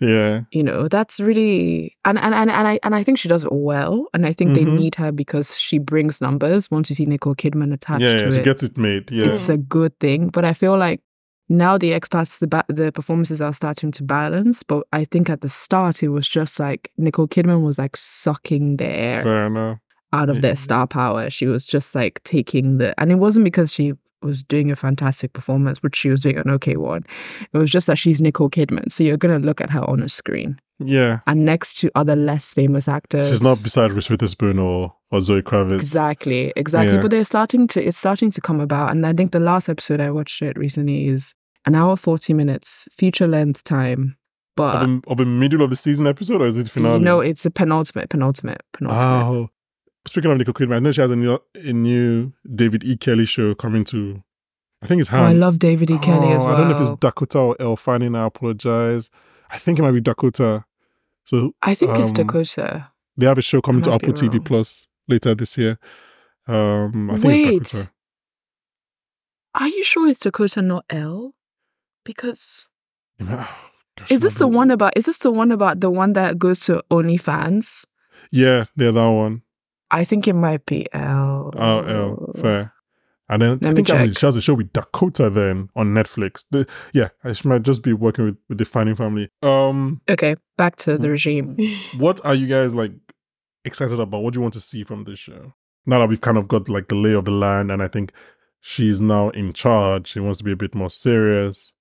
Yeah. 0.00 0.42
you 0.50 0.62
know, 0.62 0.88
that's 0.88 1.20
really 1.20 1.94
and 2.06 2.18
and, 2.18 2.34
and, 2.34 2.50
and 2.50 2.66
I 2.66 2.78
and 2.82 2.94
I 2.94 3.02
think 3.02 3.18
she 3.18 3.28
does 3.28 3.44
it 3.44 3.52
well. 3.52 4.06
And 4.14 4.24
I 4.26 4.32
think 4.32 4.54
they 4.54 4.64
Mhm. 4.64 4.78
need 4.78 4.94
her 4.94 5.12
because 5.12 5.58
she 5.58 5.78
brings 5.78 6.20
numbers. 6.22 6.70
Once 6.70 6.88
you 6.88 6.96
see 6.96 7.04
Nicole 7.04 7.34
Kidman 7.34 7.72
attached 7.74 8.02
Yeah, 8.02 8.14
to 8.14 8.30
she 8.32 8.38
it, 8.40 8.44
gets 8.44 8.62
it 8.62 8.78
made. 8.78 9.10
Yeah. 9.10 9.26
it's 9.26 9.48
a 9.50 9.58
good 9.58 9.98
thing. 10.00 10.28
But 10.28 10.44
I 10.46 10.54
feel 10.54 10.76
like 10.78 11.02
now 11.50 11.76
the 11.76 11.90
expats, 11.90 12.38
the 12.38 12.46
ba- 12.46 12.64
the 12.68 12.92
performances 12.92 13.42
are 13.42 13.52
starting 13.52 13.92
to 13.92 14.02
balance. 14.02 14.62
But 14.62 14.86
I 14.92 15.04
think 15.04 15.28
at 15.28 15.42
the 15.42 15.50
start 15.50 16.02
it 16.02 16.08
was 16.08 16.26
just 16.26 16.58
like 16.58 16.90
Nicole 16.96 17.28
Kidman 17.28 17.62
was 17.64 17.78
like 17.78 17.96
sucking 17.96 18.78
the 18.78 18.86
air 18.88 19.22
Fair 19.22 19.46
enough. 19.48 19.78
out 20.14 20.30
of 20.30 20.40
their 20.40 20.56
star 20.56 20.86
power. 20.86 21.28
She 21.28 21.44
was 21.46 21.66
just 21.66 21.94
like 21.94 22.22
taking 22.24 22.78
the, 22.78 22.98
and 22.98 23.12
it 23.12 23.16
wasn't 23.16 23.44
because 23.44 23.70
she 23.72 23.92
was 24.22 24.42
doing 24.42 24.70
a 24.70 24.76
fantastic 24.76 25.32
performance, 25.32 25.82
which 25.82 25.96
she 25.96 26.08
was 26.10 26.20
doing 26.20 26.38
an 26.38 26.50
okay 26.50 26.76
one. 26.76 27.04
It 27.52 27.58
was 27.58 27.70
just 27.70 27.86
that 27.86 27.98
she's 27.98 28.20
Nicole 28.20 28.50
Kidman, 28.50 28.90
so 28.92 29.02
you're 29.04 29.16
gonna 29.16 29.38
look 29.38 29.60
at 29.60 29.70
her 29.70 29.88
on 29.88 30.02
a 30.02 30.08
screen 30.08 30.58
Yeah. 30.78 31.20
and 31.26 31.44
next 31.44 31.74
to 31.78 31.90
other 31.94 32.16
less 32.16 32.52
famous 32.54 32.88
actors. 32.88 33.28
She's 33.30 33.42
not 33.42 33.62
beside 33.62 33.92
Reese 33.92 34.10
Witherspoon 34.10 34.58
or, 34.58 34.94
or 35.10 35.20
Zoe 35.20 35.42
Kravitz. 35.42 35.80
exactly, 35.80 36.52
exactly. 36.56 36.94
Yeah. 36.96 37.02
But 37.02 37.10
they're 37.10 37.24
starting 37.24 37.66
to. 37.68 37.82
It's 37.84 37.98
starting 37.98 38.30
to 38.32 38.40
come 38.40 38.60
about, 38.60 38.90
and 38.90 39.06
I 39.06 39.12
think 39.12 39.32
the 39.32 39.40
last 39.40 39.68
episode 39.68 40.00
I 40.00 40.10
watched 40.10 40.42
it 40.42 40.56
recently 40.58 41.08
is 41.08 41.32
an 41.66 41.74
hour 41.74 41.96
forty 41.96 42.32
minutes, 42.34 42.88
feature 42.92 43.26
length 43.26 43.64
time. 43.64 44.16
But 44.56 44.82
Of 44.82 44.88
the, 44.88 45.10
of 45.12 45.16
the 45.16 45.26
middle 45.26 45.62
of 45.62 45.70
the 45.70 45.76
season 45.76 46.06
episode, 46.06 46.42
or 46.42 46.46
is 46.46 46.56
it 46.58 46.68
finale? 46.68 46.98
you 46.98 47.04
know, 47.04 47.20
it's 47.20 47.46
a 47.46 47.50
penultimate, 47.50 48.10
penultimate, 48.10 48.60
penultimate. 48.72 49.04
Oh. 49.24 49.48
Speaking 50.06 50.30
of 50.30 50.38
Nicole 50.38 50.54
Kidman, 50.54 50.76
I 50.76 50.78
know 50.78 50.92
she 50.92 51.00
has 51.02 51.10
a 51.10 51.16
new, 51.16 51.38
a 51.54 51.72
new 51.72 52.32
David 52.54 52.84
E. 52.84 52.96
Kelley 52.96 53.26
show 53.26 53.54
coming 53.54 53.84
to, 53.86 54.22
I 54.82 54.86
think 54.86 55.00
it's 55.00 55.12
Oh, 55.12 55.16
I 55.18 55.32
love 55.32 55.58
David 55.58 55.90
E. 55.90 55.98
Kelley 55.98 56.32
as 56.32 56.42
Oh, 56.42 56.46
well. 56.46 56.54
I 56.54 56.58
don't 56.58 56.68
know 56.70 56.74
if 56.76 56.80
it's 56.88 56.98
Dakota 56.98 57.38
or 57.38 57.56
Elle 57.60 57.76
Fanning. 57.76 58.14
I 58.14 58.24
apologize. 58.26 59.10
I 59.50 59.58
think 59.58 59.78
it 59.78 59.82
might 59.82 59.90
be 59.92 60.00
Dakota. 60.00 60.64
So 61.26 61.52
I 61.62 61.74
think 61.74 61.98
it's 61.98 62.10
um, 62.10 62.14
Dakota. 62.14 62.90
they 63.16 63.26
have 63.26 63.36
a 63.38 63.42
show 63.42 63.60
coming 63.60 63.82
to 63.82 63.92
Apple 63.92 64.12
TV. 64.14 64.42
Plus 64.44 64.88
later 65.06 65.34
this 65.34 65.58
year. 65.58 65.78
Um, 66.48 67.10
I 67.10 67.14
think 67.18 67.24
Wait. 67.24 67.46
it's 67.62 67.72
Dakota. 67.72 67.90
Are 69.56 69.68
you 69.68 69.84
sure 69.84 70.08
it's 70.08 70.20
Dakota, 70.20 70.62
not 70.62 70.84
Elle? 70.90 71.34
Because 72.04 72.68
Gosh, 73.20 73.50
is 74.10 74.22
this 74.22 74.34
the 74.34 74.48
one 74.48 74.70
about? 74.70 74.92
Is 74.96 75.04
this 75.04 75.18
the 75.18 75.30
one 75.30 75.52
about 75.52 75.80
the 75.80 75.90
one 75.90 76.14
that 76.14 76.38
goes 76.38 76.60
to 76.60 76.82
OnlyFans? 76.90 77.84
Yeah, 78.32 78.64
yeah, 78.76 78.90
that 78.92 79.06
one. 79.08 79.42
I 79.90 80.04
think 80.04 80.28
it 80.28 80.34
might 80.34 80.66
be 80.66 80.86
Elle. 80.92 81.52
Oh, 81.56 81.80
Elle, 81.80 82.32
fair. 82.36 82.72
And 83.28 83.42
then 83.42 83.50
I 83.50 83.52
Let 83.52 83.62
me 83.62 83.74
think 83.74 83.86
she 83.86 83.92
has, 83.94 84.10
a, 84.10 84.14
she 84.14 84.26
has 84.26 84.36
a 84.36 84.40
show 84.40 84.54
with 84.54 84.72
Dakota 84.72 85.30
then 85.30 85.70
on 85.76 85.94
Netflix. 85.94 86.46
The, 86.50 86.66
yeah, 86.92 87.10
she 87.32 87.46
might 87.46 87.62
just 87.62 87.80
be 87.80 87.92
working 87.92 88.24
with, 88.24 88.36
with 88.48 88.58
the 88.58 88.64
Fanning 88.64 88.96
family. 88.96 89.30
Um, 89.42 90.00
Okay, 90.10 90.34
back 90.56 90.74
to 90.76 90.98
the 90.98 91.10
regime. 91.10 91.56
what 91.98 92.20
are 92.24 92.34
you 92.34 92.48
guys 92.48 92.74
like 92.74 92.92
excited 93.64 94.00
about? 94.00 94.22
What 94.24 94.34
do 94.34 94.38
you 94.38 94.42
want 94.42 94.54
to 94.54 94.60
see 94.60 94.82
from 94.82 95.04
this 95.04 95.20
show? 95.20 95.52
Now 95.86 96.00
that 96.00 96.08
we've 96.08 96.20
kind 96.20 96.38
of 96.38 96.48
got 96.48 96.68
like 96.68 96.88
the 96.88 96.96
lay 96.96 97.14
of 97.14 97.24
the 97.24 97.30
land, 97.30 97.70
and 97.70 97.82
I 97.82 97.88
think 97.88 98.12
she's 98.60 99.00
now 99.00 99.28
in 99.30 99.52
charge. 99.52 100.08
She 100.08 100.20
wants 100.20 100.38
to 100.38 100.44
be 100.44 100.52
a 100.52 100.56
bit 100.56 100.74
more 100.74 100.90
serious. 100.90 101.72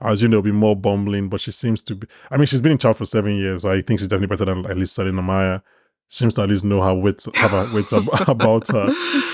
I 0.00 0.12
assume 0.12 0.30
there'll 0.30 0.42
be 0.42 0.52
more 0.52 0.76
bumbling, 0.76 1.28
but 1.28 1.40
she 1.40 1.52
seems 1.52 1.82
to 1.82 1.94
be. 1.94 2.06
I 2.30 2.38
mean, 2.38 2.46
she's 2.46 2.62
been 2.62 2.72
in 2.72 2.78
charge 2.78 2.96
for 2.96 3.06
seven 3.06 3.36
years, 3.36 3.62
so 3.62 3.70
I 3.70 3.82
think 3.82 4.00
she's 4.00 4.08
definitely 4.08 4.34
better 4.34 4.46
than 4.46 4.64
at 4.64 4.78
least 4.78 4.94
Selina 4.94 5.22
Meyer. 5.22 5.62
Seems 6.08 6.34
to 6.34 6.42
at 6.42 6.48
least 6.48 6.64
know 6.64 6.80
her 6.82 6.94
wits, 6.94 7.28
have 7.34 7.50
her 7.50 7.68
wits 7.74 7.92
ab- 7.92 8.08
about 8.28 8.68
her. 8.68 8.92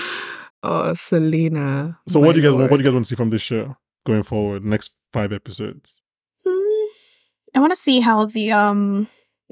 Oh, 0.65 0.93
Selina. 0.93 1.99
So, 2.07 2.21
what 2.21 2.35
do 2.35 2.37
you 2.39 2.43
guys 2.43 2.51
want? 2.51 2.59
lord. 2.59 2.71
What 2.71 2.77
do 2.77 2.83
you 2.83 2.89
guys 2.89 2.93
want 2.93 3.05
to 3.05 3.09
see 3.09 3.15
from 3.15 3.31
this 3.31 3.41
show 3.41 3.75
going 4.05 4.23
forward? 4.23 4.63
Next 4.63 4.93
five 5.11 5.33
episodes. 5.33 6.01
Hmm. 6.47 6.87
I 7.53 7.59
want 7.59 7.73
to 7.73 7.75
see 7.75 7.99
how 7.99 8.27
the 8.27 8.53
um 8.53 9.07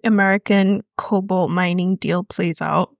American 0.05 0.83
cobalt 0.97 1.51
mining 1.51 1.97
deal 1.97 2.23
plays 2.23 2.61
out. 2.61 2.95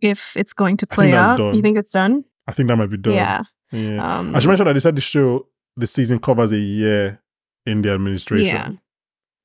If 0.00 0.36
it's 0.36 0.52
going 0.52 0.76
to 0.78 0.86
play 0.86 1.12
out, 1.12 1.38
done. 1.38 1.54
you 1.56 1.62
think 1.62 1.76
it's 1.76 1.90
done? 1.92 2.24
I 2.46 2.52
think 2.52 2.68
that 2.68 2.76
might 2.76 2.90
be 2.90 2.96
done. 2.98 3.14
Yeah. 3.14 3.42
yeah. 3.72 4.18
Um, 4.18 4.34
I 4.34 4.38
should 4.38 4.48
mention 4.48 4.66
that 4.66 4.72
they 4.74 4.80
said 4.80 4.96
the 4.96 5.00
show, 5.00 5.48
the 5.76 5.86
season 5.88 6.20
covers 6.20 6.52
a 6.52 6.58
year 6.58 7.20
in 7.66 7.82
the 7.82 7.90
administration. 7.90 8.46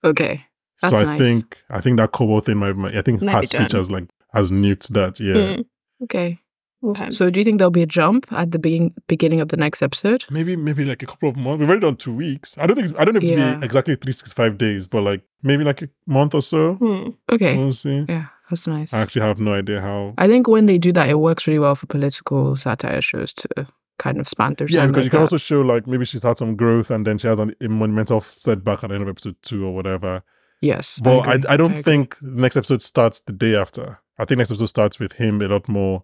Yeah. 0.04 0.10
Okay, 0.10 0.46
so 0.90 0.98
I 0.98 1.04
nice. 1.04 1.20
think 1.20 1.62
I 1.70 1.80
think 1.82 1.98
that 1.98 2.12
cobalt 2.12 2.46
thing 2.46 2.58
might, 2.58 2.76
might 2.76 2.96
I 2.98 3.02
think 3.02 3.22
Might 3.22 3.34
her 3.34 3.42
be 3.42 3.48
speech 3.48 3.70
done. 3.72 3.80
has 3.80 3.92
like 3.92 4.06
has 4.34 4.52
nuked 4.52 4.88
that. 4.90 5.20
Yeah. 5.20 5.34
Mm, 5.58 5.66
okay. 6.04 6.40
okay. 6.84 7.12
So, 7.12 7.30
do 7.30 7.40
you 7.40 7.44
think 7.44 7.58
there'll 7.60 7.70
be 7.70 7.82
a 7.84 7.86
jump 7.86 8.32
at 8.32 8.52
the 8.52 8.58
begin- 8.60 8.94
beginning 9.08 9.40
of 9.42 9.50
the 9.50 9.58
next 9.58 9.82
episode? 9.82 10.26
Maybe 10.32 10.56
maybe 10.56 10.86
like 10.86 11.04
a 11.04 11.06
couple 11.06 11.30
of 11.30 11.36
months. 11.36 11.60
We've 11.60 11.70
already 11.70 11.82
done 11.86 11.98
two 11.98 12.14
weeks. 12.16 12.58
I 12.58 12.66
don't 12.66 12.76
think 12.76 12.90
it's, 12.90 12.98
I 13.00 13.06
don't 13.06 13.14
know 13.14 13.20
if 13.22 13.30
Yeah. 13.30 13.54
to 13.54 13.60
be 13.60 13.66
exactly 13.66 13.96
three 13.96 14.14
sixty 14.14 14.34
five 14.34 14.58
days, 14.58 14.88
but 14.88 15.02
like 15.02 15.22
maybe 15.44 15.64
like 15.64 15.82
a 15.82 15.90
month 16.08 16.34
or 16.34 16.42
so. 16.42 16.76
Hmm. 16.76 17.10
Okay, 17.32 17.58
We'll 17.58 17.74
see. 17.74 18.06
yeah, 18.10 18.28
that's 18.50 18.66
nice. 18.68 18.94
I 18.94 19.02
actually 19.02 19.22
have 19.24 19.40
no 19.40 19.54
idea 19.54 19.82
how. 19.82 20.14
I 20.18 20.28
think 20.28 20.48
when 20.48 20.66
they 20.66 20.78
do 20.78 20.92
that, 20.94 21.10
it 21.10 21.20
works 21.20 21.46
really 21.46 21.60
well 21.60 21.76
for 21.76 21.86
political 21.88 22.56
satire 22.56 23.02
shows 23.02 23.34
to 23.34 23.68
kind 24.00 24.20
of 24.20 24.28
span 24.28 24.56
through. 24.56 24.68
Yeah, 24.72 24.82
time 24.82 24.92
because 24.92 25.04
you 25.04 25.06
like 25.08 25.12
can 25.12 25.18
that. 25.20 25.24
also 25.26 25.38
show 25.38 25.62
like 25.62 25.86
maybe 25.86 26.06
she's 26.06 26.24
had 26.24 26.38
some 26.38 26.56
growth 26.56 26.90
and 26.90 27.06
then 27.06 27.18
she 27.20 27.28
has 27.28 27.38
an, 27.38 27.54
a 27.62 27.68
monumental 27.68 28.22
setback 28.22 28.84
at 28.84 28.88
the 28.90 28.96
end 28.96 29.04
of 29.04 29.10
episode 29.10 29.36
two 29.44 29.64
or 29.66 29.76
whatever. 29.76 30.24
Yes, 30.62 31.00
But 31.04 31.20
I, 31.20 31.34
agree, 31.36 31.50
I, 31.50 31.58
don't 31.58 31.72
agree. 31.72 31.84
think 31.84 32.18
next 32.22 32.56
episode 32.58 32.82
starts 32.82 33.22
the 33.22 33.34
day 33.34 33.56
after. 33.56 34.00
I 34.18 34.26
think 34.26 34.38
next 34.38 34.52
episode 34.52 34.68
starts 34.68 35.00
with 35.00 35.14
him 35.14 35.42
a 35.42 35.48
lot 35.48 35.68
more 35.68 36.04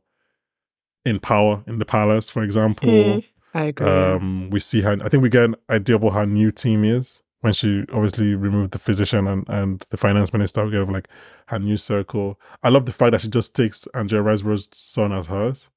in 1.05 1.19
power 1.19 1.63
in 1.67 1.79
the 1.79 1.85
palace, 1.85 2.29
for 2.29 2.43
example. 2.43 2.89
Mm. 2.89 3.23
I 3.53 3.63
agree. 3.65 3.87
yeah. 3.87 4.13
Um, 4.13 4.49
we 4.49 4.59
see 4.59 4.81
her. 4.81 4.97
I 5.03 5.09
think 5.09 5.23
we 5.23 5.29
get 5.29 5.45
an 5.45 5.55
idea 5.69 5.95
of 5.95 6.03
what 6.03 6.13
her 6.13 6.25
new 6.25 6.51
team 6.51 6.83
is 6.83 7.21
when 7.41 7.53
she 7.53 7.85
obviously 7.93 8.35
removed 8.35 8.71
the 8.71 8.79
physician 8.79 9.25
and, 9.27 9.45
and 9.47 9.85
the 9.89 9.97
finance 9.97 10.33
minister. 10.33 10.65
We 10.65 10.71
get 10.71 10.81
of 10.81 10.89
like 10.89 11.07
her 11.47 11.59
new 11.59 11.77
circle. 11.77 12.39
I 12.63 12.69
love 12.69 12.85
the 12.85 12.91
fact 12.91 13.11
that 13.13 13.21
she 13.21 13.29
just 13.29 13.55
takes 13.55 13.87
Andrea 13.93 14.21
Riseborough's 14.21 14.67
son 14.73 15.11
as 15.11 15.27
hers. 15.27 15.69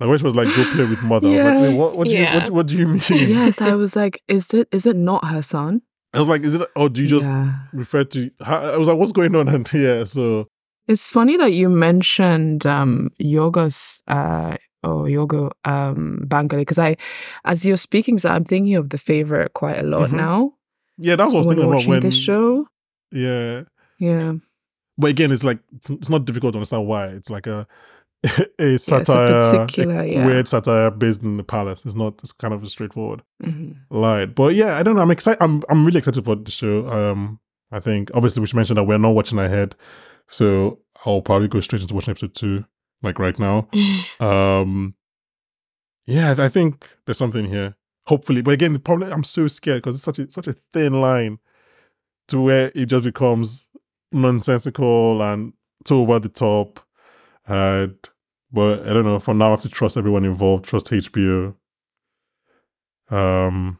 Like 0.00 0.08
when 0.10 0.18
she 0.18 0.24
was 0.24 0.34
like, 0.34 0.54
"Go 0.54 0.64
play 0.72 0.84
with 0.86 1.02
mother." 1.02 1.28
I 1.28 1.52
was 1.52 1.70
like, 1.70 1.78
what? 1.78 1.96
What 1.96 2.04
do 2.08 2.16
you? 2.16 2.24
What, 2.26 2.50
what 2.50 2.66
do 2.66 2.76
you 2.76 2.86
mean? 2.88 3.00
yes, 3.08 3.60
I 3.60 3.74
was 3.74 3.96
like, 3.96 4.22
is 4.28 4.52
it 4.52 4.68
is 4.72 4.86
it 4.86 4.96
not 4.96 5.24
her 5.26 5.42
son? 5.42 5.82
I 6.14 6.18
was 6.18 6.28
like, 6.28 6.42
"Is 6.42 6.54
it? 6.54 6.68
Or 6.74 6.88
do 6.88 7.02
you 7.02 7.08
just 7.08 7.26
yeah. 7.26 7.54
refer 7.72 8.04
to?" 8.04 8.30
I 8.40 8.76
was 8.76 8.88
like, 8.88 8.96
"What's 8.98 9.12
going 9.12 9.34
on?" 9.34 9.48
And 9.54 9.68
yeah, 9.72 10.04
so 10.04 10.48
It's 10.86 11.10
funny 11.10 11.36
that 11.36 11.52
you 11.52 11.68
mentioned 11.68 12.64
um 12.66 13.10
Yoga's 13.18 14.02
uh 14.08 14.56
or 14.82 15.08
Yoga 15.08 15.50
um 15.64 16.20
Bangali 16.26 16.60
because 16.62 16.78
I 16.78 16.96
as 17.44 17.64
you're 17.64 17.76
speaking, 17.76 18.18
so 18.18 18.30
I'm 18.30 18.44
thinking 18.44 18.74
of 18.76 18.88
the 18.90 18.98
favorite 18.98 19.52
quite 19.54 19.78
a 19.78 19.82
lot 19.82 20.10
Mhm. 20.10 20.16
now. 20.16 20.54
yeah, 20.98 21.16
that's 21.16 21.32
what 21.34 21.44
I 21.44 21.46
was 21.46 21.46
thinking 21.48 21.68
about 21.72 21.86
when 21.86 22.00
this 22.00 22.16
show. 22.16 22.66
Yeah, 23.12 23.62
Yeah. 23.98 24.34
but 24.96 25.10
again, 25.10 25.30
it's 25.32 25.44
like 25.44 25.58
it's, 25.76 25.90
it's 25.90 26.08
not 26.10 26.24
difficult 26.24 26.52
to 26.54 26.58
understand 26.58 26.86
why. 26.86 27.06
It's 27.08 27.30
like 27.30 27.46
a 27.46 27.66
a 28.58 28.78
satire, 28.78 29.42
particular- 29.42 30.00
a 30.00 30.06
yeah. 30.06 30.26
weird 30.26 30.48
satire 30.48 30.90
based 30.90 31.22
in 31.22 31.36
the 31.36 31.44
palace. 31.44 31.86
It's 31.86 31.94
not. 31.94 32.14
It's 32.22 32.32
kind 32.32 32.52
of 32.54 32.62
a 32.62 32.66
straightforward 32.66 33.22
hmm 33.42 33.72
line. 33.90 34.32
But 34.32 34.54
yeah, 34.54 34.76
I 34.76 34.82
don't 34.82 34.96
know. 34.96 35.02
I'm 35.02 35.10
excited. 35.10 35.42
I'm 35.42 35.62
I'm 35.68 35.84
really 35.84 35.98
excited 35.98 36.24
for 36.24 36.34
the 36.36 36.50
show. 36.50 36.88
Um, 36.88 37.40
I 37.70 37.80
think 37.80 38.10
obviously 38.14 38.40
we 38.40 38.46
should 38.46 38.56
mention 38.56 38.76
that 38.76 38.84
we're 38.84 38.98
not 38.98 39.14
watching 39.14 39.38
ahead, 39.38 39.76
so 40.26 40.80
I'll 41.06 41.22
probably 41.22 41.48
go 41.48 41.60
straight 41.60 41.82
into 41.82 41.94
watching 41.94 42.12
episode 42.12 42.34
two, 42.34 42.64
like 43.02 43.18
right 43.18 43.38
now. 43.38 43.68
Um, 44.20 44.94
yeah, 46.06 46.34
I 46.38 46.48
think 46.48 46.96
there's 47.04 47.18
something 47.18 47.44
here. 47.44 47.76
Hopefully, 48.06 48.40
but 48.40 48.52
again, 48.52 48.78
probably 48.78 49.12
I'm 49.12 49.22
so 49.24 49.46
scared 49.48 49.82
because 49.82 49.94
it's 49.96 50.04
such 50.04 50.18
a 50.18 50.30
such 50.30 50.48
a 50.48 50.56
thin 50.72 51.00
line 51.00 51.38
to 52.28 52.40
where 52.40 52.72
it 52.74 52.86
just 52.86 53.04
becomes 53.04 53.68
nonsensical 54.10 55.22
and 55.22 55.52
too 55.84 55.96
over 56.00 56.18
the 56.18 56.28
top. 56.30 56.80
And 57.48 57.96
but 58.52 58.86
I 58.86 58.92
don't 58.92 59.04
know. 59.04 59.18
For 59.18 59.34
now, 59.34 59.48
I 59.48 59.50
have 59.50 59.60
to 59.62 59.68
trust 59.68 59.96
everyone 59.96 60.24
involved. 60.24 60.64
Trust 60.66 60.90
HBO. 60.90 61.54
Um, 63.10 63.78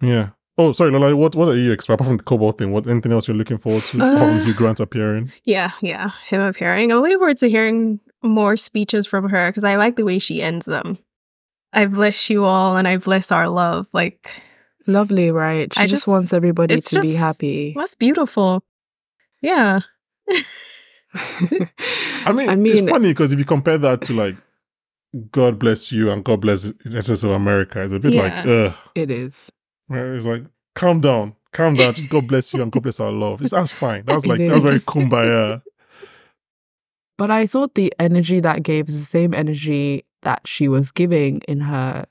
yeah. 0.00 0.30
Oh, 0.58 0.72
sorry, 0.72 0.90
Lola. 0.90 1.14
What 1.16 1.34
what 1.36 1.48
are 1.48 1.56
you 1.56 1.72
expecting 1.72 1.94
apart 2.04 2.08
from 2.08 2.16
the 2.18 2.22
Cobalt 2.22 2.58
thing? 2.58 2.72
What 2.72 2.86
anything 2.86 3.12
else 3.12 3.28
you're 3.28 3.36
looking 3.36 3.58
forward 3.58 3.82
to? 3.82 3.98
apart 3.98 4.18
from 4.18 4.30
Uh, 4.30 4.44
Hugh 4.44 4.54
Grant 4.54 4.80
appearing. 4.80 5.32
Yeah, 5.44 5.70
yeah, 5.80 6.10
him 6.26 6.40
appearing. 6.42 6.92
I'm 6.92 6.98
looking 7.00 7.18
forward 7.18 7.36
to 7.38 7.48
hearing 7.48 8.00
more 8.22 8.56
speeches 8.56 9.06
from 9.06 9.28
her 9.30 9.48
because 9.50 9.64
I 9.64 9.76
like 9.76 9.96
the 9.96 10.04
way 10.04 10.18
she 10.18 10.42
ends 10.42 10.66
them. 10.66 10.98
I 11.72 11.86
bless 11.86 12.28
you 12.28 12.44
all 12.44 12.76
and 12.76 12.86
I 12.88 12.96
bless 12.98 13.30
our 13.32 13.48
love. 13.48 13.86
Like, 13.92 14.42
Lovely, 14.86 15.30
right? 15.30 15.72
She 15.72 15.80
I 15.80 15.84
just, 15.84 16.00
just- 16.02 16.08
wants 16.08 16.32
everybody 16.32 16.74
it's 16.74 16.90
to 16.90 17.00
be 17.00 17.14
happy. 17.14 17.74
that's 17.76 17.94
beautiful. 17.94 18.62
Yeah. 19.40 19.80
I 22.26 22.32
mean, 22.32 22.48
I 22.50 22.56
mean, 22.56 22.72
it's 22.72 22.88
funny 22.88 23.08
because 23.10 23.32
if 23.32 23.38
you 23.38 23.44
compare 23.44 23.78
that 23.78 24.02
to 24.02 24.12
like 24.12 24.36
God 25.32 25.58
bless 25.58 25.90
you 25.90 26.10
and 26.10 26.24
God 26.24 26.40
bless 26.40 26.62
the 26.62 26.74
essence 26.96 27.22
of 27.22 27.30
America, 27.30 27.82
it's 27.82 27.92
a 27.92 27.98
bit 27.98 28.14
like, 28.14 28.46
ugh. 28.46 28.74
it 28.94 29.10
is. 29.10 29.50
Where 29.88 30.14
it's 30.14 30.26
like, 30.26 30.44
calm 30.74 31.00
down, 31.00 31.34
calm 31.52 31.74
down, 31.74 31.94
just 31.94 32.08
God 32.08 32.28
bless 32.28 32.54
you 32.54 32.62
and 32.62 32.70
God 32.70 32.82
bless 32.84 33.00
our 33.00 33.10
love. 33.10 33.42
It's, 33.42 33.50
that's 33.50 33.72
fine. 33.72 34.04
That's 34.04 34.26
like 34.26 34.38
that's 34.38 34.62
very 34.62 34.78
kumbaya. 34.80 35.62
But 37.18 37.30
I 37.30 37.44
thought 37.44 37.74
the 37.74 37.92
energy 37.98 38.40
that 38.40 38.62
gave 38.62 38.88
is 38.88 38.98
the 38.98 39.04
same 39.04 39.34
energy 39.34 40.06
that 40.22 40.40
she 40.46 40.68
was 40.68 40.90
giving 40.90 41.42
in 41.46 41.60
her 41.60 42.06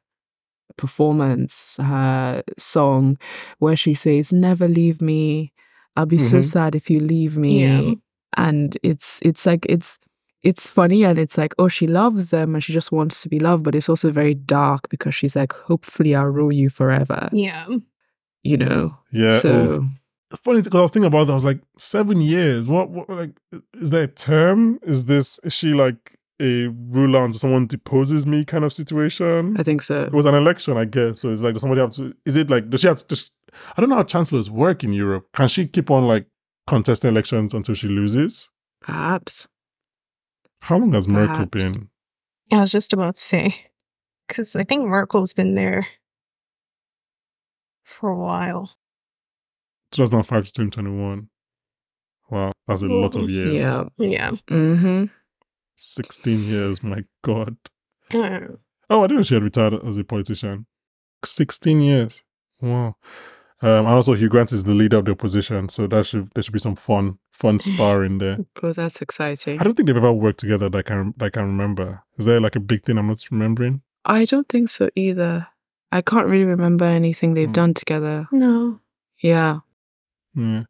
performance, 0.77 1.77
her 1.81 2.43
song, 2.59 3.17
where 3.57 3.75
she 3.75 3.95
says, 3.95 4.31
Never 4.31 4.67
leave 4.67 5.01
me. 5.01 5.51
I'll 5.95 6.05
be 6.05 6.19
so 6.19 6.41
Mhm. 6.41 6.45
sad 6.45 6.75
if 6.75 6.91
you 6.91 6.99
leave 6.99 7.37
me. 7.37 7.63
Yeah. 7.63 7.93
And 8.37 8.77
it's 8.83 9.19
it's 9.21 9.45
like 9.45 9.65
it's 9.67 9.99
it's 10.43 10.69
funny 10.69 11.03
and 11.03 11.19
it's 11.19 11.37
like, 11.37 11.53
oh, 11.59 11.67
she 11.67 11.87
loves 11.87 12.29
them 12.29 12.55
and 12.55 12.63
she 12.63 12.71
just 12.71 12.91
wants 12.91 13.21
to 13.21 13.29
be 13.29 13.39
loved, 13.39 13.63
but 13.63 13.75
it's 13.75 13.89
also 13.89 14.11
very 14.11 14.33
dark 14.33 14.87
because 14.89 15.13
she's 15.13 15.35
like, 15.35 15.53
hopefully 15.53 16.15
I'll 16.15 16.25
rule 16.25 16.51
you 16.51 16.69
forever. 16.69 17.29
Yeah. 17.33 17.67
You 18.43 18.57
know? 18.57 18.97
Yeah. 19.11 19.39
so 19.39 19.49
oh. 19.51 19.89
Funny 20.43 20.61
because 20.61 20.77
I 20.77 20.81
was 20.83 20.91
thinking 20.91 21.07
about 21.07 21.25
that. 21.25 21.33
I 21.33 21.35
was 21.35 21.43
like, 21.43 21.59
seven 21.77 22.21
years. 22.21 22.67
What, 22.67 22.91
what 22.91 23.09
like 23.09 23.31
is 23.73 23.89
there 23.89 24.03
a 24.03 24.07
term? 24.07 24.79
Is 24.83 25.05
this 25.05 25.39
is 25.43 25.53
she 25.53 25.73
like 25.73 26.15
a 26.39 26.67
ruler 26.67 27.25
until 27.25 27.39
someone 27.39 27.65
deposes 27.65 28.27
me 28.27 28.45
kind 28.45 28.63
of 28.63 28.71
situation? 28.71 29.55
I 29.57 29.63
think 29.63 29.81
so. 29.81 30.03
It 30.03 30.13
was 30.13 30.27
an 30.27 30.35
election, 30.35 30.77
I 30.77 30.85
guess. 30.85 31.19
So 31.19 31.31
it's 31.31 31.41
like, 31.41 31.53
does 31.53 31.63
somebody 31.63 31.81
have 31.81 31.93
to? 31.95 32.13
Is 32.25 32.35
it 32.35 32.49
like, 32.49 32.69
does 32.69 32.81
she 32.81 32.87
have 32.87 32.97
to? 32.97 33.07
Does, 33.07 33.31
I 33.75 33.81
don't 33.81 33.89
know 33.89 33.95
how 33.95 34.03
chancellors 34.03 34.51
work 34.51 34.83
in 34.83 34.93
Europe. 34.93 35.27
Can 35.33 35.47
she 35.47 35.65
keep 35.65 35.89
on 35.89 36.07
like 36.07 36.27
contesting 36.69 37.09
elections 37.09 37.53
until 37.53 37.75
she 37.75 37.87
loses? 37.87 38.49
Perhaps. 38.81 39.47
How 40.61 40.77
long 40.77 40.93
has 40.93 41.07
Merkel 41.07 41.45
been? 41.45 41.89
I 42.51 42.61
was 42.61 42.71
just 42.71 42.93
about 42.93 43.15
to 43.15 43.21
say, 43.21 43.65
because 44.27 44.55
I 44.55 44.63
think 44.63 44.85
Merkel's 44.85 45.33
been 45.33 45.55
there 45.55 45.87
for 47.83 48.09
a 48.09 48.17
while. 48.17 48.71
2005 49.91 50.45
to 50.45 50.53
2021. 50.53 51.29
Wow, 52.29 52.51
that's 52.67 52.83
a 52.83 52.87
lot 52.87 53.15
of 53.15 53.29
years. 53.29 53.53
Yeah. 53.53 53.85
Yeah. 53.97 54.31
Mm-hmm. 54.47 55.05
16 55.75 56.43
years, 56.43 56.83
my 56.83 57.03
God. 57.23 57.57
Oh, 58.13 58.57
I 58.89 59.07
didn't 59.07 59.17
know 59.17 59.23
she 59.23 59.33
had 59.33 59.43
retired 59.43 59.75
as 59.83 59.97
a 59.97 60.03
politician. 60.03 60.65
16 61.25 61.81
years. 61.81 62.23
Wow. 62.61 62.95
Um, 63.61 63.85
and 63.85 63.87
also 63.87 64.13
Hugh 64.13 64.29
Grant 64.29 64.53
is 64.53 64.63
the 64.63 64.73
leader 64.73 64.97
of 64.97 65.05
the 65.05 65.11
opposition, 65.11 65.67
so 65.69 65.85
that 65.87 66.05
should 66.05 66.29
there 66.33 66.41
should 66.41 66.53
be 66.53 66.59
some 66.59 66.75
fun, 66.75 67.17
fun 67.31 67.59
sparring 67.67 68.17
there. 68.19 68.37
Oh, 68.63 68.71
that's 68.71 69.01
exciting. 69.01 69.59
I 69.59 69.63
don't 69.63 69.75
think 69.75 69.87
they've 69.87 69.97
ever 69.97 70.13
worked 70.13 70.39
together 70.39 70.69
that 70.69 70.77
I 70.77 70.81
can 70.81 71.13
that 71.17 71.25
I 71.25 71.29
can 71.29 71.43
remember. 71.43 72.01
Is 72.17 72.25
there 72.25 72.39
like 72.39 72.55
a 72.55 72.59
big 72.61 72.83
thing 72.83 72.97
I'm 72.97 73.07
not 73.07 73.21
remembering? 73.29 73.81
I 74.05 74.23
don't 74.25 74.47
think 74.47 74.69
so 74.69 74.89
either. 74.95 75.47
I 75.91 76.01
can't 76.01 76.27
really 76.27 76.45
remember 76.45 76.85
anything 76.85 77.33
they've 77.33 77.49
Mm. 77.49 77.53
done 77.53 77.73
together. 77.73 78.27
no. 78.31 78.79
Yeah. 79.21 79.59
Yeah. 80.35 80.63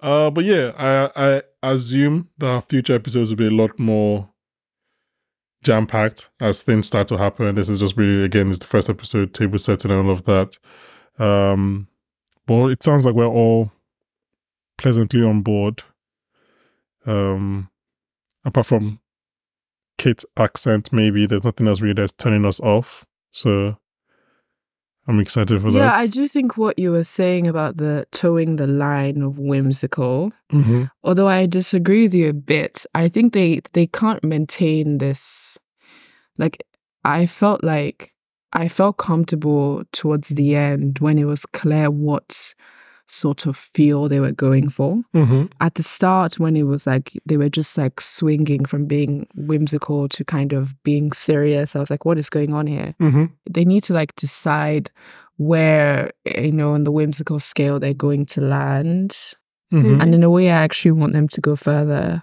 Uh, 0.00 0.30
but 0.30 0.44
yeah, 0.44 0.72
I 0.76 1.42
I 1.62 1.72
assume 1.72 2.28
that 2.38 2.68
future 2.68 2.94
episodes 2.94 3.30
will 3.30 3.36
be 3.36 3.46
a 3.46 3.50
lot 3.50 3.78
more 3.78 4.30
jam 5.62 5.86
packed 5.86 6.30
as 6.40 6.62
things 6.64 6.88
start 6.88 7.06
to 7.08 7.16
happen. 7.18 7.54
This 7.54 7.68
is 7.68 7.78
just 7.78 7.96
really 7.96 8.24
again, 8.24 8.50
it's 8.50 8.58
the 8.58 8.66
first 8.66 8.90
episode, 8.90 9.32
table 9.32 9.60
setting 9.60 9.92
and 9.92 10.08
all 10.08 10.12
of 10.12 10.24
that. 10.24 10.58
Um, 11.24 11.86
but 12.46 12.68
it 12.68 12.82
sounds 12.82 13.04
like 13.04 13.14
we're 13.14 13.26
all 13.26 13.70
pleasantly 14.78 15.22
on 15.22 15.42
board. 15.42 15.82
Um, 17.06 17.68
apart 18.44 18.66
from 18.66 19.00
Kate's 19.98 20.24
accent, 20.36 20.92
maybe 20.92 21.26
there's 21.26 21.44
nothing 21.44 21.66
else 21.68 21.80
really 21.80 21.94
that's 21.94 22.12
turning 22.12 22.44
us 22.44 22.60
off. 22.60 23.06
So 23.30 23.76
I'm 25.08 25.18
excited 25.20 25.60
for 25.60 25.68
Yeah, 25.68 25.72
that. 25.80 25.84
Yeah, 25.84 25.96
I 25.96 26.06
do 26.06 26.28
think 26.28 26.56
what 26.56 26.78
you 26.78 26.92
were 26.92 27.04
saying 27.04 27.48
about 27.48 27.76
the 27.76 28.06
towing 28.12 28.56
the 28.56 28.66
line 28.68 29.22
of 29.22 29.38
whimsical, 29.38 30.32
Mhm. 30.52 30.90
although 31.02 31.28
I 31.28 31.46
disagree 31.46 32.04
with 32.04 32.14
you 32.14 32.28
a 32.28 32.32
bit, 32.34 32.86
I 32.94 33.08
think 33.08 33.32
they 33.32 33.60
they 33.72 33.86
can't 33.88 34.22
maintain 34.22 34.98
this. 34.98 35.58
Like, 36.38 36.62
I 37.04 37.26
felt 37.26 37.64
like 37.64 38.11
I 38.54 38.68
felt 38.68 38.98
comfortable 38.98 39.82
towards 39.92 40.28
the 40.30 40.54
end 40.56 40.98
when 41.00 41.18
it 41.18 41.24
was 41.24 41.46
clear 41.46 41.90
what 41.90 42.54
sort 43.08 43.46
of 43.46 43.56
feel 43.56 44.08
they 44.08 44.20
were 44.20 44.32
going 44.32 44.68
for. 44.70 45.02
Mhm. 45.14 45.50
At 45.60 45.74
the 45.74 45.82
start, 45.82 46.38
when 46.38 46.56
it 46.56 46.62
was 46.62 46.86
like 46.86 47.12
they 47.26 47.36
were 47.36 47.48
just 47.50 47.76
like 47.76 48.00
swinging 48.00 48.64
from 48.64 48.86
being 48.86 49.26
whimsical 49.34 50.08
to 50.08 50.24
kind 50.24 50.52
of 50.52 50.74
being 50.82 51.12
serious, 51.12 51.76
I 51.76 51.80
was 51.80 51.90
like, 51.90 52.04
what 52.06 52.16
is 52.18 52.30
going 52.30 52.54
on 52.54 52.66
here? 52.66 52.94
Mhm. 53.00 53.30
they 53.50 53.64
need 53.64 53.82
to 53.84 53.92
like 53.92 54.14
decide 54.16 54.90
where 55.36 56.10
you 56.24 56.52
know 56.52 56.72
on 56.74 56.84
the 56.84 56.92
whimsical 56.92 57.38
scale 57.40 57.80
they're 57.80 57.94
going 57.94 58.24
to 58.26 58.40
land 58.40 59.16
Mhm. 59.72 60.00
and 60.00 60.14
in 60.14 60.22
a 60.22 60.30
way 60.30 60.50
i 60.50 60.54
actually 60.62 60.92
want 60.92 61.12
them 61.14 61.26
to 61.28 61.40
go 61.40 61.56
further 61.56 62.22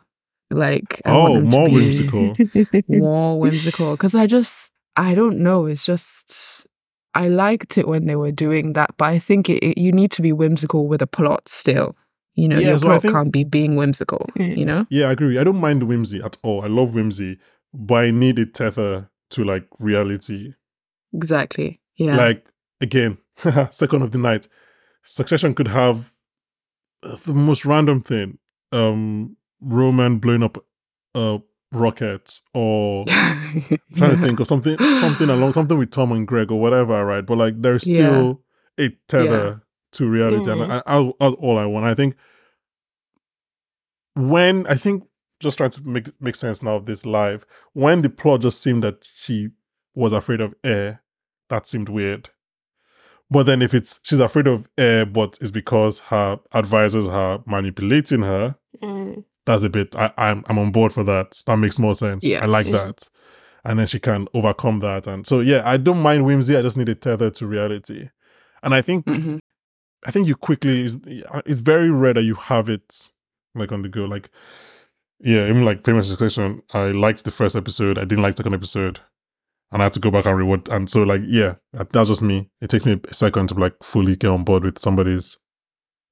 like 0.52 1.02
I 1.06 1.18
want 1.18 1.36
Oh, 1.36 1.42
more 1.42 1.68
be 1.68 1.76
whimsical. 1.76 2.34
more 2.88 3.40
whimsical 3.40 3.92
because 3.92 4.16
i 4.16 4.26
just 4.28 4.72
i 4.96 5.16
don't 5.16 5.38
know 5.40 5.66
it's 5.66 5.86
just 5.86 6.66
i 7.14 7.28
liked 7.28 7.78
it 7.78 7.88
when 7.88 8.06
they 8.06 8.16
were 8.16 8.32
doing 8.32 8.74
that 8.74 8.92
but 8.98 9.06
i 9.06 9.20
think 9.20 9.50
it, 9.50 9.60
it- 9.64 9.78
you 9.78 9.92
need 9.92 10.12
to 10.12 10.22
be 10.22 10.32
whimsical 10.34 10.88
with 10.88 11.02
a 11.02 11.08
plot 11.08 11.48
still 11.48 11.96
you 12.36 12.48
know 12.48 12.58
Yeah, 12.60 12.70
your 12.70 12.80
so 12.80 12.88
plot 12.88 13.02
think- 13.02 13.14
can't 13.14 13.32
be 13.34 13.44
being 13.44 13.76
whimsical 13.76 14.26
you 14.36 14.66
know 14.66 14.86
Yeah, 14.90 15.08
I 15.08 15.12
agree. 15.12 15.38
I 15.38 15.44
don't 15.44 15.60
mind 15.60 15.84
whimsy 15.84 16.22
at 16.24 16.38
all. 16.44 16.64
I 16.64 16.68
love 16.68 16.94
whimsy, 16.94 17.38
but 17.74 18.04
I 18.06 18.12
need 18.12 18.40
a 18.40 18.46
tether 18.46 19.10
to 19.32 19.44
like 19.44 19.68
reality. 19.80 20.54
exactly 21.14 21.82
yeah 21.98 22.16
Like 22.16 22.46
again, 22.82 23.18
second 23.72 24.04
of 24.04 24.12
the 24.12 24.18
night, 24.20 24.48
Succession 25.04 25.54
could 25.56 25.68
have 25.70 26.14
uh, 27.04 27.16
the 27.26 27.34
most 27.34 27.66
random 27.66 28.00
thing. 28.02 28.38
Um, 28.72 29.36
Roman 29.62 30.20
blowing 30.20 30.44
up 30.44 30.64
a 31.16 31.40
Rocket 31.72 32.42
or 32.54 33.06
trying 33.96 34.12
to 34.12 34.18
think 34.18 34.40
of 34.40 34.48
something 34.48 34.78
something 34.98 35.30
along 35.30 35.52
something 35.52 35.78
with 35.78 35.92
Tom 35.92 36.12
and 36.12 36.28
Greg 36.28 36.52
or 36.52 36.60
whatever, 36.60 37.06
right? 37.06 37.26
But 37.26 37.38
like 37.38 37.62
there's 37.62 37.88
Yeah. 37.88 37.98
still 37.98 38.42
a 38.80 38.90
tether 39.08 39.28
Yeah. 39.48 39.56
to 39.94 40.10
reality, 40.10 40.50
and 40.52 40.64
I, 40.74 40.82
I, 40.88 41.14
that's 41.20 41.36
all 41.36 41.58
I 41.60 41.66
want. 41.66 41.86
I 41.86 41.94
think 41.94 42.16
when 44.16 44.66
I 44.68 44.76
think 44.76 45.04
just 45.40 45.58
trying 45.58 45.70
to 45.72 45.88
make 45.88 46.08
make 46.22 46.36
sense 46.36 46.62
now 46.64 46.76
of 46.76 46.86
this 46.86 47.06
live, 47.06 47.46
when 47.74 48.02
the 48.02 48.10
plot 48.10 48.42
just 48.42 48.62
seemed 48.62 48.84
that 48.84 49.08
she 49.16 49.50
was 49.96 50.12
afraid 50.14 50.42
of 50.42 50.54
air, 50.64 51.02
that 51.50 51.68
seemed 51.68 51.90
weird. 51.90 52.30
But 53.32 53.44
then 53.46 53.62
if 53.62 53.74
it's 53.74 54.00
she's 54.04 54.20
afraid 54.20 54.48
of 54.48 54.68
air, 54.78 55.06
but 55.06 55.38
it's 55.40 55.52
because 55.52 56.00
her 56.00 56.40
advisors 56.52 57.08
are 57.08 57.44
manipulating 57.46 58.24
her, 58.24 58.56
Mm. 58.82 59.24
That's 59.50 59.64
a 59.64 59.70
bit 59.70 59.96
I, 59.96 60.12
I'm 60.18 60.44
I'm 60.48 60.60
on 60.60 60.72
board 60.72 60.94
for 60.94 61.04
that. 61.06 61.42
That 61.48 61.58
makes 61.58 61.80
more 61.80 61.96
sense. 61.96 62.24
Yeah, 62.24 62.44
I 62.44 62.46
like 62.46 62.68
that. 62.68 63.10
And 63.66 63.80
then 63.80 63.88
she 63.88 64.00
can 64.00 64.28
overcome 64.34 64.80
that. 64.80 65.08
And 65.08 65.26
so 65.26 65.40
yeah, 65.40 65.64
I 65.66 65.78
don't 65.78 66.02
mind 66.02 66.24
whimsy. 66.26 66.56
I 66.56 66.62
just 66.62 66.78
need 66.78 66.88
a 66.88 66.96
tether 66.96 67.30
to 67.32 67.48
reality. 67.48 68.10
And 68.64 68.74
I 68.74 68.82
think 68.82 69.06
hmm 69.06 69.38
I 70.06 70.12
think 70.12 70.28
you 70.28 70.36
quickly 70.36 70.84
is 70.84 70.98
it's 71.46 71.60
very 71.60 71.90
rare 71.92 72.14
that 72.14 72.24
you 72.24 72.36
have 72.36 72.70
it 72.70 73.10
like 73.56 73.72
on 73.72 73.82
the 73.82 73.90
go. 73.90 74.06
Like 74.06 74.30
yeah, 75.20 75.50
even 75.50 75.66
like 75.66 75.84
famous 75.84 76.08
succession, 76.08 76.62
I 76.74 76.92
liked 76.92 77.26
the 77.26 77.32
first 77.32 77.56
episode. 77.56 77.98
I 77.98 78.06
didn't 78.06 78.22
like 78.22 78.36
the 78.36 78.44
second 78.44 78.54
episode. 78.54 79.00
And 79.72 79.82
I 79.82 79.86
had 79.86 79.94
to 79.94 80.00
go 80.00 80.10
back 80.10 80.26
and 80.26 80.38
rewatch. 80.38 80.74
And 80.74 80.90
so 80.90 81.04
like 81.04 81.22
yeah, 81.26 81.56
that's 81.74 82.10
just 82.10 82.22
me. 82.22 82.50
It 82.62 82.70
takes 82.70 82.86
me 82.86 83.00
a 83.04 83.14
second 83.14 83.50
to 83.50 83.56
like 83.56 83.74
fully 83.84 84.16
get 84.16 84.30
on 84.30 84.44
board 84.44 84.64
with 84.64 84.78
somebody's 84.80 85.38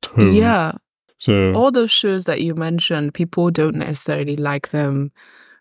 tone. 0.02 0.34
Yeah. 0.34 0.74
So 1.20 1.54
All 1.56 1.72
those 1.72 1.92
shows 1.92 2.26
that 2.26 2.42
you 2.42 2.54
mentioned, 2.56 3.14
people 3.14 3.50
don't 3.52 3.76
necessarily 3.76 4.36
like 4.36 4.70
them 4.70 5.12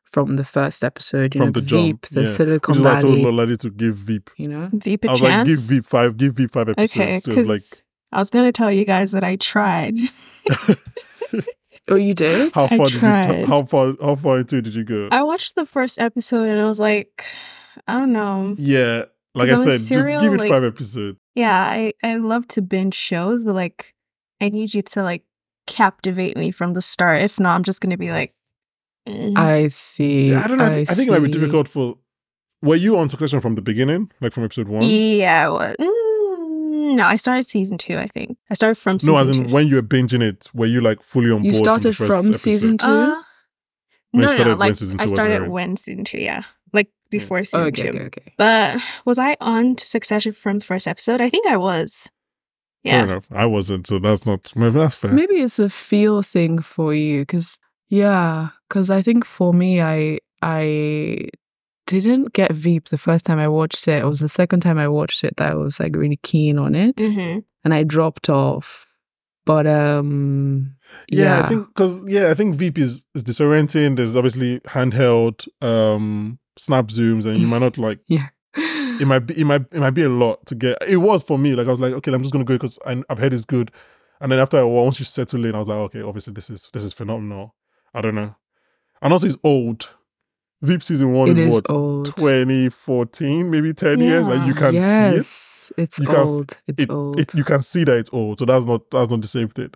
from 0.05 0.37
the 0.37 0.45
first 0.45 0.85
episode. 0.85 1.35
You 1.35 1.39
From 1.41 1.47
know, 1.49 1.53
the 1.53 1.61
jump, 1.63 1.83
Veep, 1.83 2.15
the 2.15 2.23
yeah. 2.23 2.29
Silicon 2.29 2.73
which 2.73 2.79
is 2.79 2.83
why 2.85 2.97
I 2.97 3.01
told 3.01 3.19
Valley. 3.19 3.25
Lolade 3.33 3.59
to 3.61 3.71
give 3.71 3.95
Veep 3.97 4.31
You 4.37 4.49
know, 4.49 4.69
Veep 4.73 5.05
a 5.05 5.09
I 5.09 5.11
was 5.13 5.23
like, 5.23 5.47
give. 5.47 5.59
Veep 5.61 5.85
five, 5.87 6.17
give 6.17 6.35
Veep 6.35 6.53
five 6.53 6.69
episodes. 6.69 6.97
okay, 6.97 7.21
So 7.21 7.31
like, 7.41 7.61
because 7.63 7.83
I 8.13 8.19
was 8.19 8.31
gonna 8.31 8.53
tell 8.53 8.71
you 8.71 8.85
guys 8.85 9.13
that 9.13 9.25
I 9.25 9.37
tried. 9.37 9.97
oh, 11.89 11.95
you 11.97 12.15
did? 12.15 12.53
how 12.55 12.65
I 12.65 12.69
far 12.69 12.87
did 12.87 12.95
you? 12.95 13.01
tried. 13.01 13.45
How 13.47 13.63
far? 13.65 13.95
How 14.01 14.15
far 14.17 14.39
into 14.39 14.57
it 14.59 14.63
did 14.63 14.75
you 14.75 14.85
go? 14.85 15.09
I 15.11 15.23
watched 15.23 15.55
the 15.55 15.67
first 15.67 15.99
episode 15.99 16.49
and 16.49 16.61
I 16.61 16.65
was 16.67 16.81
like, 16.81 17.25
I 17.87 17.95
don't 17.95 18.13
know. 18.13 18.55
yeah, 18.59 19.05
like 19.35 19.51
I 19.51 19.57
said, 19.57 19.81
serial, 19.81 20.21
just 20.21 20.25
give 20.25 20.33
it 20.35 20.41
like- 20.41 20.51
five 20.51 20.65
episodes. 20.65 21.19
Yeah, 21.35 21.67
I 21.69 21.93
I 22.03 22.17
love 22.17 22.47
to 22.49 22.63
binge 22.63 22.95
shows, 22.95 23.45
but 23.45 23.55
like, 23.55 23.95
I 24.41 24.49
need 24.49 24.73
you 24.73 24.83
to 24.83 25.03
like 25.03 25.23
captivate 25.67 26.37
me 26.37 26.51
from 26.51 26.75
the 26.75 26.83
start. 26.83 27.23
If 27.23 27.39
not, 27.41 27.55
I'm 27.55 27.63
just 27.65 27.81
gonna 27.81 27.97
be 27.97 28.11
like, 28.11 28.35
eh. 29.07 29.33
I 29.37 29.69
see. 29.69 30.31
Yeah, 30.31 30.45
I 30.45 30.49
don't 30.49 30.59
know. 30.59 30.65
I, 30.67 30.73
think, 30.73 30.91
I 30.91 30.95
think 30.95 31.09
it 31.09 31.13
might 31.13 31.19
be 31.23 31.31
difficult 31.31 31.69
for. 31.69 31.99
Were 32.63 32.77
you 32.77 32.97
on 32.97 33.09
Succession 33.09 33.41
from 33.41 33.55
the 33.55 33.63
beginning, 33.63 34.11
like 34.21 34.33
from 34.33 34.45
episode 34.45 34.69
one? 34.69 34.83
yeah. 34.83 35.49
What? 35.49 35.77
Mm, 35.79 36.97
no, 36.97 37.05
I 37.05 37.17
started 37.17 37.45
season 37.47 37.79
two. 37.79 37.99
I 37.99 38.07
think 38.07 38.39
I 38.51 38.55
started 38.55 38.77
from 38.77 38.99
season 38.99 39.15
no, 39.15 39.21
as 39.21 39.37
in 39.37 39.47
two. 39.49 39.53
when 39.55 39.69
you 39.69 39.77
were 39.77 39.83
binging 39.83 40.23
it, 40.23 40.49
were 40.55 40.67
you 40.67 40.81
like 40.81 41.03
fully 41.03 41.31
on 41.31 41.45
You 41.45 41.53
board? 41.53 41.55
You 41.55 41.59
started 41.59 41.97
from, 41.97 42.07
the 42.07 42.13
from 42.15 42.27
first 42.29 42.43
season 42.43 42.79
two? 42.79 42.87
Uh, 42.87 43.23
When 44.13 44.23
no, 44.23 44.27
no, 44.29 44.33
started 44.35 44.45
no. 44.53 44.57
when 44.57 44.69
Like 44.69 44.77
season 44.77 44.99
two 44.99 45.05
I 45.05 45.07
started 45.07 45.33
airing. 45.35 45.51
when 45.51 45.77
season 45.77 46.05
two. 46.05 46.19
Yeah, 46.19 46.43
like 46.73 46.89
before 47.11 47.39
Oh, 47.39 47.43
season 47.43 47.61
okay, 47.61 47.83
two. 47.83 47.89
okay, 47.99 48.05
okay. 48.07 48.33
But 48.39 48.81
was 49.05 49.19
I 49.19 49.37
on 49.41 49.77
to 49.77 49.85
Succession 49.87 50.33
from 50.33 50.59
the 50.61 50.65
first 50.65 50.87
episode? 50.89 51.21
I 51.21 51.29
think 51.29 51.47
I 51.47 51.57
was. 51.59 52.09
Fair 52.91 53.05
enough. 53.05 53.27
I 53.31 53.47
wasn't, 53.47 53.87
so 53.87 53.99
that's 53.99 54.27
not. 54.27 54.53
Maybe 54.57 54.75
that's 54.75 54.97
fair. 54.97 55.13
Maybe 55.13 55.35
it's 55.37 55.59
a 55.59 55.69
feel 55.69 56.23
thing 56.23 56.59
for 56.61 56.95
you, 56.95 57.23
because 57.23 57.59
yeah, 57.89 58.49
because 58.69 58.91
I 58.91 59.03
think 59.03 59.25
for 59.25 59.53
me, 59.53 59.81
I 59.81 60.19
I 60.43 61.29
didn't 61.87 62.33
get 62.33 62.53
Veep 62.53 62.89
the 62.89 62.99
first 62.99 63.25
time 63.25 63.39
I 63.39 63.49
watched 63.49 63.87
it. 63.89 64.03
It 64.03 64.07
was 64.07 64.21
the 64.21 64.29
second 64.29 64.61
time 64.61 64.79
I 64.79 64.89
watched 64.89 65.23
it 65.25 65.37
that 65.37 65.53
I 65.53 65.55
was 65.55 65.79
like 65.81 65.95
really 65.95 66.19
keen 66.23 66.59
on 66.59 66.75
it, 66.75 66.99
hmm 67.01 67.39
and 67.65 67.75
I 67.75 67.83
dropped 67.83 68.29
off. 68.31 68.87
But 69.45 69.67
um, 69.67 70.77
Yeah, 71.11 71.39
yeah, 71.39 71.45
I 71.45 71.49
think 71.49 71.69
because 71.69 72.01
yeah, 72.07 72.31
I 72.31 72.35
think 72.35 72.55
Veep 72.55 72.79
is 72.79 73.07
is 73.15 73.25
disorienting. 73.25 73.97
There's 73.97 74.17
obviously 74.17 74.61
handheld 74.61 75.47
um 75.63 76.39
snap 76.59 76.87
zooms, 76.87 77.27
and 77.27 77.39
you 77.39 77.47
might 77.47 77.61
not 77.61 77.79
like 77.79 78.01
yeah. 78.09 78.29
It 79.01 79.07
might 79.07 79.21
be 79.21 79.41
it 79.41 79.45
might 79.45 79.63
it 79.73 79.81
might 79.81 79.91
be 79.91 80.03
a 80.03 80.09
lot 80.09 80.45
to 80.47 80.55
get. 80.55 80.79
It 80.87 80.97
was 80.99 81.23
for 81.23 81.39
me. 81.39 81.55
Like 81.55 81.67
I 81.67 81.71
was 81.71 81.81
like, 81.81 81.93
okay, 81.95 82.13
I'm 82.13 82.23
just 82.23 82.33
gonna 82.33 82.45
go 82.45 82.55
because 82.55 82.79
I've 82.87 83.19
heard 83.19 83.33
it's 83.35 83.45
good, 83.45 83.71
and 84.21 84.31
then 84.33 84.39
after 84.39 84.59
a 84.59 84.67
while, 84.69 84.85
once 84.85 84.99
you 84.99 85.05
settle 85.05 85.45
in, 85.45 85.55
I 85.55 85.59
was 85.61 85.69
like, 85.69 85.79
okay, 85.79 86.03
obviously 86.03 86.33
this 86.33 86.51
is 86.51 86.69
this 86.73 86.85
is 86.85 86.93
phenomenal. 86.93 87.55
I 87.95 88.01
don't 88.01 88.15
know, 88.15 88.35
and 89.03 89.13
also 89.13 89.27
it's 89.27 89.37
old. 89.45 89.91
Veep 90.63 90.83
season 90.83 91.13
one 91.13 91.29
It 91.29 91.39
is 91.39 91.49
is 91.49 91.55
what 91.55 91.71
old. 91.71 92.07
2014, 92.07 93.51
maybe 93.51 93.75
10 93.75 94.01
years, 94.01 94.27
Like 94.27 94.41
you 94.47 94.55
Yeah. 94.55 94.59
can 94.59 94.73
see 94.73 94.79
it. 94.79 95.15
yes, 95.17 95.73
it's 95.77 95.99
You 95.99 96.07
can- 96.07 96.17
old. 96.17 96.57
It's 96.67 96.83
It, 96.83 96.91
old. 96.91 97.21
it. 97.21 97.35
You 97.35 97.45
can 97.45 97.61
see 97.63 97.85
that 97.85 97.97
it's 97.99 98.11
old, 98.13 98.39
so 98.39 98.47
that's 98.47 98.65
not 98.65 98.91
that's 98.91 99.11
not 99.11 99.21
the 99.21 99.29
same 99.29 99.49
thing. 99.49 99.71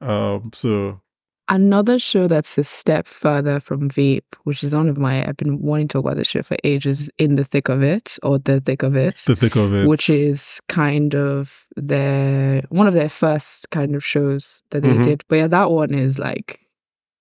Um, 0.00 0.50
so 0.54 1.00
Another 1.48 1.98
show 1.98 2.26
that's 2.26 2.56
a 2.56 2.64
step 2.64 3.06
further 3.06 3.60
from 3.60 3.90
Veep, 3.90 4.34
which 4.44 4.64
is 4.64 4.74
one 4.74 4.88
of 4.88 4.96
my 4.96 5.26
I've 5.28 5.36
been 5.36 5.60
wanting 5.60 5.88
to 5.88 5.92
talk 5.92 6.04
about 6.06 6.16
this 6.16 6.28
show 6.28 6.42
for 6.42 6.56
ages, 6.64 7.10
In 7.18 7.36
the 7.36 7.44
Thick 7.44 7.68
of 7.68 7.82
It 7.82 8.18
or 8.22 8.38
The 8.38 8.60
Thick 8.60 8.82
of 8.82 8.96
It. 8.96 9.22
the 9.26 9.36
thick 9.36 9.54
of 9.54 9.74
it, 9.74 9.86
which 9.86 10.08
is 10.08 10.60
kind 10.70 11.14
of 11.14 11.66
their 11.76 12.62
one 12.70 12.86
of 12.86 12.94
their 12.94 13.10
first 13.10 13.68
kind 13.70 13.94
of 13.94 14.02
shows 14.02 14.62
that 14.70 14.82
they 14.82 14.94
Mhm. 14.94 15.04
did. 15.04 15.24
But 15.28 15.36
yeah, 15.36 15.46
that 15.48 15.70
one 15.70 15.92
is 15.92 16.18
like 16.18 16.60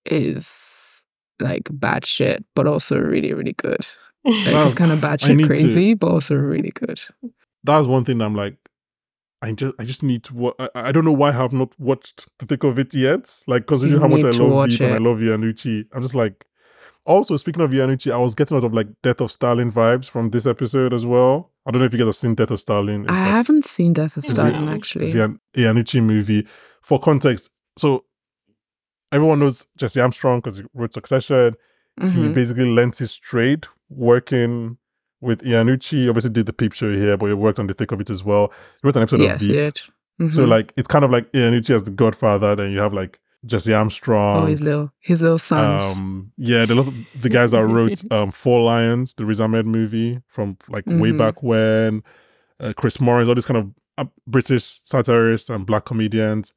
is 0.06 1.04
like 1.42 1.68
bad 1.72 2.06
shit, 2.06 2.46
but 2.56 2.66
also 2.66 2.98
really, 3.00 3.34
really 3.34 3.54
good. 3.54 3.86
Like, 4.26 4.68
it's 4.68 4.76
kind 4.76 4.94
of 4.94 5.02
bad 5.02 5.20
shit 5.20 5.36
need 5.36 5.44
to- 5.44 5.48
crazy, 5.48 5.96
but 5.96 6.08
also 6.08 6.36
really 6.36 6.72
good. 6.72 7.02
that's 7.66 7.88
one 7.88 8.06
thing 8.06 8.22
I'm 8.22 8.36
like, 8.36 8.56
I 9.44 9.52
just 9.52 9.74
I 9.80 9.84
just 9.84 10.02
need 10.04 10.24
to. 10.26 10.54
I, 10.58 10.70
I 10.76 10.92
don't 10.94 11.06
know 11.06 11.12
why 11.12 11.30
I 11.30 11.34
have 11.34 11.52
not 11.54 11.78
watched 11.80 12.28
the 12.40 12.46
thick 12.46 12.64
of 12.64 12.80
it 12.80 12.94
yet. 12.96 13.30
Like 13.46 13.68
considering 13.68 14.02
how 14.02 14.08
much 14.08 14.24
I 14.24 14.32
love 14.32 14.70
Veep 14.70 14.80
and 14.82 14.94
I 14.94 14.96
it. 14.98 15.02
love 15.02 15.18
Iannucci, 15.20 15.86
I'm 15.94 16.02
just 16.02 16.16
like. 16.16 16.46
Also, 17.06 17.36
speaking 17.36 17.62
of 17.62 17.72
Iannucci, 17.72 18.14
I 18.14 18.18
was 18.18 18.34
getting 18.34 18.56
a 18.56 18.62
lot 18.62 18.66
of 18.66 18.74
like 18.74 18.88
Death 19.02 19.20
of 19.20 19.30
Stalin 19.30 19.70
vibes 19.70 20.10
from 20.10 20.30
this 20.30 20.48
episode 20.48 20.94
as 20.94 21.06
well. 21.06 21.52
I 21.66 21.72
don't 21.72 21.82
know 21.82 21.86
if 21.86 21.92
you 21.94 22.00
guys 22.00 22.08
have 22.08 22.16
seen 22.16 22.34
Death 22.36 22.52
of 22.52 22.62
Stalin. 22.62 23.04
It's 23.04 23.12
I 23.12 23.20
like- 23.22 23.32
haven't 23.32 23.66
seen 23.66 23.92
Death 23.92 24.16
of 24.16 24.24
it- 24.24 24.30
Stalin 24.30 24.70
actually. 24.70 25.06
It's 25.08 25.14
an 25.16 25.38
Iannucci 25.58 26.02
movie. 26.02 26.48
For 26.82 26.98
context, 27.00 27.50
so 27.78 28.06
everyone 29.12 29.40
knows 29.40 29.68
Jesse 29.78 30.00
Armstrong 30.00 30.40
because 30.40 30.60
he 30.60 30.64
wrote 30.74 30.94
Succession. 30.94 31.56
He 32.02 32.08
Mhm. 32.08 32.34
basically 32.34 32.72
lent 32.74 32.98
his 32.98 33.18
trade 33.18 33.68
working 33.90 34.78
with 35.24 35.42
Iannucci. 35.44 36.08
Obviously, 36.10 36.30
did 36.32 36.46
the 36.46 36.54
Peep 36.54 36.74
Show 36.74 36.92
here, 36.92 37.18
but 37.18 37.28
he 37.28 37.34
worked 37.34 37.58
on 37.60 37.68
the 37.68 37.74
thick 37.74 37.92
of 37.92 38.00
it 38.02 38.10
as 38.10 38.24
well. 38.24 38.52
He 38.82 38.88
wrote 38.88 38.96
an 38.96 39.02
episode 39.04 39.22
Yes, 39.22 39.42
of 39.42 39.48
Veep. 39.48 39.56
did. 40.20 40.32
So 40.32 40.46
Mhm. 40.46 40.50
like 40.50 40.74
it's 40.78 40.88
kind 40.88 41.04
of 41.04 41.10
like 41.12 41.32
Iannucci 41.32 41.72
as 41.72 41.84
the 41.86 41.92
Godfather. 41.92 42.56
Then 42.56 42.72
you 42.72 42.80
have 42.80 42.94
like 42.94 43.20
Jesse 43.46 43.74
Armstrong. 43.74 44.44
oh, 44.44 44.46
his 44.46 44.62
little 44.62 44.92
his 45.00 45.22
little 45.22 45.40
sons. 45.40 45.98
Um, 45.98 46.32
yeah, 46.38 46.66
the 46.66 46.76
lot 46.76 46.88
of 46.88 47.22
the 47.22 47.30
guys 47.30 47.52
that 47.52 47.66
wrote 47.66 48.04
um 48.12 48.30
Four 48.32 48.62
Lions, 48.64 49.16
the 49.16 49.26
Riz 49.26 49.42
Ahmed 49.42 49.66
movie 49.66 50.20
from 50.28 50.58
like 50.70 50.86
way 50.86 51.12
Mhm. 51.12 51.18
back 51.18 51.42
when. 51.42 52.04
Uh, 52.60 52.72
Chris 52.78 53.02
Morris, 53.02 53.28
all 53.28 53.36
these 53.36 53.46
kind 53.48 53.58
of 53.58 53.70
uh, 53.98 54.06
British 54.28 54.80
satirists 54.86 55.50
and 55.50 55.66
black 55.66 55.86
comedians. 55.86 56.54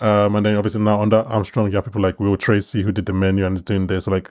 Um, 0.00 0.34
and 0.36 0.46
then 0.46 0.56
obviously 0.56 0.80
now 0.82 1.00
under 1.02 1.18
Armstrong, 1.18 1.66
you 1.70 1.74
have 1.76 1.84
people 1.84 2.00
like 2.00 2.18
Will 2.20 2.36
Tracy 2.36 2.82
who 2.82 2.92
did 2.92 3.06
the 3.06 3.12
menu 3.12 3.44
and 3.44 3.56
is 3.56 3.62
doing 3.62 3.86
this. 3.86 4.04
So 4.06 4.10
like, 4.10 4.30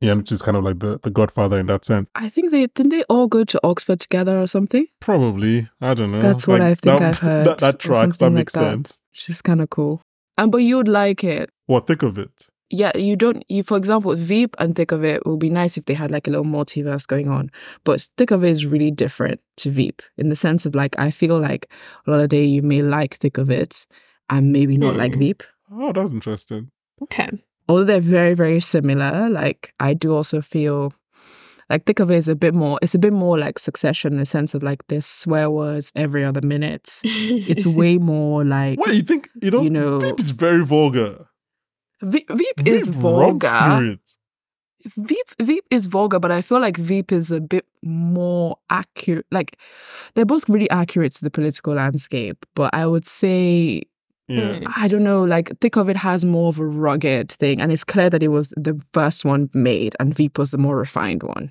yeah, 0.00 0.14
which 0.14 0.32
is 0.32 0.42
kind 0.42 0.56
of 0.56 0.64
like 0.64 0.78
the, 0.80 0.98
the 1.02 1.10
Godfather 1.10 1.58
in 1.58 1.66
that 1.66 1.84
sense. 1.84 2.08
I 2.14 2.28
think 2.28 2.50
they 2.50 2.66
didn't 2.66 2.90
they 2.90 3.02
all 3.04 3.28
go 3.28 3.44
to 3.44 3.60
Oxford 3.62 4.00
together 4.00 4.40
or 4.40 4.46
something, 4.46 4.86
Probably, 5.00 5.68
I 5.80 5.94
don't 5.94 6.12
know. 6.12 6.20
That's 6.20 6.46
what 6.46 6.60
I 6.60 6.74
think 6.74 7.00
that, 7.00 7.02
I've 7.02 7.18
heard, 7.28 7.46
That, 7.46 7.58
that 7.58 7.78
tracks. 7.78 8.16
That 8.18 8.18
something 8.18 8.26
like 8.34 8.40
makes 8.40 8.52
that. 8.54 8.58
sense. 8.60 9.00
which 9.12 9.28
is 9.28 9.42
kind 9.42 9.60
of 9.60 9.70
cool. 9.70 10.00
And 10.38 10.50
but 10.50 10.58
you'd 10.58 10.88
like 10.88 11.22
it. 11.24 11.50
What 11.66 11.86
think 11.86 12.02
of 12.02 12.18
it? 12.18 12.30
yeah, 12.72 12.96
you 12.96 13.16
don't. 13.16 13.44
You, 13.48 13.62
for 13.64 13.76
example, 13.76 14.14
Veep 14.14 14.54
and 14.60 14.76
Thick 14.76 14.92
of 14.92 15.04
It 15.04 15.16
it 15.16 15.26
would 15.26 15.40
be 15.40 15.50
nice 15.50 15.76
if 15.76 15.84
they 15.86 15.94
had 15.94 16.10
like 16.12 16.28
a 16.28 16.30
little 16.30 16.44
multiverse 16.46 17.04
going 17.06 17.28
on. 17.28 17.50
But 17.84 18.08
Thick 18.16 18.30
of 18.30 18.44
It 18.44 18.52
is 18.52 18.64
really 18.64 18.92
different 18.92 19.40
to 19.58 19.70
Veep 19.70 20.00
in 20.16 20.28
the 20.28 20.36
sense 20.36 20.64
of 20.66 20.74
like 20.74 20.96
I 20.98 21.10
feel 21.10 21.36
like 21.38 21.68
a 22.06 22.10
lot 22.12 22.20
of 22.20 22.28
day 22.28 22.44
you 22.44 22.62
may 22.62 22.80
like 22.80 23.16
Thick 23.16 23.38
of 23.38 23.50
It 23.50 23.84
and 24.30 24.52
maybe 24.52 24.78
not 24.78 24.96
like 24.96 25.14
Hmm. 25.14 25.18
Veep. 25.18 25.42
Oh, 25.72 25.92
that's 25.92 26.12
interesting. 26.12 26.70
Okay. 27.02 27.28
Although 27.70 27.84
they're 27.84 28.00
very 28.00 28.34
very 28.34 28.60
similar, 28.60 29.28
like 29.30 29.72
I 29.80 29.94
do 29.94 30.14
also 30.14 30.40
feel 30.40 30.92
like 31.68 31.84
Thick 31.86 32.00
of 32.00 32.10
It 32.10 32.16
is 32.16 32.26
a 32.28 32.34
bit 32.34 32.52
more. 32.52 32.78
It's 32.82 32.96
a 32.96 32.98
bit 32.98 33.12
more 33.12 33.38
like 33.38 33.58
Succession 33.58 34.12
in 34.14 34.18
the 34.18 34.26
sense 34.26 34.54
of 34.54 34.62
like 34.62 34.80
there's 34.88 35.06
swear 35.06 35.48
words 35.50 35.92
every 35.94 36.24
other 36.24 36.40
minute. 36.40 36.98
It's 37.04 37.64
way 37.80 37.96
more 37.98 38.44
like 38.44 38.78
What 38.80 38.88
do 38.88 38.96
you 38.96 39.02
think? 39.02 39.28
You 39.40 39.50
know, 39.52 39.62
You 39.62 39.70
know- 39.70 40.00
Veep 40.00 40.18
is 40.18 40.32
very 40.32 40.64
vulgar. 40.64 41.26
Veep, 42.02 42.28
Veep 42.30 42.66
is 42.66 42.88
Veep 42.88 42.96
runs 43.04 43.42
vulgar. 43.42 43.76
through 43.76 43.90
it. 43.92 44.00
Veep 44.96 45.26
Veep 45.40 45.64
is 45.70 45.86
vulgar, 45.86 46.18
but 46.18 46.32
I 46.32 46.40
feel 46.42 46.58
like 46.58 46.76
Veep 46.78 47.12
is 47.12 47.30
a 47.30 47.40
bit 47.40 47.66
more 47.84 48.56
accurate. 48.70 49.26
Like 49.30 49.56
they're 50.14 50.24
both 50.24 50.48
really 50.48 50.70
accurate 50.70 51.12
to 51.16 51.22
the 51.24 51.30
political 51.30 51.74
landscape, 51.74 52.44
but 52.56 52.70
I 52.74 52.86
would 52.86 53.06
say 53.06 53.82
Yeah. 54.30 54.60
I 54.76 54.88
don't 54.88 55.02
know, 55.04 55.22
like 55.24 55.50
thick 55.60 55.76
of 55.76 55.88
it 55.88 55.96
has 55.96 56.24
more 56.24 56.48
of 56.48 56.58
a 56.58 56.66
rugged 56.66 57.32
thing, 57.32 57.60
and 57.60 57.72
it's 57.72 57.84
clear 57.84 58.08
that 58.10 58.22
it 58.22 58.28
was 58.28 58.50
the 58.56 58.80
first 58.94 59.24
one 59.24 59.50
made, 59.54 59.94
and 60.00 60.14
Veep 60.14 60.38
was 60.38 60.50
the 60.52 60.58
more 60.58 60.76
refined 60.76 61.22
one. 61.22 61.50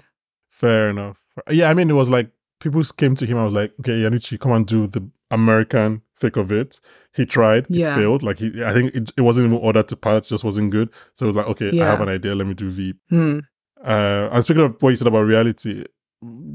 Fair 0.50 0.90
enough. 0.90 1.18
Yeah, 1.50 1.70
I 1.70 1.74
mean, 1.74 1.90
it 1.90 1.94
was 1.94 2.10
like 2.10 2.32
people 2.60 2.82
came 2.98 3.16
to 3.16 3.26
him. 3.26 3.38
I 3.38 3.46
was 3.46 3.54
like, 3.54 3.74
okay, 3.80 3.92
Iannucci, 4.02 4.40
come 4.40 4.52
and 4.52 4.66
do 4.68 4.88
the 4.88 5.10
American 5.32 6.02
thick 6.18 6.36
of 6.38 6.52
it. 6.52 6.80
He 7.16 7.26
tried, 7.26 7.66
Yeah. 7.70 7.94
it 7.94 7.96
failed. 7.96 8.24
Like 8.24 8.38
he, 8.40 8.64
I 8.64 8.74
think 8.74 8.94
it, 8.96 9.12
it 9.18 9.22
wasn't 9.22 9.48
even 9.48 9.58
ordered 9.60 9.88
to 9.90 9.96
pilot, 9.96 10.26
it 10.26 10.30
just 10.30 10.44
wasn't 10.44 10.72
good. 10.72 10.90
So 11.16 11.26
it 11.26 11.28
was 11.30 11.36
like, 11.38 11.48
okay, 11.48 11.80
I 11.82 11.86
have 11.86 12.02
an 12.02 12.10
idea. 12.10 12.36
Let 12.36 12.48
me 12.48 12.54
do 12.54 12.70
Veep. 12.70 12.98
Hmm. 13.10 13.40
Uh, 13.82 14.30
and 14.32 14.44
speaking 14.44 14.64
of 14.64 14.82
what 14.82 14.90
you 14.90 14.96
said 14.98 15.08
about 15.08 15.22
reality, 15.22 15.86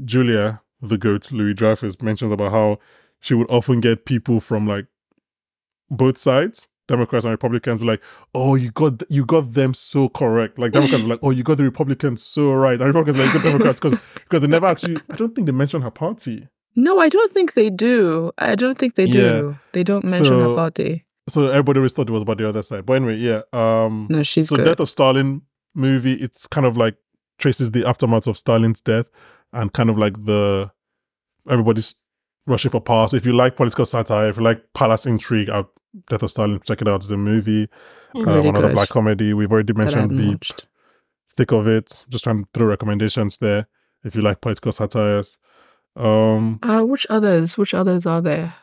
Julia, 0.05 0.61
the 0.81 0.97
goat, 0.97 1.31
Louis 1.31 1.53
Dreyfus, 1.55 2.01
mentions 2.01 2.31
about 2.31 2.51
how 2.51 2.77
she 3.19 3.33
would 3.33 3.49
often 3.49 3.79
get 3.79 4.05
people 4.05 4.39
from 4.39 4.67
like 4.67 4.85
both 5.89 6.17
sides, 6.17 6.67
Democrats 6.87 7.25
and 7.25 7.31
Republicans, 7.31 7.79
be 7.79 7.85
like, 7.85 8.01
"Oh, 8.33 8.55
you 8.55 8.71
got 8.71 9.01
you 9.09 9.25
got 9.25 9.53
them 9.53 9.73
so 9.73 10.09
correct." 10.09 10.59
Like 10.59 10.71
Democrats 10.71 11.03
were 11.03 11.09
like, 11.09 11.19
"Oh, 11.23 11.31
you 11.31 11.43
got 11.43 11.57
the 11.57 11.63
Republicans 11.63 12.21
so 12.23 12.53
right," 12.53 12.79
and 12.79 12.87
Republicans 12.87 13.17
like, 13.23 13.33
"Good 13.33 13.43
Democrats," 13.43 13.79
because 13.79 13.99
because 14.13 14.41
they 14.41 14.47
never 14.47 14.67
actually. 14.67 14.97
I 15.09 15.15
don't 15.15 15.33
think 15.33 15.45
they 15.47 15.51
mentioned 15.53 15.83
her 15.83 15.91
party. 15.91 16.47
No, 16.75 16.99
I 16.99 17.07
don't 17.09 17.31
think 17.31 17.53
they 17.53 17.69
do. 17.69 18.31
I 18.37 18.55
don't 18.55 18.77
think 18.77 18.95
they 18.95 19.05
Yeah. 19.05 19.21
do. 19.39 19.57
They 19.71 19.83
don't 19.83 20.03
mention 20.03 20.25
So- 20.25 20.49
her 20.49 20.55
party. 20.55 21.05
So 21.27 21.47
everybody 21.47 21.79
always 21.79 21.93
thought 21.93 22.07
it 22.07 22.13
was 22.13 22.21
about 22.21 22.37
the 22.37 22.47
other 22.47 22.61
side. 22.61 22.85
But 22.85 22.93
anyway, 22.97 23.15
yeah. 23.15 23.41
Um, 23.51 24.05
No, 24.11 24.21
she's 24.21 24.49
so 24.49 24.57
good. 24.57 24.65
Death 24.65 24.79
of 24.79 24.91
Stalin 24.91 25.41
movie, 25.73 26.13
it's 26.13 26.45
kind 26.45 26.67
of 26.67 26.77
like 26.77 26.97
traces 27.39 27.71
the 27.71 27.83
aftermath 27.87 28.27
of 28.27 28.37
Stalin's 28.37 28.79
death 28.79 29.07
and 29.51 29.73
kind 29.73 29.89
of 29.89 29.97
like 29.97 30.23
the 30.25 30.69
everybody's 31.49 31.95
rushing 32.47 32.71
for 32.71 32.81
power. 32.81 33.07
So 33.07 33.17
if 33.17 33.25
you 33.25 33.33
like 33.33 33.55
political 33.55 33.85
satire, 33.85 34.29
if 34.29 34.37
you 34.37 34.43
like 34.43 34.63
palace 34.73 35.05
intrigue, 35.05 35.49
uh, 35.49 35.63
Death 36.09 36.23
of 36.23 36.31
Stalin, 36.31 36.59
check 36.63 36.81
it 36.81 36.87
out. 36.87 36.97
It's 36.97 37.09
a 37.09 37.17
movie, 37.17 37.69
uh, 38.15 38.19
Really 38.21 38.49
another 38.49 38.67
good. 38.67 38.75
black 38.75 38.89
comedy. 38.89 39.33
We've 39.33 39.51
already 39.51 39.73
mentioned 39.73 40.11
Veep, 40.11 40.27
watched. 40.29 40.67
thick 41.37 41.51
of 41.53 41.67
it. 41.67 42.05
Just 42.09 42.23
trying 42.25 42.43
to 42.43 42.49
throw 42.53 42.67
recommendations 42.67 43.37
there. 43.37 43.67
If 44.03 44.13
you 44.15 44.21
like 44.21 44.41
political 44.41 44.71
satires, 44.73 45.39
um, 45.95 46.59
Uh, 46.61 46.83
which 46.83 47.07
others? 47.09 47.57
Which 47.57 47.73
others 47.73 48.05
are 48.05 48.21
there? 48.21 48.53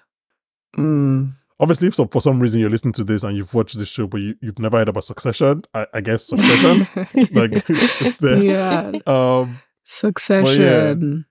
Mm. 0.78 1.32
obviously, 1.60 1.88
if 1.88 1.94
so, 1.94 2.06
for 2.06 2.20
some 2.20 2.40
reason 2.40 2.60
you're 2.60 2.70
listening 2.70 2.92
to 2.94 3.04
this 3.04 3.22
and 3.22 3.36
you've 3.36 3.52
watched 3.54 3.78
this 3.78 3.88
show, 3.88 4.06
but 4.06 4.20
you, 4.20 4.34
you've 4.40 4.58
never 4.58 4.78
heard 4.78 4.88
about 4.88 5.04
Succession, 5.04 5.62
I, 5.74 5.86
I 5.94 6.00
guess 6.00 6.26
Succession, 6.26 6.80
like 7.32 7.52
it's, 7.68 8.02
it's 8.02 8.18
there. 8.18 8.42
yeah, 8.42 8.92
Um, 9.06 9.58
Succession. 9.84 11.24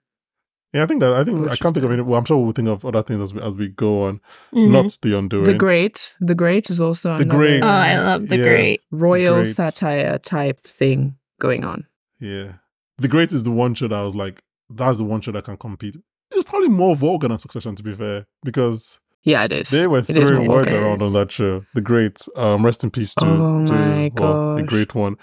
Yeah, 0.74 0.84
I 0.84 0.86
think 0.86 1.02
that 1.02 1.12
I 1.14 1.24
think 1.26 1.50
I 1.50 1.56
can't 1.58 1.74
think 1.74 1.86
of 1.86 1.92
any. 1.92 2.02
Well, 2.02 2.18
I'm 2.18 2.24
sure 2.26 2.38
we'll 2.38 2.54
think 2.54 2.70
of 2.70 2.86
other 2.86 3.04
things 3.04 3.22
as 3.22 3.34
we 3.34 3.42
as 3.42 3.54
we 3.54 3.68
go 3.68 4.04
on. 4.04 4.22
Mhm. 4.54 4.72
Not 4.72 4.98
the 5.02 5.18
undoing. 5.18 5.44
The 5.44 5.54
Great. 5.54 6.16
The 6.22 6.34
Great 6.36 6.70
is 6.70 6.80
also 6.80 7.18
The 7.18 7.24
another 7.24 7.38
Great. 7.40 7.64
Oh, 7.64 7.68
I 7.68 7.98
love 8.00 8.30
the 8.30 8.38
Yeah. 8.38 8.44
great. 8.44 8.82
royal 8.92 9.36
Great. 9.36 9.48
satire 9.50 10.18
type 10.20 10.66
thing 10.66 11.18
going 11.40 11.66
on. 11.66 11.86
Yeah, 12.20 12.54
the 12.98 13.08
Great 13.10 13.32
is 13.34 13.44
the 13.44 13.52
one 13.52 13.74
show 13.76 13.88
that 13.90 13.96
I 14.00 14.04
was 14.04 14.16
like, 14.16 14.42
that's 14.70 15.00
the 15.00 15.04
one 15.04 15.20
show 15.22 15.32
that 15.34 15.44
can 15.44 15.58
compete. 15.58 15.98
It's 16.34 16.48
probably 16.50 16.70
more 16.70 16.96
vulgar 16.96 17.28
than 17.28 17.40
Succession, 17.40 17.76
to 17.76 17.84
be 17.84 17.94
fair, 17.94 18.26
because 18.44 19.00
Yeah, 19.24 19.44
it 19.44 19.52
is. 19.52 19.70
they 19.72 19.88
were 19.88 19.98
It 19.98 20.10
is 20.12 20.30
throwing 20.30 20.48
words 20.48 20.72
vulgar. 20.72 20.86
around 20.86 21.02
on 21.02 21.12
that 21.14 21.32
show. 21.34 21.66
The 21.74 21.82
Great. 21.82 22.20
Um, 22.38 22.64
rest 22.66 22.84
in 22.86 22.92
peace 22.92 23.14
to, 23.16 23.26
Oh 23.26 23.66
to 23.66 23.74
my 23.74 24.12
well, 24.18 24.56
the 24.56 24.64
great 24.64 24.96
one. 24.96 25.18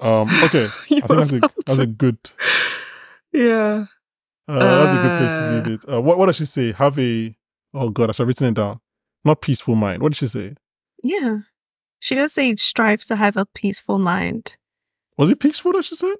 Um, 0.00 0.28
okay, 0.44 0.64
I 0.92 1.00
think 1.00 1.08
that's 1.08 1.32
a 1.32 1.40
that's 1.66 1.78
a 1.78 1.86
good 1.86 2.18
yeah. 3.32 3.86
Uh, 4.48 4.58
that's 4.58 4.98
a 4.98 5.02
good 5.02 5.18
place 5.18 5.32
to 5.38 5.46
Uh. 5.46 5.52
leave 5.52 5.66
it. 5.66 5.84
Uh, 5.92 6.00
what 6.00 6.18
what 6.18 6.26
does 6.26 6.36
she 6.36 6.44
say? 6.46 6.72
Have 6.72 6.98
a 6.98 7.36
oh 7.74 7.90
god, 7.90 8.08
I 8.08 8.12
should 8.12 8.20
have 8.22 8.28
written 8.28 8.48
it 8.48 8.54
down. 8.54 8.80
Not 9.24 9.42
peaceful 9.42 9.74
mind. 9.74 10.02
What 10.02 10.10
did 10.12 10.16
she 10.16 10.28
say? 10.28 10.54
Yeah. 11.02 11.38
She 12.00 12.14
does 12.14 12.32
say 12.32 12.54
strives 12.56 13.06
to 13.08 13.16
have 13.16 13.36
a 13.36 13.44
peaceful 13.46 13.98
mind. 13.98 14.56
Was 15.16 15.30
it 15.30 15.40
peaceful 15.40 15.72
that 15.72 15.84
she 15.84 15.96
said? 15.96 16.16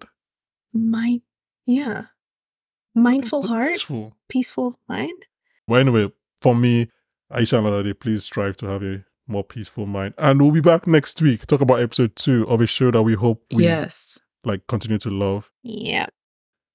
Mind. 0.74 1.22
Yeah. 1.66 2.06
Mindful 2.94 3.46
heart, 3.46 3.74
Peaceful. 3.74 4.16
peaceful 4.28 4.78
mind. 4.88 5.26
Well, 5.68 5.80
anyway, 5.80 6.10
for 6.40 6.54
me, 6.56 6.88
Ayisha 7.32 7.58
and 7.58 7.66
Olade, 7.66 7.98
please 8.00 8.24
strive 8.24 8.56
to 8.56 8.66
have 8.66 8.82
a 8.82 9.04
more 9.28 9.44
peaceful 9.44 9.86
mind. 9.86 10.14
And 10.18 10.40
we'll 10.42 10.50
be 10.50 10.60
back 10.60 10.86
next 10.88 11.22
week, 11.22 11.46
talk 11.46 11.60
about 11.60 11.80
episode 11.80 12.16
two 12.16 12.48
of 12.48 12.60
a 12.60 12.66
show 12.66 12.90
that 12.90 13.02
we 13.04 13.14
hope 13.14 13.44
we 13.52 13.62
yes. 13.64 14.18
like 14.44 14.66
continue 14.66 14.98
to 14.98 15.10
love. 15.10 15.52
Yeah. 15.62 16.06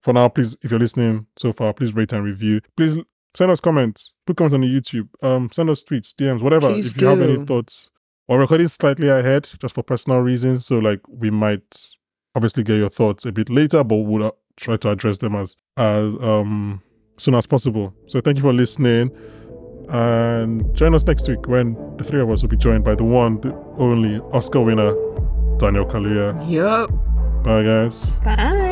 For 0.03 0.13
now, 0.13 0.27
please, 0.27 0.57
if 0.61 0.69
you're 0.69 0.79
listening 0.79 1.27
so 1.37 1.53
far, 1.53 1.73
please 1.73 1.95
rate 1.95 2.11
and 2.11 2.23
review. 2.25 2.59
Please 2.75 2.97
send 3.33 3.51
us 3.51 3.61
comments. 3.61 4.11
Put 4.25 4.35
comments 4.35 4.53
on 4.53 4.61
the 4.61 4.67
YouTube. 4.67 5.07
Um, 5.23 5.49
send 5.51 5.69
us 5.69 5.81
tweets, 5.81 6.13
DMs, 6.13 6.41
whatever. 6.41 6.69
Please 6.69 6.93
if 6.93 7.01
you 7.01 7.07
have 7.07 7.21
any 7.21 7.37
thoughts. 7.43 7.89
We're 8.27 8.39
recording 8.39 8.67
slightly 8.67 9.07
ahead, 9.07 9.49
just 9.59 9.75
for 9.75 9.81
personal 9.81 10.19
reasons. 10.19 10.65
So, 10.65 10.79
like, 10.79 10.99
we 11.07 11.29
might 11.31 11.87
obviously 12.35 12.63
get 12.63 12.77
your 12.77 12.89
thoughts 12.89 13.25
a 13.25 13.31
bit 13.31 13.49
later, 13.49 13.83
but 13.83 13.95
we'll 13.95 14.25
uh, 14.25 14.31
try 14.57 14.75
to 14.77 14.89
address 14.89 15.19
them 15.19 15.35
as 15.35 15.55
as 15.77 16.13
um 16.21 16.81
soon 17.17 17.35
as 17.35 17.45
possible. 17.45 17.93
So, 18.07 18.19
thank 18.19 18.37
you 18.37 18.43
for 18.43 18.53
listening, 18.53 19.09
and 19.89 20.73
join 20.75 20.95
us 20.95 21.05
next 21.05 21.27
week 21.29 21.47
when 21.47 21.75
the 21.97 22.03
three 22.03 22.19
of 22.19 22.29
us 22.29 22.41
will 22.41 22.49
be 22.49 22.57
joined 22.57 22.83
by 22.83 22.95
the 22.95 23.03
one, 23.05 23.39
the 23.41 23.53
only 23.77 24.19
Oscar 24.33 24.61
winner, 24.61 24.93
Daniel 25.57 25.85
Kaluuya. 25.85 26.33
Yep. 26.49 26.89
Bye, 27.43 27.63
guys. 27.63 28.05
Bye. 28.23 28.62